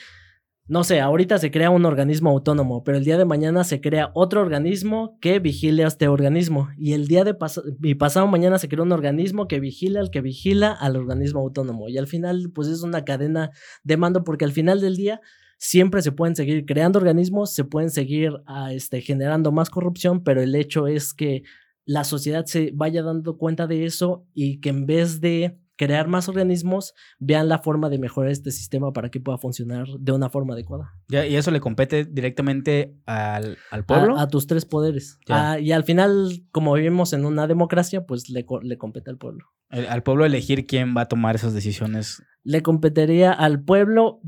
no 0.70 0.84
sé, 0.84 1.00
ahorita 1.00 1.38
se 1.38 1.50
crea 1.50 1.70
un 1.70 1.84
organismo 1.84 2.30
autónomo, 2.30 2.84
pero 2.84 2.96
el 2.96 3.04
día 3.04 3.18
de 3.18 3.24
mañana 3.24 3.64
se 3.64 3.80
crea 3.80 4.12
otro 4.14 4.40
organismo 4.40 5.18
que 5.20 5.40
vigile 5.40 5.82
a 5.82 5.88
este 5.88 6.06
organismo. 6.06 6.68
Y 6.78 6.92
el 6.92 7.08
día 7.08 7.24
de 7.24 7.36
y 7.82 7.96
pasado 7.96 8.28
mañana 8.28 8.56
se 8.56 8.68
crea 8.68 8.84
un 8.84 8.92
organismo 8.92 9.48
que 9.48 9.58
vigila 9.58 9.98
al 9.98 10.10
que 10.12 10.20
vigila 10.20 10.70
al 10.70 10.94
organismo 10.94 11.40
autónomo. 11.40 11.88
Y 11.88 11.98
al 11.98 12.06
final, 12.06 12.52
pues 12.54 12.68
es 12.68 12.82
una 12.82 13.04
cadena 13.04 13.50
de 13.82 13.96
mando, 13.96 14.22
porque 14.22 14.44
al 14.44 14.52
final 14.52 14.80
del 14.80 14.96
día 14.96 15.20
siempre 15.60 16.00
se 16.00 16.10
pueden 16.10 16.34
seguir 16.34 16.64
creando 16.64 16.98
organismos, 16.98 17.52
se 17.52 17.64
pueden 17.64 17.90
seguir 17.90 18.32
ah, 18.46 18.72
este, 18.72 19.02
generando 19.02 19.52
más 19.52 19.68
corrupción, 19.68 20.24
pero 20.24 20.40
el 20.40 20.54
hecho 20.54 20.86
es 20.86 21.12
que 21.12 21.42
la 21.84 22.04
sociedad 22.04 22.46
se 22.46 22.72
vaya 22.74 23.02
dando 23.02 23.36
cuenta 23.36 23.66
de 23.66 23.84
eso 23.84 24.26
y 24.32 24.60
que 24.60 24.70
en 24.70 24.86
vez 24.86 25.20
de 25.20 25.60
crear 25.76 26.08
más 26.08 26.28
organismos, 26.28 26.92
vean 27.18 27.48
la 27.48 27.58
forma 27.58 27.88
de 27.88 27.98
mejorar 27.98 28.30
este 28.30 28.50
sistema 28.50 28.92
para 28.92 29.10
que 29.10 29.18
pueda 29.18 29.38
funcionar 29.38 29.86
de 29.98 30.12
una 30.12 30.28
forma 30.28 30.52
adecuada. 30.52 30.92
Ya, 31.08 31.26
y 31.26 31.36
eso 31.36 31.50
le 31.50 31.60
compete 31.60 32.04
directamente 32.04 32.94
al, 33.06 33.56
pueblo. 33.86 34.18
A, 34.18 34.28
tus 34.28 34.46
tres 34.46 34.66
poderes. 34.66 35.18
Ah, 35.30 35.58
y 35.58 35.72
al 35.72 35.84
final, 35.84 36.44
como 36.52 36.74
vivimos 36.74 37.14
en 37.14 37.24
una 37.24 37.46
democracia, 37.46 38.04
pues 38.04 38.28
le, 38.28 38.44
le 38.60 38.76
compete 38.76 39.08
al 39.08 39.16
pueblo. 39.16 39.46
al 39.70 40.02
pueblo 40.02 40.26
elegir 40.26 40.66
quién 40.66 40.94
va 40.94 41.02
a 41.02 41.08
tomar 41.08 41.34
esas 41.36 41.54
decisiones. 41.54 42.22
Le 42.44 42.62
competiría 42.62 43.32
al 43.32 43.62
pueblo. 43.62 44.20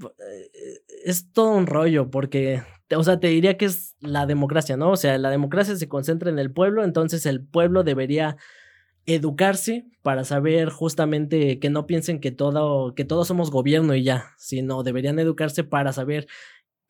Eh, 0.00 0.50
es 1.04 1.32
todo 1.32 1.50
un 1.50 1.66
rollo 1.66 2.10
porque 2.10 2.62
o 2.96 3.04
sea, 3.04 3.20
te 3.20 3.28
diría 3.28 3.56
que 3.56 3.66
es 3.66 3.96
la 4.00 4.26
democracia, 4.26 4.76
¿no? 4.76 4.90
O 4.90 4.96
sea, 4.96 5.16
la 5.18 5.30
democracia 5.30 5.76
se 5.76 5.88
concentra 5.88 6.30
en 6.30 6.38
el 6.38 6.52
pueblo, 6.52 6.84
entonces 6.84 7.24
el 7.26 7.44
pueblo 7.44 7.84
debería 7.84 8.36
educarse 9.06 9.86
para 10.02 10.24
saber 10.24 10.70
justamente 10.70 11.58
que 11.58 11.70
no 11.70 11.86
piensen 11.86 12.20
que 12.20 12.30
todo, 12.30 12.94
que 12.94 13.04
todos 13.04 13.28
somos 13.28 13.50
gobierno 13.50 13.94
y 13.94 14.02
ya, 14.02 14.32
sino 14.38 14.82
deberían 14.82 15.18
educarse 15.18 15.64
para 15.64 15.92
saber 15.92 16.26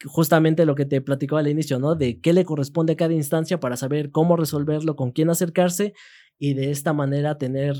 justamente 0.04 0.64
lo 0.64 0.74
que 0.74 0.86
te 0.86 1.00
platicaba 1.02 1.40
al 1.40 1.48
inicio, 1.48 1.78
¿no? 1.78 1.94
De 1.94 2.20
qué 2.20 2.32
le 2.32 2.44
corresponde 2.44 2.94
a 2.94 2.96
cada 2.96 3.12
instancia 3.12 3.60
para 3.60 3.76
saber 3.76 4.10
cómo 4.10 4.36
resolverlo, 4.36 4.96
con 4.96 5.12
quién 5.12 5.28
acercarse 5.28 5.92
y 6.38 6.54
de 6.54 6.70
esta 6.70 6.94
manera 6.94 7.36
tener 7.36 7.76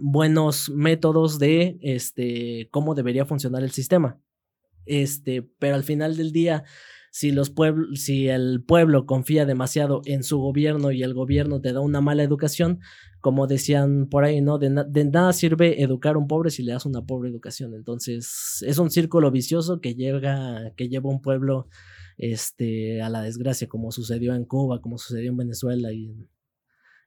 buenos 0.00 0.70
métodos 0.70 1.38
de 1.38 1.78
este 1.82 2.68
cómo 2.70 2.94
debería 2.94 3.24
funcionar 3.24 3.62
el 3.62 3.70
sistema. 3.70 4.20
Este, 4.84 5.42
pero 5.58 5.76
al 5.76 5.84
final 5.84 6.16
del 6.16 6.32
día 6.32 6.64
si 7.12 7.30
los 7.30 7.52
si 7.94 8.28
el 8.28 8.64
pueblo 8.64 9.04
confía 9.04 9.44
demasiado 9.44 10.00
en 10.06 10.24
su 10.24 10.38
gobierno 10.38 10.92
y 10.92 11.02
el 11.02 11.12
gobierno 11.12 11.60
te 11.60 11.74
da 11.74 11.80
una 11.80 12.00
mala 12.00 12.22
educación, 12.22 12.80
como 13.20 13.46
decían 13.46 14.08
por 14.08 14.24
ahí, 14.24 14.40
¿no? 14.40 14.58
De, 14.58 14.70
nada 14.70 15.32
sirve 15.34 15.82
educar 15.82 16.14
a 16.14 16.18
un 16.18 16.26
pobre 16.26 16.50
si 16.50 16.62
le 16.62 16.72
das 16.72 16.86
una 16.86 17.04
pobre 17.04 17.28
educación. 17.28 17.74
Entonces, 17.74 18.64
es 18.66 18.78
un 18.78 18.90
círculo 18.90 19.30
vicioso 19.30 19.78
que 19.82 19.94
llega, 19.94 20.72
que 20.74 20.88
lleva 20.88 21.10
un 21.10 21.20
pueblo 21.20 21.68
este, 22.16 23.02
a 23.02 23.10
la 23.10 23.20
desgracia, 23.20 23.68
como 23.68 23.92
sucedió 23.92 24.34
en 24.34 24.46
Cuba, 24.46 24.80
como 24.80 24.96
sucedió 24.96 25.30
en 25.30 25.36
Venezuela 25.36 25.92
y, 25.92 26.16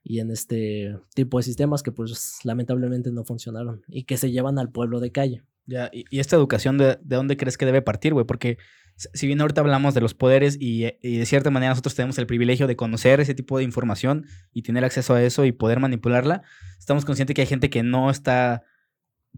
y 0.08 0.20
en 0.20 0.30
este 0.30 0.96
tipo 1.14 1.36
de 1.38 1.42
sistemas 1.42 1.82
que 1.82 1.90
pues 1.90 2.38
lamentablemente 2.44 3.10
no 3.10 3.24
funcionaron 3.24 3.82
y 3.88 4.04
que 4.04 4.16
se 4.16 4.30
llevan 4.30 4.56
al 4.60 4.70
pueblo 4.70 5.00
de 5.00 5.10
calle. 5.10 5.42
Ya, 5.66 5.90
y, 5.92 6.20
esta 6.20 6.36
educación, 6.36 6.78
de, 6.78 6.96
¿de 7.02 7.16
dónde 7.16 7.36
crees 7.36 7.58
que 7.58 7.66
debe 7.66 7.82
partir, 7.82 8.14
güey? 8.14 8.24
Porque 8.24 8.56
si 8.94 9.26
bien 9.26 9.40
ahorita 9.40 9.62
hablamos 9.62 9.94
de 9.94 10.00
los 10.00 10.14
poderes 10.14 10.58
y, 10.60 10.82
de 11.02 11.26
cierta 11.26 11.50
manera 11.50 11.70
nosotros 11.70 11.96
tenemos 11.96 12.18
el 12.18 12.28
privilegio 12.28 12.68
de 12.68 12.76
conocer 12.76 13.18
ese 13.18 13.34
tipo 13.34 13.58
de 13.58 13.64
información 13.64 14.26
y 14.52 14.62
tener 14.62 14.84
acceso 14.84 15.12
a 15.14 15.22
eso 15.24 15.44
y 15.44 15.50
poder 15.50 15.80
manipularla, 15.80 16.42
estamos 16.78 17.04
conscientes 17.04 17.34
que 17.34 17.40
hay 17.40 17.48
gente 17.48 17.68
que 17.68 17.82
no 17.82 18.08
está, 18.08 18.62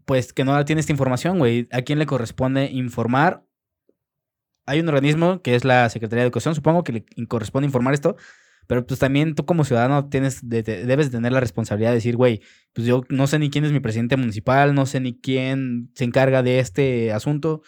pues 0.04 0.34
que 0.34 0.44
no 0.44 0.62
tiene 0.66 0.80
esta 0.80 0.92
información, 0.92 1.38
güey. 1.38 1.66
¿A 1.72 1.80
quién 1.80 1.98
le 1.98 2.04
corresponde 2.04 2.66
informar? 2.66 3.42
Hay 4.66 4.80
un 4.80 4.88
organismo 4.88 5.40
que 5.40 5.54
es 5.54 5.64
la 5.64 5.88
Secretaría 5.88 6.24
de 6.24 6.26
Educación, 6.26 6.54
supongo 6.54 6.84
que 6.84 6.92
le 6.92 7.26
corresponde 7.26 7.64
informar 7.64 7.94
esto, 7.94 8.16
pero 8.68 8.86
pues 8.86 9.00
también 9.00 9.34
tú 9.34 9.44
como 9.44 9.64
ciudadano 9.64 10.08
tienes, 10.08 10.48
debes 10.48 11.10
tener 11.10 11.32
la 11.32 11.40
responsabilidad 11.40 11.90
de 11.90 11.96
decir, 11.96 12.14
güey, 12.14 12.40
pues 12.72 12.86
yo 12.86 13.02
no 13.08 13.26
sé 13.26 13.40
ni 13.40 13.50
quién 13.50 13.64
es 13.64 13.72
mi 13.72 13.80
presidente 13.80 14.16
municipal, 14.16 14.76
no 14.76 14.86
sé 14.86 15.00
ni 15.00 15.18
quién 15.18 15.90
se 15.96 16.04
encarga 16.04 16.44
de 16.44 16.60
este 16.60 17.10
asunto 17.10 17.62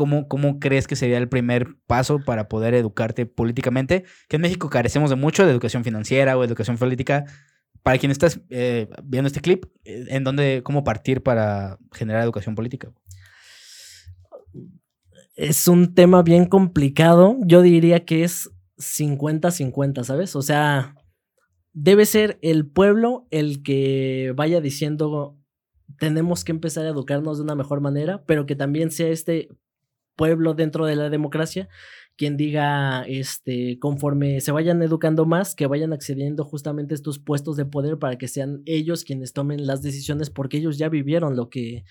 ¿Cómo, 0.00 0.28
¿Cómo 0.28 0.60
crees 0.60 0.86
que 0.86 0.96
sería 0.96 1.18
el 1.18 1.28
primer 1.28 1.76
paso 1.86 2.20
para 2.24 2.48
poder 2.48 2.72
educarte 2.74 3.26
políticamente? 3.26 4.04
Que 4.28 4.36
en 4.36 4.42
México 4.42 4.70
carecemos 4.70 5.10
de 5.10 5.16
mucho 5.16 5.44
de 5.44 5.50
educación 5.50 5.84
financiera 5.84 6.38
o 6.38 6.44
educación 6.44 6.78
política. 6.78 7.24
Para 7.82 7.98
quien 7.98 8.10
estás 8.10 8.40
eh, 8.50 8.88
viendo 9.04 9.26
este 9.26 9.40
clip, 9.40 9.66
eh, 9.84 10.06
¿en 10.08 10.24
dónde, 10.24 10.62
cómo 10.64 10.84
partir 10.84 11.22
para 11.22 11.78
generar 11.92 12.22
educación 12.22 12.54
política? 12.54 12.90
Es 15.34 15.68
un 15.68 15.94
tema 15.94 16.22
bien 16.22 16.46
complicado. 16.46 17.36
Yo 17.44 17.60
diría 17.60 18.04
que 18.04 18.24
es 18.24 18.50
50-50, 18.80 20.04
¿sabes? 20.04 20.34
O 20.34 20.42
sea, 20.42 20.94
debe 21.72 22.06
ser 22.06 22.38
el 22.42 22.66
pueblo 22.66 23.26
el 23.30 23.62
que 23.62 24.32
vaya 24.36 24.60
diciendo 24.60 25.36
tenemos 25.98 26.44
que 26.44 26.52
empezar 26.52 26.86
a 26.86 26.90
educarnos 26.90 27.38
de 27.38 27.44
una 27.44 27.54
mejor 27.54 27.80
manera, 27.80 28.24
pero 28.26 28.46
que 28.46 28.56
también 28.56 28.90
sea 28.90 29.08
este 29.08 29.48
pueblo 30.16 30.54
dentro 30.54 30.86
de 30.86 30.96
la 30.96 31.10
democracia, 31.10 31.68
quien 32.16 32.36
diga, 32.36 33.02
este, 33.04 33.78
conforme 33.78 34.40
se 34.40 34.52
vayan 34.52 34.82
educando 34.82 35.24
más, 35.24 35.54
que 35.54 35.66
vayan 35.66 35.92
accediendo 35.92 36.44
justamente 36.44 36.94
a 36.94 36.96
estos 36.96 37.18
puestos 37.18 37.56
de 37.56 37.64
poder 37.64 37.98
para 37.98 38.18
que 38.18 38.28
sean 38.28 38.62
ellos 38.66 39.04
quienes 39.04 39.32
tomen 39.32 39.66
las 39.66 39.82
decisiones, 39.82 40.30
porque 40.30 40.58
ellos 40.58 40.76
ya 40.76 40.88
vivieron 40.88 41.36
lo 41.36 41.48
que, 41.48 41.84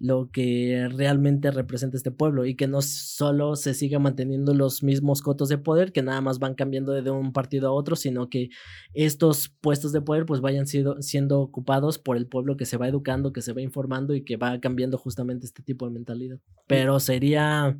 lo 0.00 0.30
que 0.32 0.88
realmente 0.90 1.50
representa 1.50 1.98
este 1.98 2.10
pueblo 2.10 2.46
y 2.46 2.56
que 2.56 2.66
no 2.66 2.80
solo 2.80 3.54
se 3.54 3.74
siga 3.74 3.98
manteniendo 3.98 4.54
los 4.54 4.82
mismos 4.82 5.20
cotos 5.20 5.50
de 5.50 5.58
poder 5.58 5.92
que 5.92 6.02
nada 6.02 6.22
más 6.22 6.38
van 6.38 6.54
cambiando 6.54 6.92
de 6.92 7.10
un 7.10 7.34
partido 7.34 7.68
a 7.68 7.72
otro, 7.72 7.96
sino 7.96 8.30
que 8.30 8.48
estos 8.94 9.50
puestos 9.60 9.92
de 9.92 10.00
poder 10.00 10.24
pues 10.24 10.40
vayan 10.40 10.66
sido, 10.66 11.02
siendo 11.02 11.40
ocupados 11.40 11.98
por 11.98 12.16
el 12.16 12.26
pueblo 12.26 12.56
que 12.56 12.64
se 12.64 12.78
va 12.78 12.88
educando, 12.88 13.34
que 13.34 13.42
se 13.42 13.52
va 13.52 13.60
informando 13.60 14.14
y 14.14 14.24
que 14.24 14.38
va 14.38 14.58
cambiando 14.58 14.96
justamente 14.96 15.44
este 15.44 15.62
tipo 15.62 15.84
de 15.84 15.92
mentalidad. 15.92 16.38
Pero 16.66 16.98
sería, 16.98 17.78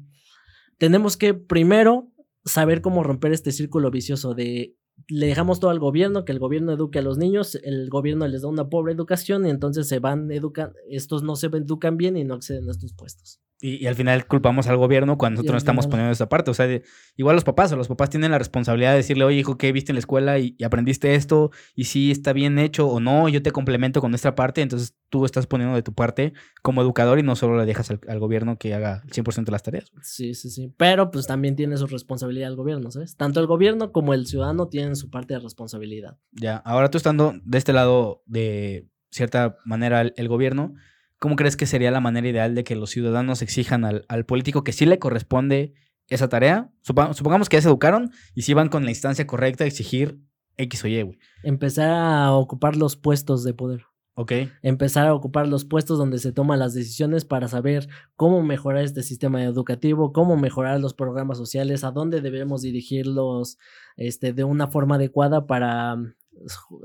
tenemos 0.77 1.17
que 1.17 1.33
primero 1.33 2.13
saber 2.45 2.83
cómo 2.83 3.03
romper 3.03 3.33
este 3.33 3.51
círculo 3.51 3.91
vicioso 3.91 4.35
de 4.35 4.77
le 5.09 5.27
dejamos 5.27 5.61
todo 5.61 5.71
al 5.71 5.79
gobierno, 5.79 6.25
que 6.25 6.33
el 6.33 6.39
gobierno 6.39 6.73
eduque 6.73 6.99
a 6.99 7.03
los 7.03 7.19
niños, 7.19 7.57
el 7.63 7.89
gobierno 7.89 8.27
les 8.29 8.43
da 8.43 8.49
una 8.49 8.69
pobre 8.69 8.93
educación 8.93 9.47
y 9.47 9.51
entonces 9.51 9.89
se 9.89 9.99
van 9.99 10.31
educando, 10.31 10.79
estos 10.89 11.23
no 11.23 11.37
se 11.37 11.47
educan 11.47 11.97
bien 11.97 12.17
y 12.17 12.25
no 12.25 12.35
acceden 12.35 12.69
a 12.69 12.73
estos 12.73 12.93
puestos. 12.93 13.41
Y, 13.63 13.87
al 13.87 13.95
final 13.95 14.27
culpamos 14.27 14.69
al 14.69 14.79
gobierno 14.79 15.19
cuando 15.19 15.39
nosotros 15.39 15.53
no 15.53 15.59
estamos 15.59 15.87
poniendo 15.87 16.13
esa 16.13 16.29
parte. 16.29 16.51
O 16.51 16.55
sea, 16.55 16.67
igual 17.17 17.37
los 17.37 17.45
papás, 17.45 17.71
o 17.73 17.77
los 17.77 17.89
papás 17.89 18.09
tienen 18.09 18.31
la 18.31 18.39
responsabilidad 18.39 18.93
de 18.93 18.99
decirle, 18.99 19.25
oye, 19.25 19.39
hijo, 19.39 19.59
¿qué 19.59 19.71
viste 19.73 19.93
en 19.93 19.97
la 19.97 20.01
escuela? 20.01 20.39
Y, 20.39 20.57
aprendiste 20.65 21.15
esto, 21.15 21.51
y 21.75 21.85
si 21.85 22.11
está 22.11 22.33
bien 22.33 22.59
hecho 22.59 22.89
o 22.89 23.01
no, 23.01 23.29
yo 23.29 23.43
te 23.43 23.51
complemento 23.51 24.01
con 24.01 24.15
esta 24.15 24.35
parte. 24.35 24.63
Entonces 24.63 24.97
tú 25.11 25.27
estás 25.27 25.47
poniendo 25.47 25.75
de 25.75 25.83
tu 25.83 25.93
parte 25.93 26.33
como 26.63 26.81
educador 26.81 27.19
y 27.19 27.23
no 27.23 27.37
solo 27.37 27.59
le 27.59 27.67
dejas 27.67 27.91
al, 27.91 28.19
gobierno 28.19 28.57
que 28.59 28.73
haga 28.73 29.03
el 29.05 29.11
100% 29.11 29.45
de 29.45 29.53
las 29.53 29.63
tareas. 29.63 29.93
Sí, 30.03 30.35
sí, 30.35 30.49
sí. 30.51 30.73
Pero 30.77 31.11
pues 31.11 31.27
también 31.27 31.55
tiene 31.55 31.77
su 31.77 31.87
responsabilidad 31.87 32.49
el 32.49 32.57
gobierno, 32.57 32.91
¿sabes? 32.91 33.17
Tanto 33.17 33.41
el 33.41 33.47
gobierno 33.47 33.93
como 33.93 34.15
el 34.15 34.27
ciudadano 34.27 34.69
tienen 34.69 34.97
su 34.97 35.11
parte 35.11 35.35
de 35.35 35.41
responsabilidad. 35.41 36.17
Ya, 36.33 36.57
ahora 36.57 36.91
tú 36.91 36.97
estando 36.97 37.35
de 37.45 37.59
este 37.59 37.73
lado 37.73 38.23
de 38.27 38.89
cierta 39.11 39.57
manera 39.65 40.01
el 40.01 40.29
gobierno 40.29 40.75
¿Cómo 41.21 41.37
crees 41.37 41.57
que 41.59 41.67
sería 41.67 41.91
la 41.91 42.01
manera 42.01 42.27
ideal 42.27 42.55
de 42.55 42.65
que 42.65 42.75
los 42.75 42.91
ciudadanos 42.91 43.43
exijan 43.43 43.85
al, 43.85 44.25
político 44.25 44.65
que 44.65 44.73
sí 44.73 44.87
le 44.87 44.99
corresponde 44.99 45.75
esa 46.09 46.29
tarea? 46.31 46.73
supongamos 46.83 47.51
que 47.51 47.59
ya 47.59 47.63
se 47.63 47.69
educaron 47.69 48.11
y 48.35 48.43
si 48.43 48.55
van 48.55 48.71
con 48.71 48.85
la 48.85 48.91
instancia 48.91 49.27
correcta 49.27 49.65
a 49.65 49.67
exigir 49.67 50.19
X 50.57 50.83
o 50.83 50.89
Y, 50.89 51.03
güey. 51.03 51.19
Empezar 51.43 51.91
a 51.91 52.33
ocupar 52.33 52.75
los 52.75 52.97
puestos 52.97 53.45
de 53.45 53.53
poder. 53.53 53.85
Ok. 54.15 54.33
Empezar 54.63 55.09
a 55.09 55.15
ocupar 55.15 55.47
los 55.47 55.67
puestos 55.67 55.99
donde 55.99 56.19
se 56.19 56.33
toman 56.33 56.59
las 56.59 56.73
decisiones 56.73 57.27
para 57.27 57.49
saber 57.49 57.89
cómo 58.17 58.43
mejorar 58.43 58.83
este 58.85 59.03
sistema 59.03 59.45
educativo, 59.45 60.13
cómo 60.13 60.39
mejorar 60.39 60.81
los 60.81 60.95
programas 60.95 61.37
sociales, 61.37 61.85
a 61.85 61.91
dónde 61.91 62.23
debemos 62.23 62.63
dirigirlos 62.63 63.59
este, 63.97 64.33
de 64.33 64.45
una 64.45 64.69
forma 64.69 64.95
adecuada 64.95 65.47
para 65.47 65.97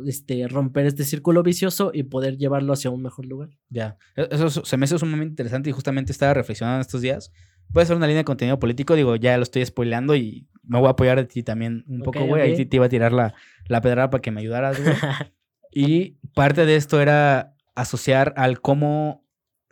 este, 0.05 0.47
romper 0.47 0.85
este 0.85 1.03
círculo 1.03 1.43
vicioso 1.43 1.91
y 1.93 2.03
poder 2.03 2.37
llevarlo 2.37 2.73
hacia 2.73 2.89
un 2.89 3.01
mejor 3.01 3.25
lugar. 3.25 3.49
Ya, 3.69 3.97
e, 4.15 4.27
eso 4.31 4.49
se 4.49 4.77
me 4.77 4.85
hace 4.85 4.97
sumamente 4.97 5.31
interesante 5.31 5.69
y 5.69 5.73
justamente 5.73 6.11
estaba 6.11 6.33
reflexionando 6.33 6.81
estos 6.81 7.01
días. 7.01 7.31
Puede 7.71 7.85
ser 7.85 7.95
una 7.95 8.07
línea 8.07 8.21
de 8.21 8.25
contenido 8.25 8.59
político, 8.59 8.95
digo, 8.95 9.15
ya 9.15 9.37
lo 9.37 9.43
estoy 9.43 9.65
spoileando 9.65 10.15
y 10.15 10.47
me 10.63 10.79
voy 10.79 10.87
a 10.87 10.91
apoyar 10.91 11.17
de 11.17 11.25
ti 11.25 11.43
también 11.43 11.83
un 11.87 12.01
poco, 12.01 12.25
güey. 12.25 12.41
Ahí 12.41 12.65
te 12.65 12.75
iba 12.75 12.85
a 12.85 12.89
tirar 12.89 13.11
la, 13.11 13.33
la 13.67 13.81
pedrada 13.81 14.09
para 14.09 14.21
que 14.21 14.31
me 14.31 14.41
ayudaras, 14.41 14.81
güey. 14.81 14.95
y 15.71 16.17
parte 16.33 16.65
de 16.65 16.75
esto 16.75 17.01
era 17.01 17.55
asociar 17.75 18.33
al 18.37 18.61
cómo, 18.61 19.25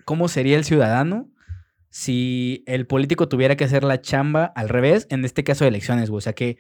cómo 0.05 0.27
sería 0.27 0.57
el 0.57 0.63
ciudadano 0.63 1.29
si 1.89 2.63
el 2.65 2.88
político 2.88 3.29
tuviera 3.29 3.55
que 3.55 3.65
hacer 3.65 3.83
la 3.83 4.01
chamba 4.01 4.45
al 4.45 4.67
revés, 4.67 5.05
en 5.12 5.23
este 5.25 5.43
caso 5.43 5.63
de 5.63 5.69
elecciones, 5.69 6.09
güey. 6.09 6.17
O 6.17 6.21
sea, 6.21 6.33
que 6.33 6.57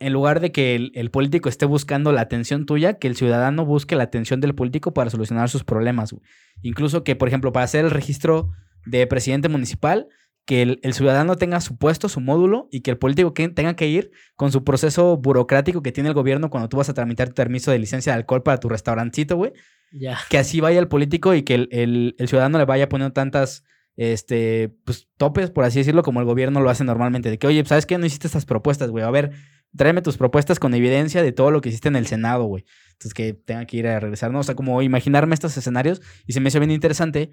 en 0.00 0.12
lugar 0.12 0.40
de 0.40 0.52
que 0.52 0.74
el, 0.76 1.10
político 1.10 1.48
esté 1.48 1.66
buscando 1.66 2.12
la 2.12 2.20
atención 2.20 2.66
tuya, 2.66 2.94
que 2.94 3.08
el 3.08 3.16
ciudadano 3.16 3.64
busque 3.64 3.96
la 3.96 4.04
atención 4.04 4.40
del 4.40 4.54
político 4.54 4.94
para 4.94 5.10
solucionar 5.10 5.48
sus 5.48 5.64
problemas. 5.64 6.12
Güey. 6.12 6.22
Incluso 6.62 7.02
que, 7.02 7.16
por 7.16 7.28
ejemplo, 7.28 7.52
para 7.52 7.64
hacer 7.64 7.84
el 7.84 7.90
registro 7.90 8.50
de 8.86 9.06
presidente 9.06 9.48
municipal, 9.48 10.08
que 10.44 10.62
el, 10.62 10.94
ciudadano 10.94 11.36
tenga 11.36 11.60
su 11.60 11.76
puesto, 11.76 12.08
su 12.08 12.20
módulo, 12.20 12.68
y 12.70 12.80
que 12.80 12.92
el 12.92 12.98
político 12.98 13.32
tenga 13.32 13.74
que 13.74 13.88
ir 13.88 14.12
con 14.36 14.52
su 14.52 14.64
proceso 14.64 15.16
burocrático 15.16 15.82
que 15.82 15.92
tiene 15.92 16.08
el 16.08 16.14
gobierno 16.14 16.48
cuando 16.48 16.68
tú 16.68 16.76
vas 16.76 16.88
a 16.88 16.94
tramitar 16.94 17.28
tu 17.28 17.34
permiso 17.34 17.70
de 17.70 17.78
licencia 17.78 18.12
de 18.12 18.18
alcohol 18.18 18.42
para 18.42 18.60
tu 18.60 18.68
restaurancito, 18.68 19.36
güey. 19.36 19.52
Ya. 19.90 20.18
Que 20.30 20.38
así 20.38 20.60
vaya 20.60 20.78
el 20.78 20.88
político 20.88 21.34
y 21.34 21.42
que 21.42 21.54
el, 21.54 22.14
el 22.16 22.28
ciudadano 22.28 22.58
le 22.58 22.64
vaya 22.64 22.88
poniendo 22.88 23.12
tantas 23.12 23.64
este, 23.98 24.72
pues, 24.84 25.08
topes, 25.16 25.50
por 25.50 25.64
así 25.64 25.80
decirlo, 25.80 26.04
como 26.04 26.20
el 26.20 26.26
gobierno 26.26 26.60
lo 26.60 26.70
hace 26.70 26.84
normalmente. 26.84 27.30
De 27.30 27.38
que, 27.38 27.48
oye, 27.48 27.64
¿sabes 27.64 27.84
qué? 27.84 27.98
No 27.98 28.06
hiciste 28.06 28.28
estas 28.28 28.46
propuestas, 28.46 28.90
güey. 28.90 29.04
A 29.04 29.10
ver, 29.10 29.32
tráeme 29.76 30.02
tus 30.02 30.16
propuestas 30.16 30.58
con 30.58 30.74
evidencia 30.74 31.22
de 31.22 31.32
todo 31.32 31.50
lo 31.50 31.60
que 31.60 31.68
hiciste 31.68 31.88
en 31.88 31.96
el 31.96 32.06
Senado, 32.06 32.44
güey. 32.44 32.64
Entonces, 32.92 33.14
que 33.14 33.32
tenga 33.34 33.64
que 33.66 33.76
ir 33.76 33.86
a 33.86 34.00
regresar, 34.00 34.32
¿no? 34.32 34.40
O 34.40 34.42
sea, 34.42 34.54
como 34.54 34.82
imaginarme 34.82 35.34
estos 35.34 35.56
escenarios 35.56 36.00
y 36.26 36.32
se 36.32 36.40
me 36.40 36.48
hizo 36.48 36.58
bien 36.58 36.70
interesante. 36.70 37.30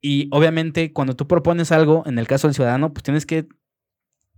Y 0.00 0.28
obviamente, 0.32 0.92
cuando 0.92 1.14
tú 1.14 1.26
propones 1.26 1.72
algo, 1.72 2.02
en 2.06 2.18
el 2.18 2.26
caso 2.26 2.48
del 2.48 2.54
ciudadano, 2.54 2.92
pues 2.92 3.02
tienes 3.02 3.26
que 3.26 3.48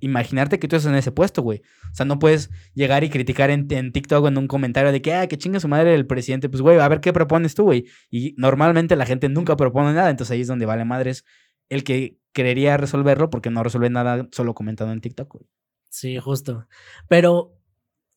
imaginarte 0.00 0.58
que 0.58 0.68
tú 0.68 0.76
estás 0.76 0.92
en 0.92 0.98
ese 0.98 1.12
puesto, 1.12 1.42
güey. 1.42 1.62
O 1.90 1.94
sea, 1.94 2.06
no 2.06 2.18
puedes 2.18 2.50
llegar 2.74 3.04
y 3.04 3.10
criticar 3.10 3.50
en, 3.50 3.66
TikTok 3.66 4.26
en 4.26 4.38
un 4.38 4.46
comentario 4.46 4.92
de 4.92 5.00
que, 5.02 5.14
ah, 5.14 5.26
que 5.26 5.38
chinga 5.38 5.60
su 5.60 5.68
madre 5.68 5.94
el 5.94 6.06
presidente. 6.06 6.48
Pues, 6.48 6.62
güey, 6.62 6.78
a 6.78 6.88
ver 6.88 7.00
qué 7.00 7.12
propones 7.12 7.54
tú, 7.54 7.64
güey. 7.64 7.86
Y 8.10 8.34
normalmente 8.36 8.96
la 8.96 9.06
gente 9.06 9.28
nunca 9.28 9.56
propone 9.56 9.92
nada, 9.92 10.10
entonces 10.10 10.32
ahí 10.32 10.42
es 10.42 10.48
donde 10.48 10.66
vale 10.66 10.84
madres 10.84 11.24
el 11.68 11.84
que 11.84 12.18
querería 12.32 12.76
resolverlo 12.76 13.30
porque 13.30 13.50
no 13.50 13.62
resuelve 13.62 13.90
nada 13.90 14.28
solo 14.32 14.54
comentando 14.54 14.92
en 14.92 15.00
TikTok. 15.00 15.42
Sí, 15.88 16.18
justo. 16.18 16.66
Pero, 17.08 17.54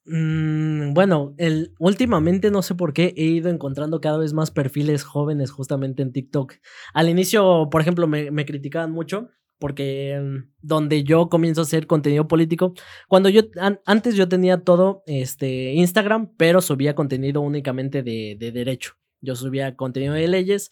mm, 0.05 0.93
bueno, 0.93 1.33
el, 1.37 1.73
últimamente 1.79 2.51
no 2.51 2.61
sé 2.61 2.75
por 2.75 2.93
qué 2.93 3.13
he 3.15 3.25
ido 3.25 3.49
encontrando 3.49 4.01
cada 4.01 4.17
vez 4.17 4.33
más 4.33 4.51
perfiles 4.51 5.03
jóvenes 5.03 5.51
justamente 5.51 6.01
en 6.01 6.11
TikTok. 6.11 6.55
Al 6.93 7.09
inicio, 7.09 7.69
por 7.71 7.81
ejemplo, 7.81 8.07
me, 8.07 8.45
criticaban 8.45 8.91
mucho 8.91 9.29
porque 9.59 10.19
mm, 10.21 10.51
donde 10.61 11.03
yo 11.03 11.29
comienzo 11.29 11.61
a 11.61 11.63
hacer 11.63 11.87
contenido 11.87 12.27
político, 12.27 12.73
cuando 13.07 13.29
yo 13.29 13.41
antes 13.85 14.15
yo 14.15 14.29
tenía 14.29 14.63
todo 14.63 15.03
este 15.05 15.73
Instagram, 15.73 16.33
pero 16.37 16.61
subía 16.61 16.95
contenido 16.95 17.41
únicamente 17.41 18.03
de, 18.03 18.35
de 18.39 18.51
derecho. 18.51 18.93
Yo 19.21 19.35
subía 19.35 19.75
contenido 19.75 20.13
de 20.13 20.27
leyes, 20.27 20.71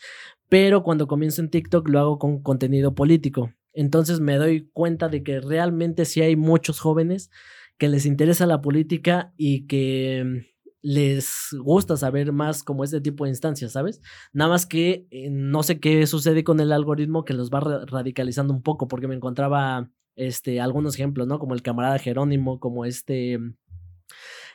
pero 0.50 0.84
cuando 0.84 1.08
comienzo 1.08 1.42
en 1.42 1.50
TikTok 1.50 1.88
lo 1.90 2.00
hago 2.00 2.20
con 2.20 2.42
contenido 2.42 2.96
político. 2.96 3.52
Entonces 3.78 4.20
me 4.20 4.38
doy 4.38 4.72
cuenta 4.74 5.08
de 5.08 5.22
que 5.22 5.40
realmente 5.40 6.06
sí 6.06 6.22
hay 6.22 6.36
muchos 6.36 6.80
jóvenes 6.80 7.30
que 7.78 7.88
les 7.88 8.08
interesa 8.08 8.48
la 8.48 8.60
política 8.60 9.36
y 9.38 9.68
que 9.68 10.24
mm, 10.26 10.38
les 10.82 11.50
gusta 11.60 11.96
saber 11.96 12.32
más 12.32 12.64
como 12.64 12.84
este 12.84 13.02
tipo 13.02 13.26
de 13.26 13.30
instancias, 13.30 13.74
¿sabes? 13.74 14.02
Nada 14.34 14.50
más 14.50 14.66
que 14.66 15.06
eh, 15.12 15.30
no 15.30 15.62
sé 15.62 15.80
qué 15.80 16.08
sucede 16.08 16.44
con 16.44 16.60
el 16.60 16.72
algoritmo 16.72 17.24
que 17.24 17.36
los 17.36 17.52
va 17.52 17.60
radicalizando 17.86 18.52
un 18.52 18.64
poco, 18.64 18.88
porque 18.88 19.08
me 19.08 19.14
encontraba 19.14 19.92
este, 20.16 20.60
algunos 20.60 20.96
ejemplos, 20.96 21.28
¿no? 21.28 21.38
Como 21.38 21.54
el 21.54 21.62
camarada 21.62 22.00
Jerónimo, 22.00 22.60
como 22.60 22.84
este 22.84 23.38
mm, 23.38 23.58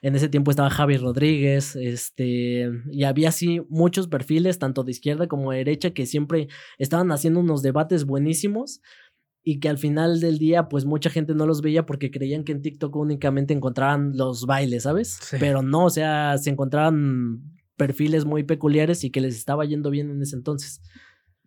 en 0.02 0.16
ese 0.16 0.28
tiempo 0.28 0.50
estaba 0.50 0.68
Javi 0.68 0.96
Rodríguez, 0.96 1.76
este, 1.76 2.68
y 2.90 3.04
había 3.04 3.28
así 3.28 3.60
muchos 3.68 4.08
perfiles, 4.08 4.58
tanto 4.58 4.82
de 4.82 4.90
izquierda 4.90 5.28
como 5.28 5.52
de 5.52 5.58
derecha, 5.58 5.92
que 5.92 6.06
siempre 6.06 6.48
estaban 6.78 7.12
haciendo 7.12 7.38
unos 7.38 7.62
debates 7.62 8.04
buenísimos 8.04 8.80
y 9.44 9.58
que 9.58 9.68
al 9.68 9.78
final 9.78 10.20
del 10.20 10.38
día, 10.38 10.68
pues 10.68 10.84
mucha 10.84 11.10
gente 11.10 11.34
no 11.34 11.46
los 11.46 11.62
veía 11.62 11.84
porque 11.84 12.10
creían 12.10 12.44
que 12.44 12.52
en 12.52 12.62
TikTok 12.62 12.94
únicamente 12.94 13.52
encontraban 13.52 14.16
los 14.16 14.46
bailes, 14.46 14.84
¿sabes? 14.84 15.18
Pero 15.40 15.62
no, 15.62 15.86
o 15.86 15.90
sea, 15.90 16.38
se 16.38 16.50
encontraban 16.50 17.42
perfiles 17.76 18.24
muy 18.24 18.44
peculiares 18.44 19.02
y 19.02 19.10
que 19.10 19.20
les 19.20 19.36
estaba 19.36 19.64
yendo 19.64 19.90
bien 19.90 20.10
en 20.10 20.22
ese 20.22 20.36
entonces. 20.36 20.80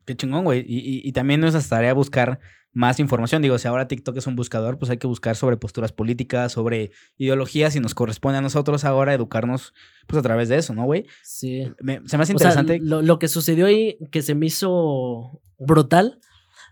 Qué 0.06 0.16
chingón, 0.16 0.44
güey. 0.44 0.60
Y, 0.68 1.08
y, 1.08 1.12
también 1.14 1.44
es 1.46 1.56
hasta 1.56 1.78
tarea 1.78 1.94
buscar 1.94 2.40
más 2.74 3.00
información. 3.00 3.42
Digo, 3.42 3.58
si 3.58 3.68
ahora 3.68 3.88
TikTok 3.88 4.18
es 4.18 4.28
un 4.28 4.36
buscador, 4.36 4.78
pues 4.78 4.92
hay 4.92 4.98
que 4.98 5.08
buscar 5.08 5.36
sobre 5.36 5.58
posturas 5.58 5.94
políticas, 5.94 6.52
sobre 6.52 6.92
ideologías 7.18 7.76
y 7.76 7.80
nos 7.80 7.96
corresponde 7.96 8.38
a 8.38 8.42
nosotros 8.42 8.84
ahora 8.84 9.14
educarnos 9.14 9.74
pues 10.06 10.20
a 10.20 10.22
través 10.22 10.50
de 10.50 10.58
eso, 10.58 10.74
¿no, 10.76 10.84
güey? 10.84 11.06
Sí. 11.24 11.64
se 12.06 12.18
me 12.18 12.24
hace 12.24 12.34
interesante. 12.34 12.80
lo, 12.82 13.02
lo, 13.02 13.18
que 13.18 13.30
sucedió 13.30 13.66
ahí 13.66 13.98
que 14.12 14.22
se 14.22 14.36
me 14.36 14.46
hizo 14.46 15.42
brutal, 15.58 16.20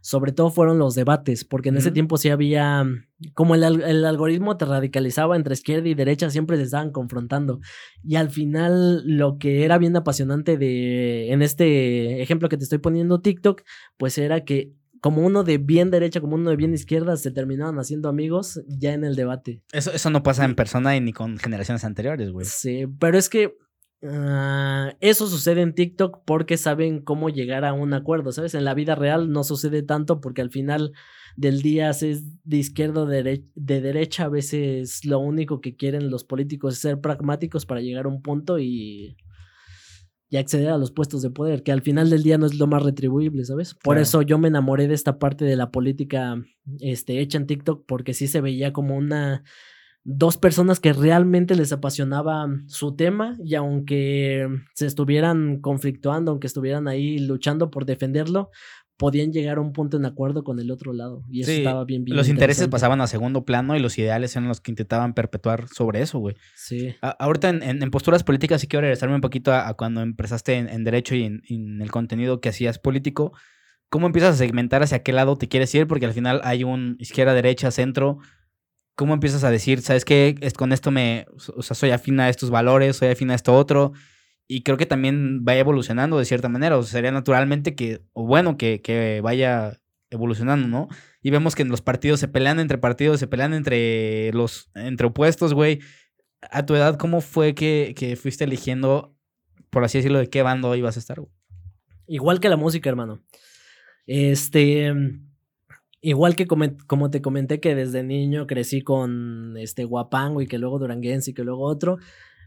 sobre 0.03 0.33
todo 0.33 0.49
fueron 0.49 0.79
los 0.79 0.95
debates, 0.95 1.45
porque 1.45 1.69
en 1.69 1.77
ese 1.77 1.89
tiempo 1.89 2.17
sí 2.17 2.27
había, 2.27 2.85
como 3.33 3.55
el, 3.55 3.63
el, 3.63 4.03
algoritmo 4.03 4.57
te 4.57 4.65
radicalizaba 4.65 5.37
entre 5.37 5.53
izquierda 5.53 5.87
y 5.87 5.93
derecha, 5.93 6.29
siempre 6.29 6.57
se 6.57 6.63
estaban 6.63 6.91
confrontando. 6.91 7.61
Y 8.03 8.17
al 8.17 8.29
final 8.29 9.07
lo 9.07 9.37
que 9.37 9.63
era 9.63 9.77
bien 9.77 9.95
apasionante 9.95 10.57
de, 10.57 11.31
en 11.31 11.41
este 11.41 12.21
ejemplo 12.21 12.49
que 12.49 12.57
te 12.57 12.65
estoy 12.65 12.79
poniendo 12.79 13.21
TikTok, 13.21 13.61
pues 13.95 14.17
era 14.17 14.43
que 14.43 14.73
como 14.99 15.21
uno 15.21 15.45
de 15.45 15.57
bien 15.57 15.89
derecha, 15.89 16.19
como 16.19 16.35
uno 16.35 16.49
de 16.49 16.57
bien 16.57 16.73
izquierda, 16.73 17.15
se 17.15 17.31
terminaban 17.31 17.79
haciendo 17.79 18.09
amigos 18.09 18.61
ya 18.67 18.91
en 18.91 19.05
el 19.05 19.15
debate. 19.15 19.63
Eso, 19.71 19.93
eso 19.93 20.09
no 20.09 20.21
pasa 20.21 20.43
en 20.43 20.55
persona 20.55 20.97
y 20.97 21.01
ni 21.01 21.13
con 21.13 21.37
generaciones 21.37 21.85
anteriores, 21.85 22.29
güey. 22.29 22.45
Sí, 22.45 22.87
pero 22.99 23.17
es 23.17 23.29
que 23.29 23.55
ah, 24.03 24.95
eso 24.99 25.27
sucede 25.27 25.61
en 25.61 25.73
TikTok 25.73 26.23
porque 26.25 26.57
saben 26.57 27.01
cómo 27.01 27.29
llegar 27.29 27.65
a 27.65 27.73
un 27.73 27.93
acuerdo, 27.93 28.31
¿sabes? 28.31 28.53
En 28.55 28.65
la 28.65 28.73
vida 28.73 28.95
real 28.95 29.31
no 29.31 29.43
sucede 29.43 29.83
tanto 29.83 30.21
porque 30.21 30.41
al 30.41 30.49
final 30.49 30.93
del 31.35 31.61
día 31.61 31.89
es 31.89 32.43
de 32.43 32.57
izquierda 32.57 33.01
o 33.01 33.05
de, 33.05 33.43
de 33.55 33.81
derecha, 33.81 34.25
a 34.25 34.29
veces 34.29 35.03
lo 35.05 35.19
único 35.19 35.61
que 35.61 35.75
quieren 35.75 36.09
los 36.09 36.23
políticos 36.23 36.73
es 36.73 36.79
ser 36.79 37.01
pragmáticos 37.01 37.65
para 37.65 37.81
llegar 37.81 38.05
a 38.05 38.09
un 38.09 38.21
punto 38.21 38.59
y 38.59 39.17
y 40.33 40.37
acceder 40.37 40.69
a 40.69 40.79
los 40.79 40.89
puestos 40.89 41.21
de 41.21 41.29
poder, 41.29 41.61
que 41.61 41.71
al 41.71 41.83
final 41.83 42.09
del 42.09 42.23
día 42.23 42.39
no 42.39 42.47
es 42.47 42.55
lo 42.55 42.65
más 42.65 42.81
retribuible, 42.81 43.45
¿sabes? 43.45 43.75
Por 43.75 43.99
eso 43.99 44.23
yo 44.23 44.39
me 44.39 44.47
enamoré 44.47 44.87
de 44.87 44.95
esta 44.95 45.19
parte 45.19 45.45
de 45.45 45.55
la 45.55 45.69
política 45.69 46.43
este, 46.79 47.19
hecha 47.19 47.37
en 47.37 47.45
TikTok, 47.45 47.85
porque 47.85 48.15
sí 48.15 48.25
se 48.25 48.41
veía 48.41 48.73
como 48.73 48.97
una 48.97 49.43
dos 50.03 50.37
personas 50.37 50.79
que 50.79 50.93
realmente 50.93 51.55
les 51.55 51.71
apasionaba 51.71 52.47
su 52.67 52.95
tema 52.95 53.37
y 53.43 53.55
aunque 53.55 54.47
se 54.73 54.85
estuvieran 54.85 55.61
conflictuando, 55.61 56.31
aunque 56.31 56.47
estuvieran 56.47 56.87
ahí 56.87 57.19
luchando 57.19 57.71
por 57.71 57.85
defenderlo, 57.85 58.49
podían 58.97 59.31
llegar 59.31 59.57
a 59.57 59.61
un 59.61 59.73
punto 59.73 59.97
en 59.97 60.05
acuerdo 60.05 60.43
con 60.43 60.59
el 60.59 60.71
otro 60.71 60.93
lado. 60.93 61.23
Y 61.29 61.41
eso 61.41 61.51
estaba 61.51 61.83
bien, 61.85 62.03
bien. 62.03 62.15
Los 62.15 62.29
intereses 62.29 62.67
pasaban 62.67 63.01
a 63.01 63.07
segundo 63.07 63.43
plano 63.43 63.75
y 63.75 63.79
los 63.79 63.97
ideales 63.97 64.35
eran 64.35 64.47
los 64.47 64.61
que 64.61 64.71
intentaban 64.71 65.13
perpetuar 65.13 65.67
sobre 65.67 66.01
eso, 66.01 66.19
güey. 66.19 66.35
Sí. 66.55 66.95
ahorita 67.01 67.49
en, 67.49 67.91
posturas 67.91 68.23
políticas 68.23 68.61
sí 68.61 68.67
quiero 68.67 68.81
regresarme 68.81 69.15
un 69.15 69.21
poquito 69.21 69.53
a, 69.53 69.73
cuando 69.73 70.01
empezaste 70.01 70.55
en, 70.55 70.83
Derecho 70.83 71.15
y 71.15 71.23
en, 71.23 71.81
el 71.81 71.91
contenido 71.91 72.39
que 72.39 72.49
hacías 72.49 72.77
político. 72.77 73.33
¿Cómo 73.89 74.07
empiezas 74.07 74.35
a 74.35 74.37
segmentar 74.37 74.83
hacia 74.83 75.03
qué 75.03 75.11
lado 75.11 75.37
te 75.37 75.47
quieres 75.47 75.73
ir? 75.75 75.87
Porque 75.87 76.05
al 76.05 76.13
final 76.13 76.41
hay 76.43 76.63
un 76.63 76.95
izquierda, 76.99 77.33
derecha, 77.33 77.71
centro. 77.71 78.19
¿Cómo 78.95 79.13
empiezas 79.13 79.43
a 79.43 79.51
decir, 79.51 79.81
sabes 79.81 80.05
qué? 80.05 80.35
Con 80.57 80.71
esto 80.71 80.91
me. 80.91 81.25
O 81.55 81.63
sea, 81.63 81.75
soy 81.75 81.91
afín 81.91 82.19
a 82.19 82.29
estos 82.29 82.49
valores, 82.49 82.97
soy 82.97 83.09
afín 83.09 83.31
a 83.31 83.35
esto 83.35 83.53
otro 83.55 83.93
y 84.47 84.63
creo 84.63 84.77
que 84.77 84.85
también 84.85 85.43
vaya 85.43 85.61
evolucionando 85.61 86.19
de 86.19 86.25
cierta 86.25 86.49
manera. 86.49 86.77
O 86.77 86.83
sea, 86.83 86.91
sería 86.91 87.11
naturalmente 87.11 87.75
que, 87.75 88.01
o 88.13 88.25
bueno, 88.25 88.57
que, 88.57 88.81
que, 88.81 89.21
vaya 89.21 89.79
evolucionando, 90.09 90.67
¿no? 90.67 90.89
Y 91.21 91.31
vemos 91.31 91.55
que 91.55 91.65
los 91.65 91.81
partidos 91.81 92.19
se 92.19 92.27
pelean 92.27 92.59
entre 92.59 92.77
partidos, 92.77 93.19
se 93.19 93.27
pelean 93.27 93.53
entre 93.53 94.31
los, 94.33 94.69
entre 94.75 95.07
opuestos, 95.07 95.53
güey. 95.53 95.79
A 96.51 96.65
tu 96.65 96.75
edad, 96.75 96.97
¿cómo 96.97 97.21
fue 97.21 97.55
que, 97.55 97.95
que 97.97 98.15
fuiste 98.15 98.43
eligiendo, 98.43 99.15
por 99.69 99.83
así 99.83 99.97
decirlo, 99.97 100.19
de 100.19 100.29
qué 100.29 100.43
bando 100.43 100.75
ibas 100.75 100.97
a 100.97 100.99
estar, 100.99 101.19
güey? 101.19 101.31
Igual 102.05 102.39
que 102.39 102.49
la 102.49 102.57
música, 102.57 102.89
hermano. 102.89 103.23
Este. 104.05 104.93
Igual 106.05 106.35
que 106.35 106.47
como, 106.47 107.09
te 107.09 107.21
comenté 107.21 107.61
que 107.61 107.75
desde 107.75 108.03
niño 108.03 108.45
crecí 108.45 108.81
con 108.81 109.55
este 109.57 109.85
guapango 109.85 110.41
y 110.41 110.47
que 110.47 110.57
luego 110.57 110.77
duranguense 110.77 111.31
y 111.31 111.33
que 111.33 111.45
luego 111.45 111.63
otro 111.63 111.97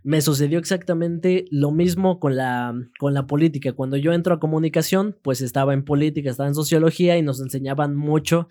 me 0.05 0.21
sucedió 0.21 0.59
exactamente 0.59 1.47
lo 1.51 1.71
mismo 1.71 2.21
con 2.21 2.37
la, 2.37 2.75
con 2.99 3.15
la 3.15 3.27
política. 3.27 3.73
Cuando 3.73 3.97
yo 3.97 4.13
entro 4.13 4.35
a 4.35 4.41
comunicación, 4.41 5.17
pues 5.23 5.41
estaba 5.41 5.73
en 5.73 5.87
política, 5.87 6.29
estaba 6.29 6.51
en 6.51 6.55
sociología 6.55 7.17
y 7.17 7.23
nos 7.23 7.41
enseñaban 7.41 7.97
mucho 7.97 8.49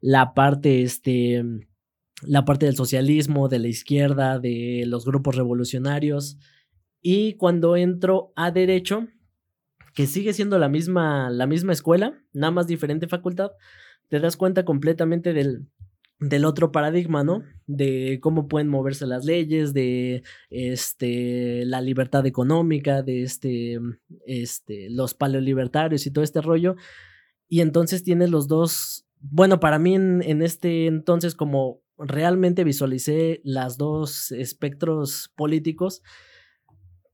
la 0.00 0.34
parte, 0.34 0.82
este, 0.82 1.42
la 2.22 2.44
parte 2.44 2.66
del 2.66 2.76
socialismo, 2.76 3.48
de 3.48 3.58
la 3.58 3.68
izquierda, 3.68 4.38
de 4.38 4.84
los 4.86 5.04
grupos 5.04 5.34
revolucionarios. 5.34 6.38
Y 7.02 7.34
cuando 7.38 7.76
entro 7.76 8.32
a 8.36 8.52
derecho, 8.52 9.08
que 9.96 10.06
sigue 10.06 10.32
siendo 10.32 10.60
la 10.60 10.68
misma, 10.68 11.28
la 11.28 11.48
misma 11.48 11.72
escuela, 11.72 12.22
nada 12.32 12.52
más 12.52 12.68
diferente 12.68 13.08
facultad, 13.08 13.50
te 14.08 14.20
das 14.20 14.36
cuenta 14.36 14.64
completamente 14.64 15.32
del, 15.32 15.66
del 16.20 16.44
otro 16.44 16.72
paradigma, 16.72 17.24
¿no? 17.24 17.42
De 17.66 18.18
cómo 18.22 18.48
pueden 18.48 18.68
moverse 18.68 19.06
las 19.06 19.24
leyes, 19.24 19.74
de 19.74 20.22
este, 20.50 21.64
la 21.66 21.80
libertad 21.80 22.26
económica, 22.26 23.02
de 23.02 23.22
este, 23.22 23.78
este, 24.26 24.88
los 24.90 25.14
paleolibertarios 25.14 26.06
y 26.06 26.10
todo 26.10 26.24
este 26.24 26.40
rollo. 26.40 26.76
Y 27.48 27.60
entonces 27.60 28.02
tienes 28.02 28.30
los 28.30 28.48
dos, 28.48 29.06
bueno, 29.20 29.60
para 29.60 29.78
mí 29.78 29.94
en, 29.94 30.42
este 30.42 30.86
entonces, 30.86 31.34
como 31.34 31.82
realmente 31.98 32.64
visualicé 32.64 33.40
las 33.44 33.76
dos 33.76 34.32
espectros 34.32 35.32
políticos, 35.36 36.02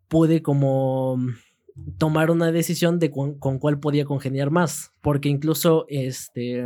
pude 0.08 0.42
como 0.42 1.18
tomar 1.98 2.30
una 2.30 2.52
decisión 2.52 2.98
de 2.98 3.10
con, 3.10 3.38
cuál 3.38 3.80
podía 3.80 4.04
congeniar 4.04 4.50
más, 4.50 4.92
porque 5.00 5.28
incluso 5.28 5.86
este, 5.88 6.64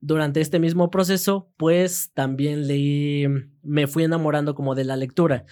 durante 0.00 0.40
este 0.40 0.58
mismo 0.58 0.90
proceso, 0.90 1.50
pues 1.56 2.10
también 2.14 2.66
leí, 2.66 3.26
me 3.62 3.86
fui 3.86 4.04
enamorando 4.04 4.54
como 4.54 4.74
de 4.74 4.84
la 4.84 4.96
lectura. 4.96 5.44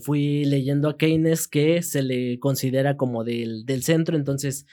Fui 0.00 0.44
leyendo 0.44 0.88
a 0.88 0.96
Keynes 0.96 1.46
que 1.46 1.82
se 1.82 2.02
le 2.02 2.40
considera 2.40 2.96
como 2.96 3.22
del, 3.22 3.64
del 3.64 3.84
centro, 3.84 4.16
entonces 4.16 4.66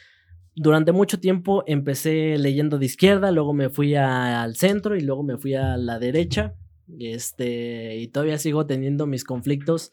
durante 0.56 0.92
mucho 0.92 1.20
tiempo 1.20 1.64
empecé 1.68 2.38
leyendo 2.38 2.78
de 2.78 2.86
izquierda, 2.86 3.32
luego 3.32 3.54
me 3.54 3.70
fui 3.70 3.96
al 3.96 4.56
centro 4.56 4.96
y 4.98 5.02
luego 5.02 5.24
me 5.24 5.38
fui 5.38 5.54
a 5.54 5.78
la 5.78 6.00
derecha. 6.00 6.56
Este, 7.00 7.98
y 7.98 8.08
todavía 8.10 8.38
sigo 8.38 8.66
teniendo 8.66 9.06
mis 9.06 9.24
conflictos 9.24 9.92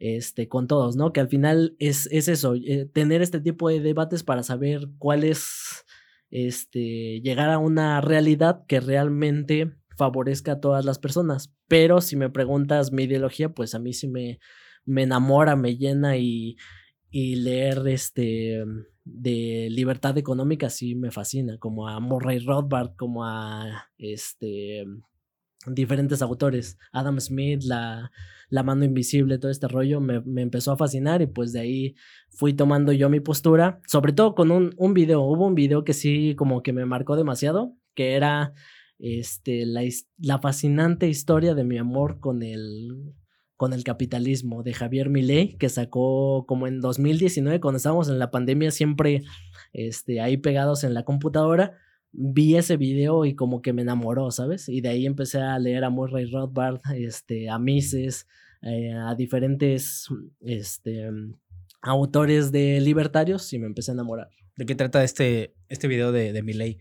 este, 0.00 0.48
con 0.48 0.66
todos, 0.66 0.96
¿no? 0.96 1.12
Que 1.12 1.20
al 1.20 1.28
final 1.28 1.76
es, 1.78 2.08
es 2.10 2.26
eso, 2.26 2.54
eh, 2.54 2.88
tener 2.92 3.22
este 3.22 3.40
tipo 3.40 3.68
de 3.68 3.80
debates 3.80 4.24
para 4.24 4.42
saber 4.42 4.88
cuál 4.98 5.22
es, 5.22 5.84
este, 6.30 7.20
llegar 7.20 7.50
a 7.50 7.58
una 7.58 8.00
realidad 8.00 8.64
que 8.66 8.80
realmente 8.80 9.76
favorezca 9.96 10.52
a 10.52 10.60
todas 10.60 10.84
las 10.84 10.98
personas. 10.98 11.52
Pero 11.68 12.00
si 12.00 12.16
me 12.16 12.30
preguntas 12.30 12.92
mi 12.92 13.04
ideología, 13.04 13.50
pues 13.50 13.74
a 13.74 13.78
mí 13.78 13.92
sí 13.92 14.08
me, 14.08 14.40
me 14.86 15.02
enamora, 15.02 15.54
me 15.54 15.76
llena 15.76 16.16
y, 16.16 16.56
y 17.10 17.36
leer 17.36 17.86
este 17.86 18.64
de 19.04 19.68
libertad 19.70 20.16
económica 20.18 20.70
sí 20.70 20.94
me 20.94 21.10
fascina, 21.10 21.58
como 21.58 21.88
a 21.88 22.00
Murray 22.00 22.38
Rothbard, 22.38 22.94
como 22.96 23.24
a 23.24 23.90
este 23.98 24.84
diferentes 25.66 26.22
autores, 26.22 26.78
Adam 26.92 27.20
Smith, 27.20 27.62
la, 27.64 28.10
la 28.48 28.62
mano 28.62 28.84
invisible, 28.84 29.38
todo 29.38 29.50
este 29.50 29.68
rollo 29.68 30.00
me, 30.00 30.20
me, 30.20 30.42
empezó 30.42 30.72
a 30.72 30.76
fascinar 30.76 31.22
y 31.22 31.26
pues 31.26 31.52
de 31.52 31.60
ahí 31.60 31.94
fui 32.30 32.54
tomando 32.54 32.92
yo 32.92 33.10
mi 33.10 33.20
postura, 33.20 33.80
sobre 33.86 34.12
todo 34.12 34.34
con 34.34 34.50
un, 34.50 34.74
un 34.76 34.94
video, 34.94 35.20
hubo 35.22 35.46
un 35.46 35.54
video 35.54 35.84
que 35.84 35.92
sí 35.92 36.34
como 36.36 36.62
que 36.62 36.72
me 36.72 36.86
marcó 36.86 37.16
demasiado, 37.16 37.74
que 37.94 38.14
era 38.14 38.54
este, 38.98 39.66
la, 39.66 39.82
la 40.18 40.38
fascinante 40.38 41.08
historia 41.08 41.54
de 41.54 41.64
mi 41.64 41.78
amor 41.78 42.20
con 42.20 42.42
el, 42.42 43.14
con 43.56 43.72
el 43.72 43.84
capitalismo 43.84 44.62
de 44.62 44.72
Javier 44.72 45.10
Milei, 45.10 45.56
que 45.58 45.68
sacó 45.68 46.44
como 46.46 46.66
en 46.66 46.80
2019, 46.80 47.60
cuando 47.60 47.76
estábamos 47.76 48.08
en 48.08 48.18
la 48.18 48.30
pandemia, 48.30 48.70
siempre 48.70 49.22
este, 49.72 50.20
ahí 50.20 50.36
pegados 50.36 50.84
en 50.84 50.94
la 50.94 51.04
computadora. 51.04 51.78
Vi 52.12 52.56
ese 52.56 52.76
video 52.76 53.24
y 53.24 53.34
como 53.34 53.62
que 53.62 53.72
me 53.72 53.82
enamoró, 53.82 54.30
¿sabes? 54.30 54.68
Y 54.68 54.80
de 54.80 54.88
ahí 54.88 55.06
empecé 55.06 55.40
a 55.40 55.58
leer 55.58 55.84
a 55.84 55.90
Murray 55.90 56.30
Rothbard, 56.30 56.80
este, 56.94 57.48
a 57.48 57.58
Mises, 57.58 58.26
eh, 58.62 58.92
a 58.92 59.14
diferentes 59.14 60.08
este, 60.40 61.08
autores 61.82 62.52
de 62.52 62.80
libertarios 62.80 63.52
y 63.52 63.58
me 63.58 63.66
empecé 63.66 63.92
a 63.92 63.94
enamorar. 63.94 64.28
¿De 64.56 64.66
qué 64.66 64.74
trata 64.74 65.02
este, 65.04 65.54
este 65.68 65.88
video 65.88 66.12
de, 66.12 66.32
de 66.32 66.42
Milley? 66.42 66.78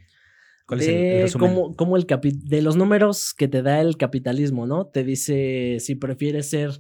¿Cuál 0.70 0.82
es 0.82 0.88
el, 0.88 1.40
Como, 1.76 1.98
el 1.98 2.06
de 2.44 2.62
los 2.62 2.76
números 2.76 3.34
que 3.34 3.48
te 3.48 3.64
da 3.64 3.82
el 3.82 3.98
capitalismo, 3.98 4.68
¿no? 4.68 4.86
Te 4.86 5.04
dice 5.04 5.78
si 5.80 5.96
prefieres 5.96 6.50
ser 6.52 6.80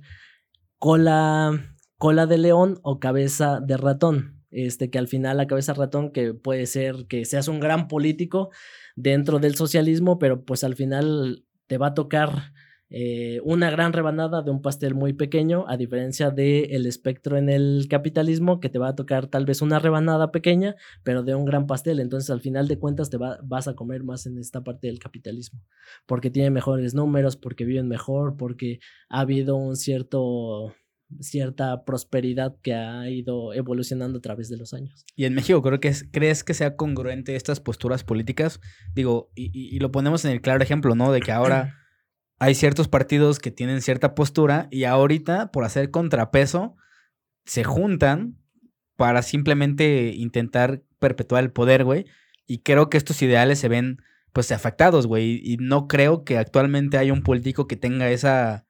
cola, 0.78 1.76
cola 1.97 2.28
de 2.28 2.38
león 2.38 2.80
o 2.84 3.00
cabeza 3.00 3.60
de 3.62 3.78
ratón. 3.78 4.39
Este, 4.52 4.89
que 4.89 4.97
al 4.97 5.08
final 5.08 5.38
la 5.38 5.47
cabeza 5.47 5.74
de 5.74 5.80
ratón, 5.80 6.12
que 6.12 6.34
puede 6.34 6.66
ser 6.66 7.06
que 7.08 7.26
seas 7.26 7.47
un 7.47 7.60
gran 7.60 7.88
político 7.88 8.50
dentro 8.95 9.39
del 9.39 9.56
socialismo, 9.56 10.18
pero 10.18 10.43
pues 10.43 10.64
al 10.64 10.76
final 10.76 11.45
te 11.68 11.78
va 11.78 11.88
a 11.88 11.93
tocar 11.93 12.52
eh, 12.91 13.39
una 13.43 13.70
gran 13.70 13.93
rebanada 13.93 14.41
de 14.41 14.50
un 14.50 14.64
pastel 14.64 14.95
muy 14.95 15.14
pequeño, 15.14 15.66
a 15.68 15.78
diferencia 15.78 16.32
del 16.32 16.72
el 16.72 16.86
espectro 16.88 17.38
en 17.38 17.50
el 17.50 17.86
capitalismo, 17.88 18.60
que 18.60 18.70
te 18.70 18.80
va 18.80 18.89
a 18.89 18.95
tocar 18.95 19.28
tal 19.28 19.45
vez 19.45 19.62
una 19.62 19.78
rebanada 19.78 20.32
pequeña, 20.32 20.76
pero 21.04 21.22
de 21.22 21.36
un 21.36 21.45
gran 21.45 21.68
pastel. 21.68 22.00
Entonces, 22.00 22.32
al 22.32 22.41
final 22.41 22.68
de 22.68 22.80
cuentas, 22.80 23.12
te 23.12 23.18
vas 23.18 23.68
a 23.68 23.76
comer 23.76 24.04
más 24.04 24.26
en 24.26 24.39
esta 24.39 24.64
parte 24.64 24.88
del 24.88 24.97
capitalismo, 25.00 25.62
porque 26.08 26.32
tiene 26.32 26.50
mejores 26.50 26.95
números, 26.95 27.36
porque 27.38 27.66
viven 27.66 27.88
mejor, 27.88 28.38
porque 28.38 28.80
ha 29.10 29.20
habido 29.22 29.56
un 29.56 29.76
cierto 29.76 30.74
cierta 31.20 31.84
prosperidad 31.86 32.55
que 32.62 32.74
ha 32.74 33.10
ido 33.10 33.53
evolucionando 33.53 34.20
a 34.20 34.22
través 34.22 34.49
de 34.49 34.57
los 34.57 34.74
años. 34.74 35.05
Y 35.16 35.26
en 35.26 35.34
México, 35.34 35.62
creo 35.62 35.80
que 35.80 35.93
¿crees 36.12 36.43
que 36.43 36.53
sea 36.53 36.76
congruente 36.76 37.36
estas 37.36 37.60
posturas 37.60 38.03
políticas? 38.03 38.60
Digo, 38.93 39.32
y, 39.36 39.51
y, 39.53 39.80
lo 39.80 39.91
ponemos 39.91 40.24
en 40.26 40.32
el 40.32 40.41
claro 40.41 40.64
ejemplo, 40.64 40.95
¿no? 40.95 41.12
De 41.12 41.22
que 41.22 41.32
ahora 41.32 41.76
hay 42.39 42.55
ciertos 42.55 42.88
partidos 42.88 43.39
que 43.39 43.51
tienen 43.51 43.82
cierta 43.82 44.16
postura 44.16 44.68
y 44.72 44.84
ahorita, 44.84 45.51
por 45.51 45.64
hacer 45.64 45.91
contrapeso, 45.91 46.76
se 47.45 47.64
juntan 47.64 48.38
para 48.95 49.22
simplemente 49.24 50.14
intentar 50.16 50.84
perpetuar 50.99 51.43
el 51.43 51.51
poder, 51.51 51.84
güey. 51.84 52.05
Y 52.45 52.60
creo 52.60 52.89
que 52.89 52.97
estos 52.97 53.22
ideales 53.22 53.60
se 53.60 53.68
ven, 53.68 54.01
pues, 54.34 54.51
afectados, 54.51 55.07
güey. 55.07 55.41
Y 55.43 55.57
no 55.57 55.88
creo 55.88 56.24
que 56.24 56.38
actualmente 56.38 56.97
haya 56.97 57.14
un 57.14 57.24
político 57.24 57.68
que 57.68 57.76
tenga 57.76 58.10
esa, 58.10 58.66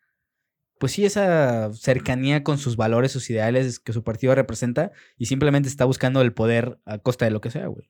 pues 0.79 0.93
sí, 0.93 1.05
esa 1.05 1.71
cercanía 1.73 2.43
con 2.43 2.57
sus 2.57 2.77
valores, 2.77 3.11
sus 3.11 3.29
ideales 3.29 3.79
que 3.79 3.93
su 3.93 4.03
partido 4.03 4.33
representa 4.33 4.91
y 5.17 5.25
simplemente 5.25 5.69
está 5.69 5.85
buscando 5.85 6.21
el 6.21 6.33
poder 6.33 6.79
a 6.85 6.97
costa 6.97 7.25
de 7.25 7.31
lo 7.31 7.41
que 7.41 7.51
sea, 7.51 7.67
güey. 7.67 7.89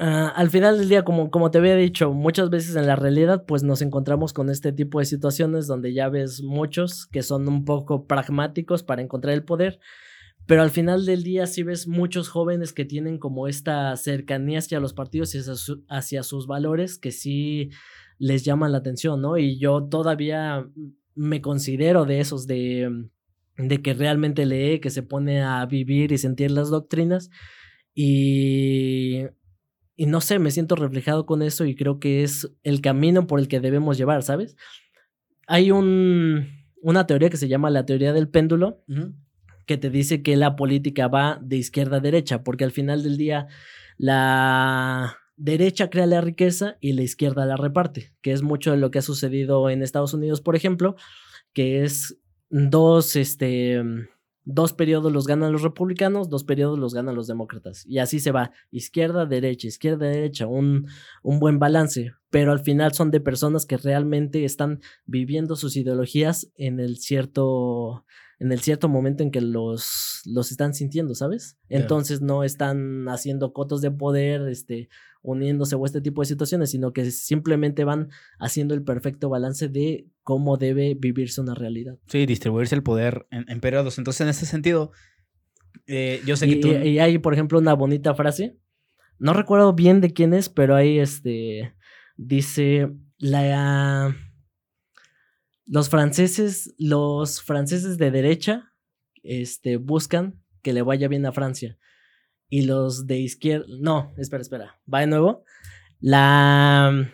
Ah, 0.00 0.32
al 0.36 0.50
final 0.50 0.78
del 0.78 0.88
día, 0.88 1.02
como, 1.02 1.30
como 1.30 1.50
te 1.50 1.58
había 1.58 1.74
dicho, 1.74 2.12
muchas 2.12 2.50
veces 2.50 2.76
en 2.76 2.86
la 2.86 2.96
realidad, 2.96 3.46
pues 3.46 3.62
nos 3.62 3.80
encontramos 3.80 4.32
con 4.34 4.50
este 4.50 4.72
tipo 4.72 4.98
de 4.98 5.06
situaciones 5.06 5.66
donde 5.66 5.94
ya 5.94 6.08
ves 6.10 6.42
muchos 6.42 7.06
que 7.06 7.22
son 7.22 7.48
un 7.48 7.64
poco 7.64 8.06
pragmáticos 8.06 8.82
para 8.82 9.00
encontrar 9.00 9.32
el 9.32 9.44
poder, 9.44 9.80
pero 10.46 10.62
al 10.62 10.70
final 10.70 11.06
del 11.06 11.22
día 11.22 11.46
sí 11.46 11.62
ves 11.62 11.86
muchos 11.86 12.28
jóvenes 12.28 12.72
que 12.72 12.84
tienen 12.84 13.18
como 13.18 13.48
esta 13.48 13.96
cercanía 13.96 14.58
hacia 14.58 14.80
los 14.80 14.92
partidos 14.92 15.34
y 15.34 15.40
hacia, 15.88 16.22
sus 16.22 16.46
valores 16.46 16.98
que 16.98 17.12
sí 17.12 17.70
les 18.18 18.44
llaman 18.44 18.72
la 18.72 18.78
atención, 18.78 19.22
¿no? 19.22 19.38
Y 19.38 19.58
yo 19.58 19.84
todavía 19.84 20.68
me 21.18 21.40
considero 21.40 22.04
de 22.04 22.20
esos 22.20 22.46
de, 22.46 23.08
de 23.56 23.82
que 23.82 23.94
realmente 23.94 24.46
lee, 24.46 24.80
que 24.80 24.90
se 24.90 25.02
pone 25.02 25.42
a 25.42 25.64
vivir 25.66 26.12
y 26.12 26.18
sentir 26.18 26.50
las 26.50 26.70
doctrinas. 26.70 27.30
Y 27.94 29.24
y 30.00 30.06
no 30.06 30.20
sé, 30.20 30.38
me 30.38 30.52
siento 30.52 30.76
reflejado 30.76 31.26
con 31.26 31.42
eso 31.42 31.64
y 31.64 31.74
creo 31.74 31.98
que 31.98 32.22
es 32.22 32.48
el 32.62 32.80
camino 32.80 33.26
por 33.26 33.40
el 33.40 33.48
que 33.48 33.58
debemos 33.58 33.98
llevar, 33.98 34.22
¿sabes? 34.22 34.56
Hay 35.48 35.72
un, 35.72 36.46
una 36.80 37.04
teoría 37.08 37.30
que 37.30 37.36
se 37.36 37.48
llama 37.48 37.68
la 37.68 37.84
teoría 37.84 38.12
del 38.12 38.28
péndulo, 38.28 38.84
que 39.66 39.76
te 39.76 39.90
dice 39.90 40.22
que 40.22 40.36
la 40.36 40.54
política 40.54 41.08
va 41.08 41.40
de 41.42 41.56
izquierda 41.56 41.96
a 41.96 42.00
derecha, 42.00 42.44
porque 42.44 42.62
al 42.62 42.70
final 42.70 43.02
del 43.02 43.16
día 43.16 43.48
la 43.96 45.16
derecha 45.38 45.88
crea 45.88 46.06
la 46.06 46.20
riqueza 46.20 46.76
y 46.80 46.92
la 46.92 47.02
izquierda 47.02 47.46
la 47.46 47.56
reparte, 47.56 48.12
que 48.20 48.32
es 48.32 48.42
mucho 48.42 48.72
de 48.72 48.76
lo 48.76 48.90
que 48.90 48.98
ha 48.98 49.02
sucedido 49.02 49.70
en 49.70 49.82
Estados 49.82 50.12
Unidos, 50.12 50.40
por 50.40 50.56
ejemplo, 50.56 50.96
que 51.54 51.84
es 51.84 52.20
dos, 52.50 53.16
este, 53.16 53.80
dos 54.44 54.72
periodos 54.72 55.12
los 55.12 55.26
ganan 55.26 55.52
los 55.52 55.62
republicanos, 55.62 56.28
dos 56.28 56.44
periodos 56.44 56.78
los 56.78 56.92
ganan 56.92 57.14
los 57.14 57.28
demócratas. 57.28 57.86
Y 57.86 57.98
así 57.98 58.18
se 58.18 58.32
va, 58.32 58.50
izquierda, 58.70 59.26
derecha, 59.26 59.68
izquierda, 59.68 60.06
derecha, 60.06 60.46
un, 60.46 60.88
un 61.22 61.38
buen 61.38 61.58
balance. 61.58 62.12
Pero 62.30 62.52
al 62.52 62.60
final 62.60 62.92
son 62.92 63.10
de 63.10 63.20
personas 63.20 63.64
que 63.64 63.76
realmente 63.76 64.44
están 64.44 64.80
viviendo 65.06 65.54
sus 65.54 65.76
ideologías 65.76 66.50
en 66.56 66.80
el 66.80 66.98
cierto, 66.98 68.04
en 68.40 68.52
el 68.52 68.60
cierto 68.60 68.88
momento 68.88 69.22
en 69.22 69.30
que 69.30 69.40
los, 69.40 70.22
los 70.24 70.50
están 70.52 70.72
sintiendo, 70.72 71.14
¿sabes? 71.14 71.58
Entonces 71.68 72.20
no 72.20 72.44
están 72.44 73.08
haciendo 73.08 73.52
cotos 73.52 73.80
de 73.80 73.90
poder, 73.90 74.42
este, 74.48 74.88
uniéndose 75.22 75.74
o 75.74 75.84
este 75.84 76.00
tipo 76.00 76.22
de 76.22 76.26
situaciones, 76.26 76.70
sino 76.70 76.92
que 76.92 77.10
simplemente 77.10 77.84
van 77.84 78.10
haciendo 78.38 78.74
el 78.74 78.84
perfecto 78.84 79.28
balance 79.28 79.68
de 79.68 80.06
cómo 80.22 80.56
debe 80.56 80.94
vivirse 80.94 81.40
una 81.40 81.54
realidad. 81.54 81.98
Sí, 82.06 82.26
distribuirse 82.26 82.76
el 82.76 82.84
poder 82.84 83.26
en, 83.30 83.60
periodos. 83.60 83.98
Entonces, 83.98 84.20
en 84.20 84.28
ese 84.28 84.46
sentido, 84.46 84.92
eh, 85.86 86.22
yo 86.24 86.36
sé 86.36 86.46
que 86.46 86.52
y, 86.52 86.60
tú... 86.60 86.68
Y 86.68 87.00
hay, 87.00 87.18
por 87.18 87.34
ejemplo, 87.34 87.58
una 87.58 87.74
bonita 87.74 88.14
frase. 88.14 88.56
No 89.18 89.32
recuerdo 89.32 89.72
bien 89.72 90.00
de 90.00 90.12
quién 90.12 90.32
es, 90.32 90.48
pero 90.48 90.76
ahí 90.76 91.00
este, 91.00 91.74
dice, 92.16 92.88
la... 93.18 94.14
Los 95.68 95.90
franceses, 95.90 96.74
los 96.78 97.42
franceses 97.42 97.98
de 97.98 98.10
derecha, 98.10 98.72
este, 99.22 99.76
buscan 99.76 100.42
que 100.62 100.72
le 100.72 100.82
vaya 100.82 101.08
bien 101.08 101.26
a 101.26 101.32
Francia 101.32 101.78
y 102.48 102.62
los 102.62 103.06
de 103.06 103.18
izquierda, 103.18 103.66
no, 103.78 104.12
espera, 104.16 104.42
espera, 104.42 104.80
va 104.92 105.00
de 105.00 105.06
nuevo. 105.06 105.44
La 106.00 107.12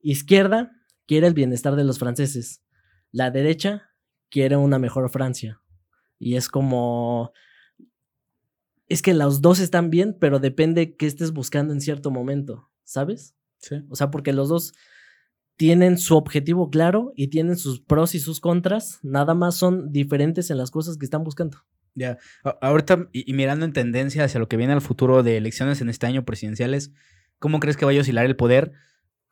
izquierda 0.00 0.72
quiere 1.06 1.26
el 1.26 1.34
bienestar 1.34 1.76
de 1.76 1.84
los 1.84 1.98
franceses, 1.98 2.62
la 3.10 3.30
derecha 3.30 3.90
quiere 4.30 4.56
una 4.56 4.78
mejor 4.78 5.10
Francia. 5.10 5.60
Y 6.18 6.36
es 6.36 6.48
como, 6.48 7.32
es 8.88 9.02
que 9.02 9.14
los 9.14 9.40
dos 9.40 9.58
están 9.58 9.90
bien, 9.90 10.16
pero 10.18 10.38
depende 10.38 10.96
qué 10.96 11.06
estés 11.06 11.32
buscando 11.32 11.72
en 11.74 11.80
cierto 11.80 12.10
momento, 12.10 12.70
¿sabes? 12.84 13.34
O 13.90 13.96
sea, 13.96 14.10
porque 14.10 14.32
los 14.32 14.48
dos 14.48 14.72
tienen 15.56 15.98
su 15.98 16.16
objetivo 16.16 16.70
claro 16.70 17.12
y 17.16 17.28
tienen 17.28 17.56
sus 17.56 17.80
pros 17.80 18.14
y 18.14 18.20
sus 18.20 18.40
contras, 18.40 19.00
nada 19.02 19.34
más 19.34 19.56
son 19.56 19.90
diferentes 19.90 20.50
en 20.50 20.58
las 20.58 20.70
cosas 20.70 20.98
que 20.98 21.04
están 21.04 21.24
buscando. 21.24 21.58
Ya, 21.94 22.18
ahorita 22.60 23.08
y, 23.12 23.32
mirando 23.32 23.64
en 23.64 23.72
tendencia 23.72 24.24
hacia 24.24 24.38
lo 24.38 24.48
que 24.48 24.58
viene 24.58 24.74
al 24.74 24.82
futuro 24.82 25.22
de 25.22 25.38
elecciones 25.38 25.80
en 25.80 25.88
este 25.88 26.06
año 26.06 26.26
presidenciales, 26.26 26.92
¿cómo 27.38 27.58
crees 27.58 27.78
que 27.78 27.86
vaya 27.86 28.00
a 28.00 28.02
oscilar 28.02 28.26
el 28.26 28.36
poder? 28.36 28.72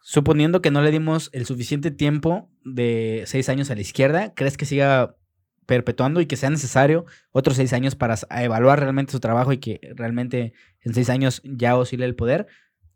Suponiendo 0.00 0.62
que 0.62 0.70
no 0.70 0.80
le 0.80 0.90
dimos 0.90 1.28
el 1.34 1.44
suficiente 1.44 1.90
tiempo 1.90 2.50
de 2.64 3.24
seis 3.26 3.50
años 3.50 3.70
a 3.70 3.74
la 3.74 3.82
izquierda, 3.82 4.32
¿crees 4.34 4.56
que 4.56 4.64
siga 4.64 5.16
perpetuando 5.66 6.20
y 6.20 6.26
que 6.26 6.36
sea 6.36 6.50
necesario 6.50 7.04
otros 7.32 7.56
seis 7.56 7.72
años 7.74 7.96
para 7.96 8.16
evaluar 8.30 8.80
realmente 8.80 9.12
su 9.12 9.20
trabajo 9.20 9.52
y 9.52 9.58
que 9.58 9.80
realmente 9.94 10.54
en 10.80 10.94
seis 10.94 11.10
años 11.10 11.42
ya 11.44 11.76
oscile 11.76 12.06
el 12.06 12.14
poder? 12.14 12.46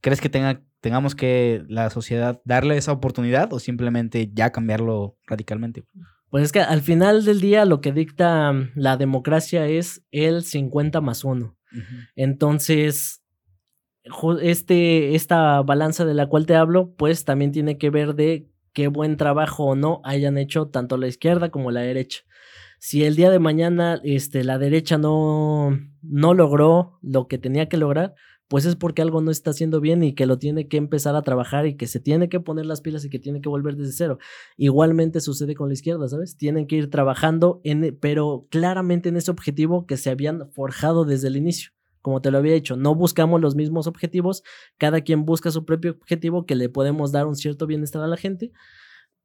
¿Crees 0.01 0.21
que 0.21 0.29
tenga, 0.29 0.63
tengamos 0.81 1.15
que 1.15 1.65
la 1.69 1.91
sociedad 1.91 2.41
darle 2.45 2.77
esa 2.77 2.93
oportunidad 2.93 3.53
o 3.53 3.59
simplemente 3.59 4.31
ya 4.33 4.51
cambiarlo 4.51 5.17
radicalmente? 5.27 5.85
Pues 6.31 6.45
es 6.45 6.53
que 6.53 6.61
al 6.61 6.83
final 6.83 7.25
del 7.25 7.41
día 7.41 7.65
lo 7.65 7.81
que 7.81 7.93
dicta 7.93 8.53
mm, 8.53 8.73
la 8.75 8.97
democracia 8.97 9.67
es 9.67 10.05
el 10.11 10.45
50 10.45 11.01
más 11.01 11.25
1. 11.25 11.55
Entonces, 12.17 13.23
este, 14.41 15.15
esta 15.15 15.61
balanza 15.63 16.07
de 16.07 16.15
la 16.15 16.27
cual 16.27 16.47
te 16.47 16.55
hablo, 16.55 16.95
pues 16.97 17.25
también 17.25 17.53
tiene 17.53 17.77
que 17.77 17.91
ver 17.91 18.15
de 18.15 18.49
qué 18.73 18.89
buen 18.89 19.17
trabajo 19.17 19.65
o 19.65 19.75
no 19.75 20.01
hayan 20.05 20.39
hecho 20.39 20.69
tanto 20.69 20.97
la 20.97 21.09
izquierda 21.09 21.51
como 21.51 21.71
la 21.71 21.81
derecha. 21.81 22.21
Si 22.79 23.05
el 23.05 23.17
día 23.17 23.31
de 23.31 23.39
mañana 23.39 24.01
este, 24.05 24.45
la 24.45 24.57
derecha 24.59 24.99
no, 24.99 25.79
no 26.01 26.35
logró 26.35 26.99
lo 27.03 27.27
que 27.27 27.37
tenía 27.37 27.69
que 27.69 27.77
lograr, 27.77 28.15
pues 28.49 28.65
es 28.65 28.77
porque 28.77 29.03
algo 29.03 29.21
no 29.21 29.31
está 29.31 29.51
haciendo 29.51 29.81
bien 29.81 30.03
y 30.03 30.15
que 30.15 30.27
lo 30.27 30.39
tiene 30.39 30.69
que 30.69 30.79
empezar 30.79 31.15
a 31.15 31.23
trabajar 31.23 31.67
y 31.67 31.77
que 31.77 31.87
se 31.87 32.01
tiene 32.01 32.29
que 32.29 32.41
poner 32.41 32.67
las 32.67 32.81
pilas 32.81 33.05
y 33.05 33.11
que 33.11 33.19
tiene 33.19 33.41
que 33.43 33.49
volver 33.49 33.77
desde 33.77 33.93
cero. 33.93 34.19
Igualmente 34.57 35.21
sucede 35.21 35.55
con 35.55 35.69
la 35.69 35.75
izquierda, 35.75 36.09
¿sabes? 36.09 36.37
Tienen 36.37 36.67
que 36.67 36.77
ir 36.77 36.91
trabajando, 36.91 37.61
en, 37.63 37.97
pero 38.01 38.47
claramente 38.51 39.11
en 39.11 39.17
ese 39.17 39.31
objetivo 39.31 39.87
que 39.87 39.99
se 39.99 40.11
habían 40.11 40.51
forjado 40.51 41.05
desde 41.05 41.29
el 41.29 41.37
inicio. 41.37 41.73
Como 42.01 42.23
te 42.23 42.31
lo 42.31 42.39
había 42.39 42.55
dicho, 42.55 42.77
no 42.77 42.95
buscamos 42.95 43.41
los 43.41 43.55
mismos 43.55 43.87
objetivos, 43.87 44.43
cada 44.79 45.03
quien 45.03 45.27
busca 45.27 45.51
su 45.51 45.67
propio 45.67 45.91
objetivo 45.93 46.47
que 46.47 46.55
le 46.55 46.71
podemos 46.71 47.13
dar 47.13 47.27
un 47.27 47.37
cierto 47.37 47.67
bienestar 47.67 48.03
a 48.03 48.07
la 48.07 48.17
gente, 48.17 48.51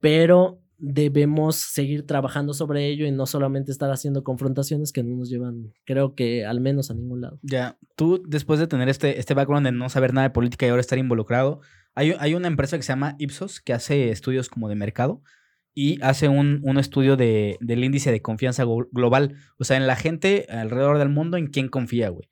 pero 0.01 0.62
debemos 0.77 1.55
seguir 1.55 2.05
trabajando 2.05 2.53
sobre 2.53 2.87
ello 2.87 3.05
y 3.05 3.11
no 3.11 3.25
solamente 3.25 3.71
estar 3.71 3.91
haciendo 3.91 4.23
confrontaciones 4.23 4.91
que 4.91 5.03
no 5.03 5.15
nos 5.15 5.29
llevan, 5.29 5.73
creo 5.85 6.15
que 6.15 6.45
al 6.45 6.59
menos 6.59 6.91
a 6.91 6.93
ningún 6.93 7.21
lado. 7.21 7.39
Ya, 7.41 7.77
tú 7.95 8.23
después 8.27 8.59
de 8.59 8.67
tener 8.67 8.89
este, 8.89 9.19
este 9.19 9.33
background 9.33 9.65
de 9.65 9.71
no 9.71 9.89
saber 9.89 10.13
nada 10.13 10.27
de 10.27 10.33
política 10.33 10.65
y 10.65 10.69
ahora 10.69 10.81
estar 10.81 10.97
involucrado, 10.97 11.61
hay, 11.95 12.15
hay 12.19 12.33
una 12.33 12.47
empresa 12.47 12.77
que 12.77 12.83
se 12.83 12.91
llama 12.91 13.15
Ipsos 13.19 13.61
que 13.61 13.73
hace 13.73 14.09
estudios 14.09 14.49
como 14.49 14.69
de 14.69 14.75
mercado 14.75 15.21
y 15.75 16.01
hace 16.01 16.27
un, 16.29 16.61
un 16.63 16.77
estudio 16.77 17.17
de, 17.17 17.57
del 17.59 17.83
índice 17.83 18.11
de 18.11 18.21
confianza 18.21 18.63
global, 18.91 19.35
o 19.57 19.63
sea, 19.63 19.77
en 19.77 19.87
la 19.87 19.95
gente 19.95 20.45
alrededor 20.49 20.99
del 20.99 21.09
mundo 21.09 21.37
en 21.37 21.47
quién 21.47 21.67
confía, 21.67 22.09
güey. 22.09 22.29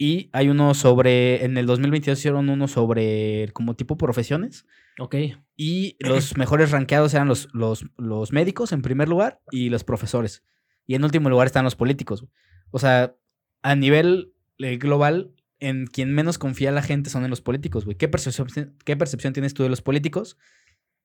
Y 0.00 0.30
hay 0.32 0.48
uno 0.48 0.74
sobre, 0.74 1.44
en 1.44 1.58
el 1.58 1.66
2022 1.66 2.18
hicieron 2.18 2.48
uno 2.48 2.68
sobre 2.68 3.50
como 3.52 3.74
tipo 3.74 3.98
profesiones. 3.98 4.64
Ok. 5.00 5.16
Y 5.56 5.96
los 5.98 6.36
mejores 6.36 6.70
rankeados 6.70 7.12
eran 7.14 7.26
los, 7.26 7.48
los, 7.52 7.84
los 7.96 8.32
médicos 8.32 8.70
en 8.70 8.80
primer 8.80 9.08
lugar 9.08 9.40
y 9.50 9.70
los 9.70 9.82
profesores. 9.82 10.44
Y 10.86 10.94
en 10.94 11.02
último 11.02 11.28
lugar 11.28 11.46
están 11.46 11.64
los 11.64 11.74
políticos. 11.74 12.24
O 12.70 12.78
sea, 12.78 13.16
a 13.62 13.74
nivel 13.74 14.32
eh, 14.58 14.76
global, 14.76 15.32
en 15.58 15.86
quien 15.86 16.14
menos 16.14 16.38
confía 16.38 16.70
la 16.70 16.82
gente 16.82 17.10
son 17.10 17.24
en 17.24 17.30
los 17.30 17.40
políticos, 17.40 17.84
güey. 17.84 17.96
¿Qué 17.96 18.06
percepción, 18.08 18.76
¿Qué 18.84 18.96
percepción 18.96 19.32
tienes 19.32 19.52
tú 19.52 19.64
de 19.64 19.68
los 19.68 19.82
políticos 19.82 20.38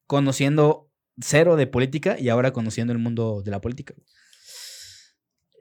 conociendo 0.05 0.91
cero 1.19 1.55
de 1.55 1.65
política 1.65 2.19
y 2.19 2.29
ahora 2.29 2.53
conociendo 2.53 2.93
el 2.93 2.99
mundo 2.99 3.41
de 3.43 3.49
la 3.49 3.59
política? 3.59 3.95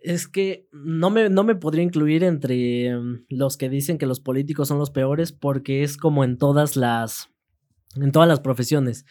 Es 0.03 0.29
que 0.29 0.69
no 0.73 1.11
me, 1.11 1.29
no 1.31 1.45
me 1.45 1.55
podría 1.55 1.83
incluir 1.83 2.25
entre 2.25 2.97
mm, 2.97 3.27
los 3.29 3.57
que 3.57 3.69
dicen 3.69 3.99
que 3.99 4.07
los 4.07 4.21
políticos 4.21 4.69
son 4.69 4.79
los 4.79 4.91
peores 4.91 5.33
porque 5.33 5.83
es 5.83 5.97
como 5.97 6.25
en 6.25 6.39
todas 6.39 6.77
las 6.77 7.31
en 7.97 8.11
todas 8.11 8.29
las 8.29 8.41
profesiones 8.41 9.05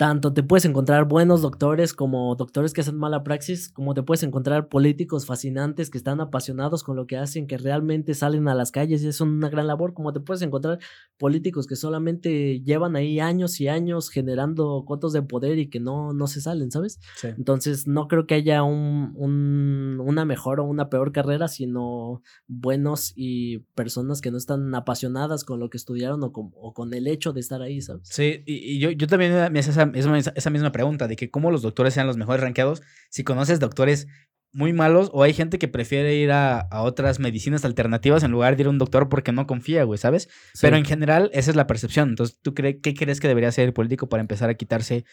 tanto 0.00 0.32
te 0.32 0.42
puedes 0.42 0.64
encontrar 0.64 1.04
buenos 1.04 1.42
doctores 1.42 1.92
como 1.92 2.34
doctores 2.34 2.72
que 2.72 2.80
hacen 2.80 2.96
mala 2.96 3.22
praxis, 3.22 3.68
como 3.68 3.92
te 3.92 4.02
puedes 4.02 4.22
encontrar 4.22 4.68
políticos 4.68 5.26
fascinantes 5.26 5.90
que 5.90 5.98
están 5.98 6.22
apasionados 6.22 6.82
con 6.82 6.96
lo 6.96 7.06
que 7.06 7.18
hacen, 7.18 7.46
que 7.46 7.58
realmente 7.58 8.14
salen 8.14 8.48
a 8.48 8.54
las 8.54 8.72
calles 8.72 9.02
y 9.02 9.08
es 9.08 9.20
una 9.20 9.50
gran 9.50 9.66
labor, 9.66 9.92
como 9.92 10.14
te 10.14 10.20
puedes 10.20 10.40
encontrar 10.40 10.78
políticos 11.18 11.66
que 11.66 11.76
solamente 11.76 12.62
llevan 12.62 12.96
ahí 12.96 13.20
años 13.20 13.60
y 13.60 13.68
años 13.68 14.08
generando 14.08 14.84
cotos 14.86 15.12
de 15.12 15.20
poder 15.20 15.58
y 15.58 15.68
que 15.68 15.80
no, 15.80 16.14
no 16.14 16.28
se 16.28 16.40
salen, 16.40 16.70
¿sabes? 16.70 16.98
Entonces 17.22 17.86
no 17.86 18.08
creo 18.08 18.26
que 18.26 18.36
haya 18.36 18.62
un, 18.62 20.00
una 20.00 20.24
mejor 20.24 20.60
o 20.60 20.64
una 20.64 20.88
peor 20.88 21.12
carrera, 21.12 21.46
sino 21.46 22.22
buenos 22.48 23.12
y 23.16 23.58
personas 23.74 24.22
que 24.22 24.30
no 24.30 24.38
están 24.38 24.74
apasionadas 24.74 25.44
con 25.44 25.60
lo 25.60 25.68
que 25.68 25.76
estudiaron 25.76 26.24
o 26.24 26.32
con, 26.32 26.52
o 26.54 26.72
con 26.72 26.94
el 26.94 27.06
hecho 27.06 27.34
de 27.34 27.40
estar 27.40 27.60
ahí, 27.60 27.82
¿sabes? 27.82 28.08
Sí, 28.08 28.42
y, 28.46 28.78
yo, 28.78 28.92
yo 28.92 29.06
también 29.06 29.52
me 29.52 29.58
hace 29.58 29.72
esa 29.72 29.89
esa, 29.94 30.50
misma 30.50 30.72
pregunta 30.72 31.08
de 31.08 31.16
que 31.16 31.30
cómo 31.30 31.50
los 31.50 31.62
doctores 31.62 31.94
sean 31.94 32.06
los 32.06 32.16
mejores 32.16 32.42
rankeados, 32.42 32.82
si 33.08 33.24
conoces 33.24 33.60
doctores 33.60 34.06
muy 34.52 34.72
malos 34.72 35.10
o 35.12 35.22
hay 35.22 35.32
gente 35.32 35.58
que 35.58 35.68
prefiere 35.68 36.16
ir 36.16 36.32
a, 36.32 36.68
otras 36.72 37.20
medicinas 37.20 37.64
alternativas 37.64 38.22
en 38.22 38.32
lugar 38.32 38.56
de 38.56 38.62
ir 38.62 38.66
a 38.66 38.70
un 38.70 38.78
doctor 38.78 39.08
porque 39.08 39.32
no 39.32 39.46
confía, 39.46 39.84
güey, 39.84 39.98
¿sabes? 39.98 40.28
Pero 40.60 40.76
en 40.76 40.84
general 40.84 41.30
esa 41.32 41.50
es 41.50 41.56
la 41.56 41.66
percepción. 41.66 42.10
Entonces, 42.10 42.38
¿tú 42.42 42.54
crees 42.54 42.76
qué 42.82 42.94
crees 42.94 43.20
que 43.20 43.28
debería 43.28 43.52
ser 43.52 43.66
el 43.66 43.72
político 43.72 44.08
para 44.08 44.20
empezar 44.20 44.50
a 44.50 44.54
quitarse 44.54 45.04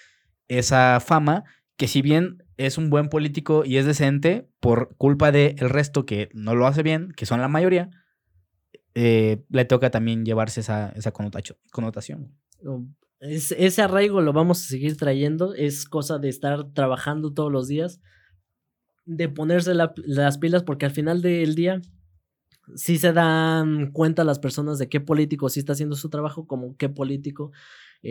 esa 0.48 1.00
fama? 1.00 1.44
Que 1.76 1.88
si 1.88 2.02
bien 2.02 2.44
es 2.58 2.78
un 2.80 2.90
buen 2.90 3.10
político 3.10 3.64
y 3.64 3.78
es 3.78 3.86
decente, 3.86 4.50
por 4.60 4.96
culpa 4.98 5.32
del 5.32 5.56
el 5.60 5.70
resto 5.70 6.06
que 6.06 6.30
no 6.34 6.56
lo 6.56 6.66
hace 6.66 6.82
bien, 6.82 7.12
que 7.16 7.28
son 7.28 7.40
la 7.40 7.48
mayoría, 7.48 7.90
eh, 8.96 9.44
le 9.50 9.66
toca 9.66 9.92
también 9.92 10.26
llevarse 10.26 10.62
esa, 10.62 10.90
esa 10.96 11.12
connotación 11.12 12.32
ese 13.20 13.82
arraigo 13.82 14.22
lo 14.22 14.34
vamos 14.34 14.64
a 14.64 14.68
seguir 14.68 14.98
trayendo, 14.98 15.54
es 15.54 15.86
cosa 15.86 16.20
de 16.20 16.30
estar 16.30 16.72
trabajando 16.74 17.34
todos 17.34 17.52
los 17.52 17.68
días, 17.68 18.00
de 19.06 19.30
ponerse 19.30 19.74
las 19.74 20.38
pilas, 20.38 20.64
porque 20.64 20.86
al 20.86 20.92
final 20.92 21.22
del 21.22 21.56
día 21.56 21.82
sí 22.76 22.98
se 22.98 23.14
dan 23.14 23.92
cuenta 23.92 24.24
las 24.24 24.40
personas 24.40 24.78
de 24.78 24.90
qué 24.90 25.00
político 25.00 25.50
sí 25.50 25.60
está 25.62 25.74
haciendo 25.74 25.96
su 25.96 26.10
trabajo, 26.10 26.46
como 26.46 26.76
qué 26.76 26.90
político 26.90 27.52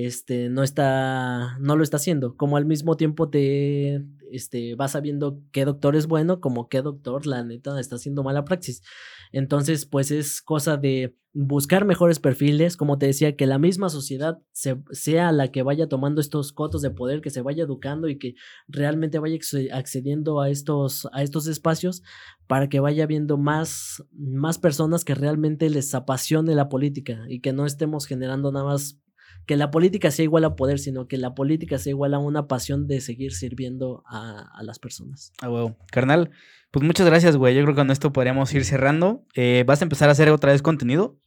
este, 0.04 0.50
no 0.50 0.62
está, 0.62 1.56
no 1.58 1.74
lo 1.74 1.82
está 1.82 1.96
haciendo. 1.96 2.36
Como 2.36 2.58
al 2.58 2.66
mismo 2.66 2.98
tiempo 2.98 3.30
te 3.30 4.04
este, 4.30 4.74
vas 4.74 4.92
sabiendo 4.92 5.40
qué 5.52 5.64
doctor 5.64 5.96
es 5.96 6.06
bueno, 6.06 6.42
como 6.42 6.68
qué 6.68 6.82
doctor, 6.82 7.26
la 7.26 7.42
neta, 7.42 7.80
está 7.80 7.96
haciendo 7.96 8.22
mala 8.22 8.44
praxis. 8.44 8.82
Entonces, 9.32 9.86
pues 9.86 10.10
es 10.10 10.42
cosa 10.42 10.76
de 10.76 11.16
buscar 11.32 11.86
mejores 11.86 12.20
perfiles, 12.20 12.76
como 12.76 12.98
te 12.98 13.06
decía, 13.06 13.36
que 13.36 13.46
la 13.46 13.58
misma 13.58 13.88
sociedad 13.88 14.38
sea 14.52 15.32
la 15.32 15.48
que 15.48 15.62
vaya 15.62 15.88
tomando 15.88 16.20
estos 16.20 16.52
cotos 16.52 16.82
de 16.82 16.90
poder, 16.90 17.22
que 17.22 17.30
se 17.30 17.40
vaya 17.40 17.64
educando 17.64 18.08
y 18.08 18.18
que 18.18 18.34
realmente 18.68 19.18
vaya 19.18 19.38
accediendo 19.72 20.42
a 20.42 20.50
estos, 20.50 21.08
a 21.12 21.22
estos 21.22 21.46
espacios 21.46 22.02
para 22.46 22.68
que 22.68 22.80
vaya 22.80 23.06
viendo 23.06 23.38
más, 23.38 24.04
más 24.12 24.58
personas 24.58 25.06
que 25.06 25.14
realmente 25.14 25.70
les 25.70 25.94
apasione 25.94 26.54
la 26.54 26.68
política 26.68 27.24
y 27.30 27.40
que 27.40 27.54
no 27.54 27.64
estemos 27.64 28.04
generando 28.04 28.52
nada 28.52 28.66
más 28.66 29.00
que 29.46 29.56
la 29.56 29.70
política 29.70 30.10
sea 30.10 30.24
igual 30.24 30.44
a 30.44 30.56
poder, 30.56 30.78
sino 30.78 31.06
que 31.06 31.16
la 31.16 31.34
política 31.34 31.78
sea 31.78 31.90
igual 31.90 32.14
a 32.14 32.18
una 32.18 32.48
pasión 32.48 32.86
de 32.86 33.00
seguir 33.00 33.32
sirviendo 33.32 34.02
a, 34.06 34.60
las 34.62 34.78
personas. 34.78 35.32
Ah, 35.40 35.48
wow. 35.48 35.76
Carnal, 35.90 36.30
pues 36.72 36.84
muchas 36.84 37.06
gracias, 37.06 37.36
güey. 37.36 37.54
Yo 37.54 37.62
creo 37.62 37.74
que 37.74 37.80
con 37.80 37.90
esto 37.90 38.12
podríamos 38.12 38.52
ir 38.52 38.64
cerrando. 38.64 39.24
Eh, 39.34 39.64
¿Vas 39.66 39.80
a 39.80 39.84
empezar 39.84 40.08
a 40.08 40.12
hacer 40.12 40.28
otra 40.30 40.52
vez 40.52 40.62
contenido? 40.62 41.18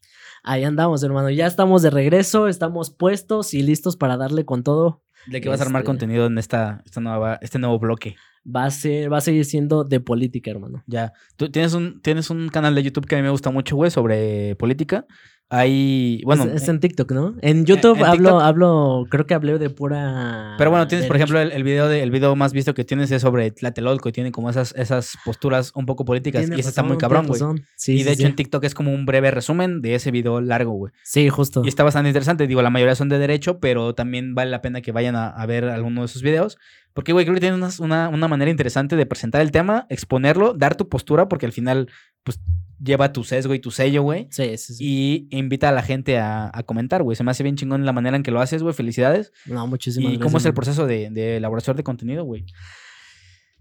Ahí 0.43 0.63
andamos, 0.63 1.01
hermano. 1.03 1.29
Ya 1.29 1.47
estamos 1.47 1.81
de 1.81 1.89
regreso, 1.89 2.47
estamos 2.47 2.91
puestos 2.91 3.53
y 3.53 3.61
listos 3.61 3.95
para 3.95 4.17
darle 4.17 4.45
con 4.45 4.63
todo. 4.63 5.03
¿De 5.27 5.41
qué 5.41 5.49
vas 5.49 5.61
a 5.61 5.63
armar 5.63 5.81
este 5.81 5.87
contenido 5.87 6.25
en 6.27 6.37
esta, 6.37 6.81
esta 6.85 7.01
nueva, 7.01 7.39
este 7.41 7.59
nuevo 7.59 7.79
bloque? 7.79 8.15
Va 8.45 8.65
a 8.65 8.71
ser, 8.71 9.11
va 9.11 9.17
a 9.17 9.21
seguir 9.21 9.45
siendo 9.45 9.83
de 9.83 9.99
política, 9.99 10.49
hermano. 10.51 10.83
Ya. 10.87 11.13
Tú 11.35 11.49
tienes 11.51 11.73
un, 11.73 12.01
tienes 12.01 12.29
un 12.29 12.49
canal 12.49 12.73
de 12.73 12.83
YouTube 12.83 13.05
que 13.05 13.15
a 13.15 13.17
mí 13.17 13.23
me 13.23 13.29
gusta 13.29 13.51
mucho, 13.51 13.75
güey, 13.75 13.91
sobre 13.91 14.55
política. 14.55 15.05
Hay, 15.51 16.21
bueno. 16.25 16.43
Es, 16.43 16.67
en 16.69 16.79
TikTok, 16.79 17.11
¿no? 17.11 17.33
En 17.41 17.65
YouTube 17.65 18.03
hablo, 18.03 18.39
hablo, 18.39 19.07
creo 19.09 19.25
que 19.25 19.33
hablé 19.33 19.57
de 19.57 19.71
pura. 19.71 20.53
Pero 20.59 20.69
bueno, 20.69 20.87
tienes, 20.87 21.07
por 21.07 21.15
ejemplo, 21.15 21.39
el, 21.39 21.63
video 21.63 21.87
de, 21.87 22.03
el 22.03 22.11
video 22.11 22.35
más 22.35 22.53
visto 22.53 22.75
que 22.75 22.83
tienes 22.83 23.09
es 23.09 23.23
sobre 23.23 23.49
Tlatelolco 23.49 24.09
y 24.09 24.11
tiene 24.11 24.31
como 24.31 24.51
esas, 24.51 24.75
esas 24.77 25.17
posturas 25.25 25.71
un 25.73 25.87
poco 25.87 26.05
políticas. 26.05 26.47
y 26.47 26.59
ese 26.59 26.69
está 26.69 26.83
muy 26.83 26.97
cabrón, 26.97 27.25
güey. 27.25 27.41
y 27.87 28.03
de 28.03 28.11
hecho 28.11 28.27
en 28.27 28.35
TikTok 28.35 28.63
es 28.63 28.75
como 28.75 28.93
un 28.93 29.07
breve 29.07 29.31
resumen 29.31 29.81
de 29.81 29.95
ese 29.95 30.11
video 30.11 30.39
largo, 30.39 30.73
güey. 30.73 30.93
Sí, 31.03 31.29
justo. 31.29 31.63
Y 31.65 31.67
está 31.67 31.83
bastante 31.83 32.09
interesante. 32.09 32.45
Digo, 32.45 32.61
la 32.61 32.69
mayoría 32.69 32.93
son 32.93 33.09
de 33.09 33.17
derecho, 33.17 33.59
pero 33.59 33.95
también 33.95 34.35
vale 34.35 34.51
la 34.51 34.61
pena 34.61 34.81
que 34.81 34.91
vayan 34.91 35.15
a, 35.15 35.29
a 35.29 35.45
ver 35.47 35.65
alguno 35.65 36.01
de 36.01 36.05
esos 36.05 36.21
videos 36.21 36.59
Porque, 36.93 37.13
güey, 37.13 37.25
creo 37.25 37.35
que 37.35 37.41
tienes 37.41 37.79
una, 37.79 38.09
una, 38.09 38.27
manera 38.27 38.51
interesante 38.51 38.95
de 38.95 39.05
presentar 39.05 39.41
el 39.41 39.51
tema, 39.51 39.85
exponerlo, 39.89 40.53
dar 40.53 40.75
tu 40.75 40.89
postura, 40.89 41.29
porque 41.29 41.45
al 41.45 41.51
final, 41.51 41.89
pues, 42.23 42.39
lleva 42.81 43.13
tu 43.13 43.23
sesgo 43.23 43.53
y 43.53 43.59
tu 43.59 43.71
sello, 43.71 44.01
güey. 44.03 44.27
Sí, 44.31 44.57
sí, 44.57 44.73
sí. 44.73 44.83
Y 44.83 45.37
invita 45.37 45.69
a 45.69 45.71
la 45.71 45.83
gente 45.83 46.17
a, 46.17 46.51
comentar, 46.65 47.03
güey. 47.03 47.15
Se 47.15 47.23
me 47.23 47.31
hace 47.31 47.43
bien 47.43 47.55
chingón 47.55 47.85
la 47.85 47.93
manera 47.93 48.17
en 48.17 48.23
que 48.23 48.31
lo 48.31 48.41
haces, 48.41 48.63
güey. 48.63 48.73
Felicidades. 48.73 49.31
No, 49.45 49.67
muchísimas 49.67 50.13
¿Y 50.13 50.19
cómo 50.19 50.37
es 50.37 50.45
el 50.45 50.53
proceso 50.53 50.87
de, 50.87 51.09
de 51.09 51.37
elaboración 51.37 51.77
de 51.77 51.83
contenido, 51.83 52.23
güey? 52.23 52.45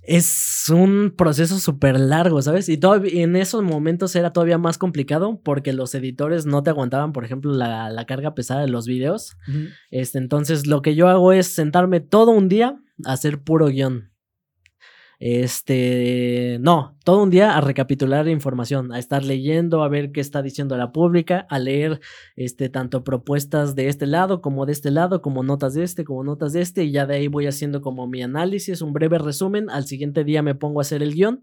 es 0.09 0.70
un 0.70 1.12
proceso 1.14 1.59
súper 1.59 2.01
largo, 2.01 2.41
¿sabes? 2.41 2.70
Y 2.70 2.79
todavía, 2.79 3.22
en 3.22 3.37
esos 3.37 3.62
momentos 3.62 4.16
era 4.16 4.33
todavía 4.33 4.57
más 4.57 4.79
complicado 4.79 5.39
porque 5.45 5.74
los 5.74 5.95
editores 5.95 6.47
no 6.47 6.62
te 6.62 6.70
aguantaban, 6.70 7.12
por 7.12 7.26
ejemplo, 7.26 7.53
la, 7.53 7.91
la 7.91 8.07
carga 8.07 8.35
pesada 8.35 8.62
de 8.62 8.68
los 8.68 8.87
videos. 8.87 9.37
este, 9.91 10.16
entonces, 10.16 10.66
lo 10.66 10.81
que 10.81 10.95
yo 10.95 11.09
hago 11.09 11.33
es 11.33 11.49
sentarme 11.49 12.01
todo 12.01 12.31
un 12.31 12.49
día 12.49 12.68
a 12.68 12.79
hacer 13.05 13.42
puro 13.42 13.66
guion. 13.66 14.11
Este, 15.20 16.59
no, 16.61 16.96
todo 17.03 17.24
un 17.24 17.30
día 17.30 17.57
a 17.57 17.61
recapitular 17.61 18.28
información, 18.28 18.92
a 18.92 19.01
estar 19.01 19.24
leyendo, 19.24 19.82
a 19.82 19.88
ver 19.88 20.12
qué 20.12 20.20
está 20.20 20.42
diciendo 20.42 20.76
la 20.76 20.92
pública, 20.92 21.44
a 21.51 21.59
leer 21.59 21.99
este 22.36 22.68
tanto 22.68 23.03
propuestas 23.03 23.74
de 23.74 23.88
este 23.88 24.07
lado 24.07 24.40
como 24.40 24.64
de 24.64 24.72
este 24.72 24.92
lado, 24.92 25.20
como 25.20 25.42
notas 25.42 25.74
de 25.74 25.82
este, 25.82 26.05
como 26.05 26.22
notas 26.22 26.53
de 26.53 26.61
este 26.61 26.84
y 26.84 26.92
ya 26.92 27.05
de 27.05 27.16
ahí 27.16 27.26
voy 27.26 27.49
haciendo 27.49 27.80
como 27.80 28.07
mi 28.07 28.22
análisis, 28.22 28.80
un 28.80 28.92
breve 28.92 29.18
resumen, 29.18 29.68
al 29.70 29.86
siguiente 29.86 30.22
día 30.22 30.42
me 30.42 30.55
pongo 30.55 30.78
a 30.78 30.82
hacer 30.82 31.03
el 31.03 31.14
guion 31.14 31.42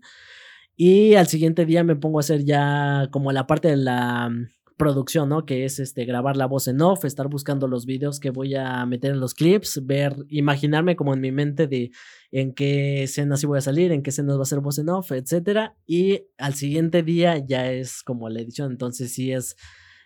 y 0.77 1.15
al 1.15 1.27
siguiente 1.27 1.65
día 1.65 1.83
me 1.83 1.97
pongo 1.97 2.19
a 2.19 2.21
hacer 2.21 2.45
ya 2.45 3.09
como 3.11 3.33
la 3.33 3.45
parte 3.45 3.67
de 3.67 3.77
la 3.77 4.31
producción, 4.77 5.29
¿no? 5.29 5.45
Que 5.45 5.65
es 5.65 5.79
este 5.79 6.05
grabar 6.05 6.37
la 6.37 6.45
voz 6.45 6.67
en 6.67 6.81
off, 6.81 7.05
estar 7.05 7.27
buscando 7.27 7.67
los 7.67 7.85
videos 7.85 8.19
que 8.19 8.29
voy 8.29 8.55
a 8.55 8.85
meter 8.85 9.11
en 9.11 9.19
los 9.19 9.33
clips, 9.33 9.85
ver, 9.85 10.15
imaginarme 10.29 10.95
como 10.95 11.13
en 11.13 11.21
mi 11.21 11.31
mente 11.31 11.67
de 11.67 11.91
en 12.31 12.53
qué 12.53 13.03
escenas 13.03 13.39
sí 13.39 13.47
voy 13.47 13.57
a 13.57 13.61
salir, 13.61 13.91
en 13.91 14.03
qué 14.03 14.09
escenas 14.09 14.37
va 14.37 14.43
a 14.43 14.45
ser 14.45 14.59
voz 14.59 14.77
en 14.79 14.89
off, 14.89 15.11
etcétera. 15.11 15.75
Y 15.85 16.23
al 16.37 16.55
siguiente 16.55 17.03
día 17.03 17.37
ya 17.37 17.71
es 17.71 18.03
como 18.03 18.29
la 18.29 18.41
edición, 18.41 18.71
entonces 18.71 19.13
sí 19.13 19.31
es, 19.31 19.55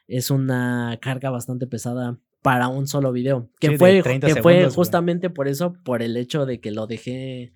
es 0.08 0.30
una 0.30 0.98
carga 1.02 1.30
bastante 1.30 1.66
pesada 1.66 2.20
para 2.42 2.68
un 2.68 2.88
solo 2.88 3.12
video. 3.12 3.50
Que 3.60 3.78
fue, 3.78 4.02
que 4.04 4.42
fue 4.42 4.70
justamente 4.70 5.30
por 5.30 5.48
eso, 5.48 5.74
por 5.84 6.02
el 6.02 6.16
hecho 6.16 6.46
de 6.46 6.60
que 6.60 6.72
lo 6.72 6.88
dejé 6.88 7.54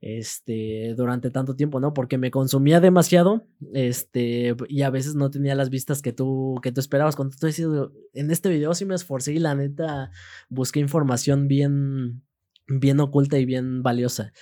este, 0.00 0.94
durante 0.96 1.30
tanto 1.30 1.56
tiempo, 1.56 1.78
¿no? 1.78 1.92
Porque 1.92 2.18
me 2.18 2.30
consumía 2.30 2.80
demasiado, 2.80 3.46
este, 3.74 4.56
y 4.68 4.82
a 4.82 4.90
veces 4.90 5.14
no 5.14 5.30
tenía 5.30 5.54
las 5.54 5.70
vistas 5.70 6.00
que 6.00 6.12
tú, 6.12 6.58
que 6.62 6.72
tú 6.72 6.80
esperabas. 6.80 7.16
Cuando 7.16 7.36
tú 7.38 7.46
decías, 7.46 7.68
en 8.14 8.30
este 8.30 8.48
video 8.48 8.74
sí 8.74 8.84
me 8.84 8.94
esforcé 8.94 9.34
y 9.34 9.38
la 9.38 9.54
neta 9.54 10.10
busqué 10.48 10.80
información 10.80 11.48
bien, 11.48 12.22
bien 12.66 13.00
oculta 13.00 13.38
y 13.38 13.44
bien 13.44 13.82
valiosa. 13.82 14.32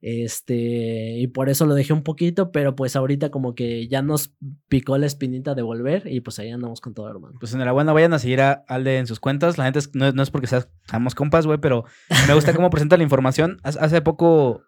Este, 0.00 1.18
y 1.18 1.26
por 1.26 1.48
eso 1.48 1.66
lo 1.66 1.74
dejé 1.74 1.92
un 1.92 2.04
poquito, 2.04 2.52
pero 2.52 2.76
pues 2.76 2.94
ahorita 2.94 3.30
como 3.30 3.56
que 3.56 3.88
ya 3.88 4.00
nos 4.00 4.32
picó 4.68 4.96
la 4.96 5.06
espinita 5.06 5.56
de 5.56 5.62
volver 5.62 6.06
y 6.06 6.20
pues 6.20 6.38
ahí 6.38 6.50
andamos 6.50 6.80
con 6.80 6.94
todo, 6.94 7.10
hermano. 7.10 7.36
Pues 7.40 7.52
enhorabuena, 7.52 7.92
vayan 7.92 8.12
a 8.12 8.20
seguir 8.20 8.40
a 8.40 8.64
Alde 8.68 8.98
en 8.98 9.08
sus 9.08 9.18
cuentas. 9.18 9.58
La 9.58 9.64
gente 9.64 9.80
no, 9.94 10.12
no, 10.12 10.22
es 10.22 10.30
porque 10.30 10.46
seamos 10.46 11.16
compas, 11.16 11.46
güey, 11.46 11.58
pero 11.58 11.84
me 12.28 12.34
gusta 12.34 12.54
cómo 12.54 12.70
presenta 12.70 12.96
la 12.96 13.02
información. 13.02 13.58
Hace 13.64 14.00
poco 14.00 14.62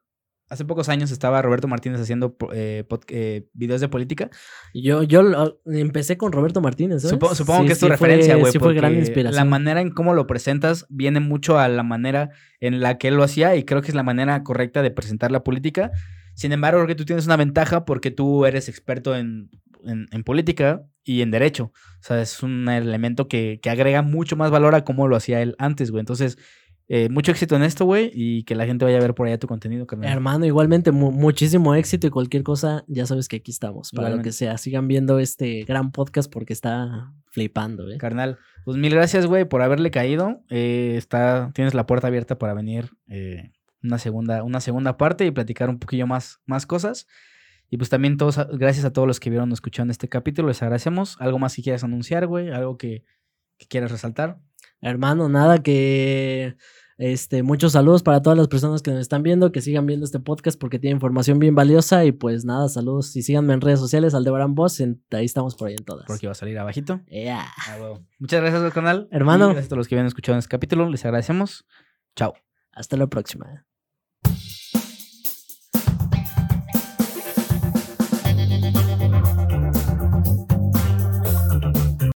Hace 0.51 0.64
pocos 0.64 0.88
años 0.88 1.12
estaba 1.12 1.40
Roberto 1.42 1.68
Martínez 1.68 2.01
haciendo 2.01 2.36
eh, 2.53 2.84
eh, 3.09 3.48
videos 3.53 3.80
de 3.80 3.88
política. 3.88 4.30
Yo, 4.74 5.05
yo 5.05 5.22
empecé 5.66 6.16
con 6.16 6.32
Roberto 6.32 6.61
Martínez. 6.61 7.03
Supongo, 7.03 7.64
que 7.64 7.72
es 7.72 7.78
tu 7.78 7.86
referencia, 7.86 8.34
güey. 8.34 8.51
Sí, 8.51 8.59
fue 8.59 8.74
gran 8.74 8.96
inspiración. 8.96 9.36
La 9.36 9.48
manera 9.48 9.80
en 9.80 9.90
cómo 9.90 10.12
lo 10.12 10.26
presentas 10.26 10.86
viene 10.88 11.20
mucho 11.20 11.61
a 11.61 11.68
la 11.68 11.84
manera 11.84 12.30
en 12.59 12.80
la 12.80 12.98
que 12.98 13.07
él 13.07 13.14
lo 13.14 13.22
hacía 13.22 13.55
y 13.55 13.64
creo 13.64 13.80
que 13.80 13.88
es 13.88 13.94
la 13.94 14.03
manera 14.03 14.42
correcta 14.42 14.82
de 14.82 14.90
presentar 14.90 15.30
la 15.30 15.44
política. 15.44 15.92
Sin 16.34 16.51
embargo, 16.51 16.80
creo 16.80 16.88
que 16.88 16.94
tú 16.96 17.05
tienes 17.05 17.26
una 17.26 17.36
ventaja 17.36 17.84
porque 17.84 18.11
tú 18.11 18.44
eres 18.44 18.68
experto 18.68 19.14
en, 19.14 19.51
en, 19.84 20.24
política 20.24 20.82
y 21.05 21.22
en 21.22 21.30
derecho. 21.30 21.72
O 22.01 22.03
sea, 22.03 22.20
es 22.20 22.42
un 22.42 22.68
elemento 22.68 23.28
que, 23.28 23.61
que 23.62 23.70
agrega 23.70 24.03
mucho 24.03 24.36
más 24.36 24.51
valor 24.51 24.74
a 24.74 24.84
cómo 24.84 25.07
lo 25.07 25.14
hacía 25.14 25.42
él 25.42 25.55
antes, 25.59 25.92
güey. 25.92 26.01
Entonces, 26.01 26.38
eh, 26.93 27.09
mucho 27.09 27.30
éxito 27.30 27.55
en 27.55 27.62
esto, 27.62 27.84
güey, 27.84 28.11
y 28.12 28.43
que 28.43 28.57
la 28.57 28.66
gente 28.66 28.84
vaya 28.84 28.99
a 28.99 29.01
ver 29.01 29.14
por 29.14 29.28
allá 29.28 29.38
tu 29.38 29.47
contenido, 29.47 29.86
carnal. 29.86 30.11
Hermano, 30.11 30.45
igualmente 30.45 30.91
muchísimo 30.91 31.76
éxito 31.76 32.09
y 32.09 32.11
cualquier 32.11 32.43
cosa, 32.43 32.84
ya 32.88 33.07
sabes 33.07 33.28
que 33.28 33.36
aquí 33.36 33.53
estamos, 33.53 33.93
para 33.93 34.11
lo 34.11 34.20
que 34.22 34.32
sea. 34.32 34.59
Sigan 34.59 34.88
viendo 34.88 35.20
este 35.20 35.62
gran 35.62 35.93
podcast 35.93 36.28
porque 36.28 36.53
está 36.53 37.12
flipando, 37.26 37.84
güey. 37.84 37.97
Carnal, 37.99 38.38
pues 38.64 38.76
mil 38.76 38.93
gracias, 38.93 39.26
güey, 39.26 39.45
por 39.45 39.62
haberle 39.62 39.93
caído. 39.93 40.43
Eh, 40.51 40.95
está, 40.97 41.53
tienes 41.55 41.74
la 41.74 41.86
puerta 41.86 42.09
abierta 42.09 42.38
para 42.38 42.55
venir 42.55 42.91
eh, 43.07 43.53
una, 43.84 43.99
segunda, 43.99 44.43
una 44.43 44.61
segunda 44.61 44.97
parte 44.97 45.24
y 45.24 45.30
platicar 45.30 45.70
un 45.70 45.78
poquillo 45.78 46.09
más, 46.09 46.41
más 46.45 46.66
cosas. 46.66 47.07
Y 47.70 47.76
pues 47.76 47.88
también 47.88 48.16
todos, 48.16 48.36
gracias 48.59 48.84
a 48.84 48.93
todos 48.93 49.07
los 49.07 49.20
que 49.20 49.30
vieron 49.30 49.49
o 49.53 49.55
escucharon 49.55 49.93
este 49.93 50.09
capítulo, 50.09 50.49
les 50.49 50.61
agradecemos. 50.61 51.16
¿Algo 51.20 51.38
más 51.38 51.55
que 51.55 51.62
quieras 51.62 51.84
anunciar, 51.84 52.26
güey? 52.26 52.51
¿Algo 52.51 52.76
que, 52.76 53.05
que 53.59 53.66
quieras 53.68 53.93
resaltar? 53.93 54.41
Hermano, 54.82 55.28
nada 55.28 55.62
que 55.62 56.57
este, 57.01 57.42
muchos 57.42 57.72
saludos 57.72 58.03
para 58.03 58.20
todas 58.20 58.36
las 58.36 58.46
personas 58.48 58.82
que 58.82 58.90
nos 58.90 59.01
están 59.01 59.22
viendo, 59.22 59.53
que 59.53 59.62
sigan 59.62 59.86
viendo 59.86 60.05
este 60.05 60.20
podcast 60.20 60.61
porque 60.61 60.78
tiene 60.78 60.92
información 60.96 61.38
bien 61.38 61.55
valiosa. 61.55 62.05
Y 62.05 62.12
pues 62.12 62.44
nada, 62.44 62.68
saludos. 62.68 63.16
Y 63.16 63.22
síganme 63.22 63.55
en 63.55 63.62
redes 63.62 63.80
sociales, 63.80 64.12
Aldebarán 64.12 64.55
Boss. 64.55 64.80
ahí 64.80 65.24
estamos 65.24 65.55
por 65.57 65.68
ahí 65.68 65.76
en 65.78 65.84
todas. 65.86 66.05
Porque 66.07 66.26
va 66.26 66.32
a 66.32 66.34
salir 66.34 66.59
abajito. 66.59 67.01
Yeah. 67.07 67.46
Ah, 67.66 67.78
Muchas 68.18 68.42
gracias 68.42 68.62
al 68.62 68.72
canal. 68.74 69.09
Hermano. 69.11 69.46
gracias 69.46 69.64
a 69.64 69.68
todos 69.68 69.78
los 69.78 69.88
que 69.88 69.94
habían 69.94 70.09
escuchado 70.09 70.34
en 70.34 70.40
este 70.40 70.51
capítulo. 70.51 70.90
Les 70.90 71.03
agradecemos. 71.07 71.64
Chao. 72.16 72.34
Hasta 72.70 72.98
la 72.98 73.07
próxima. 73.07 73.70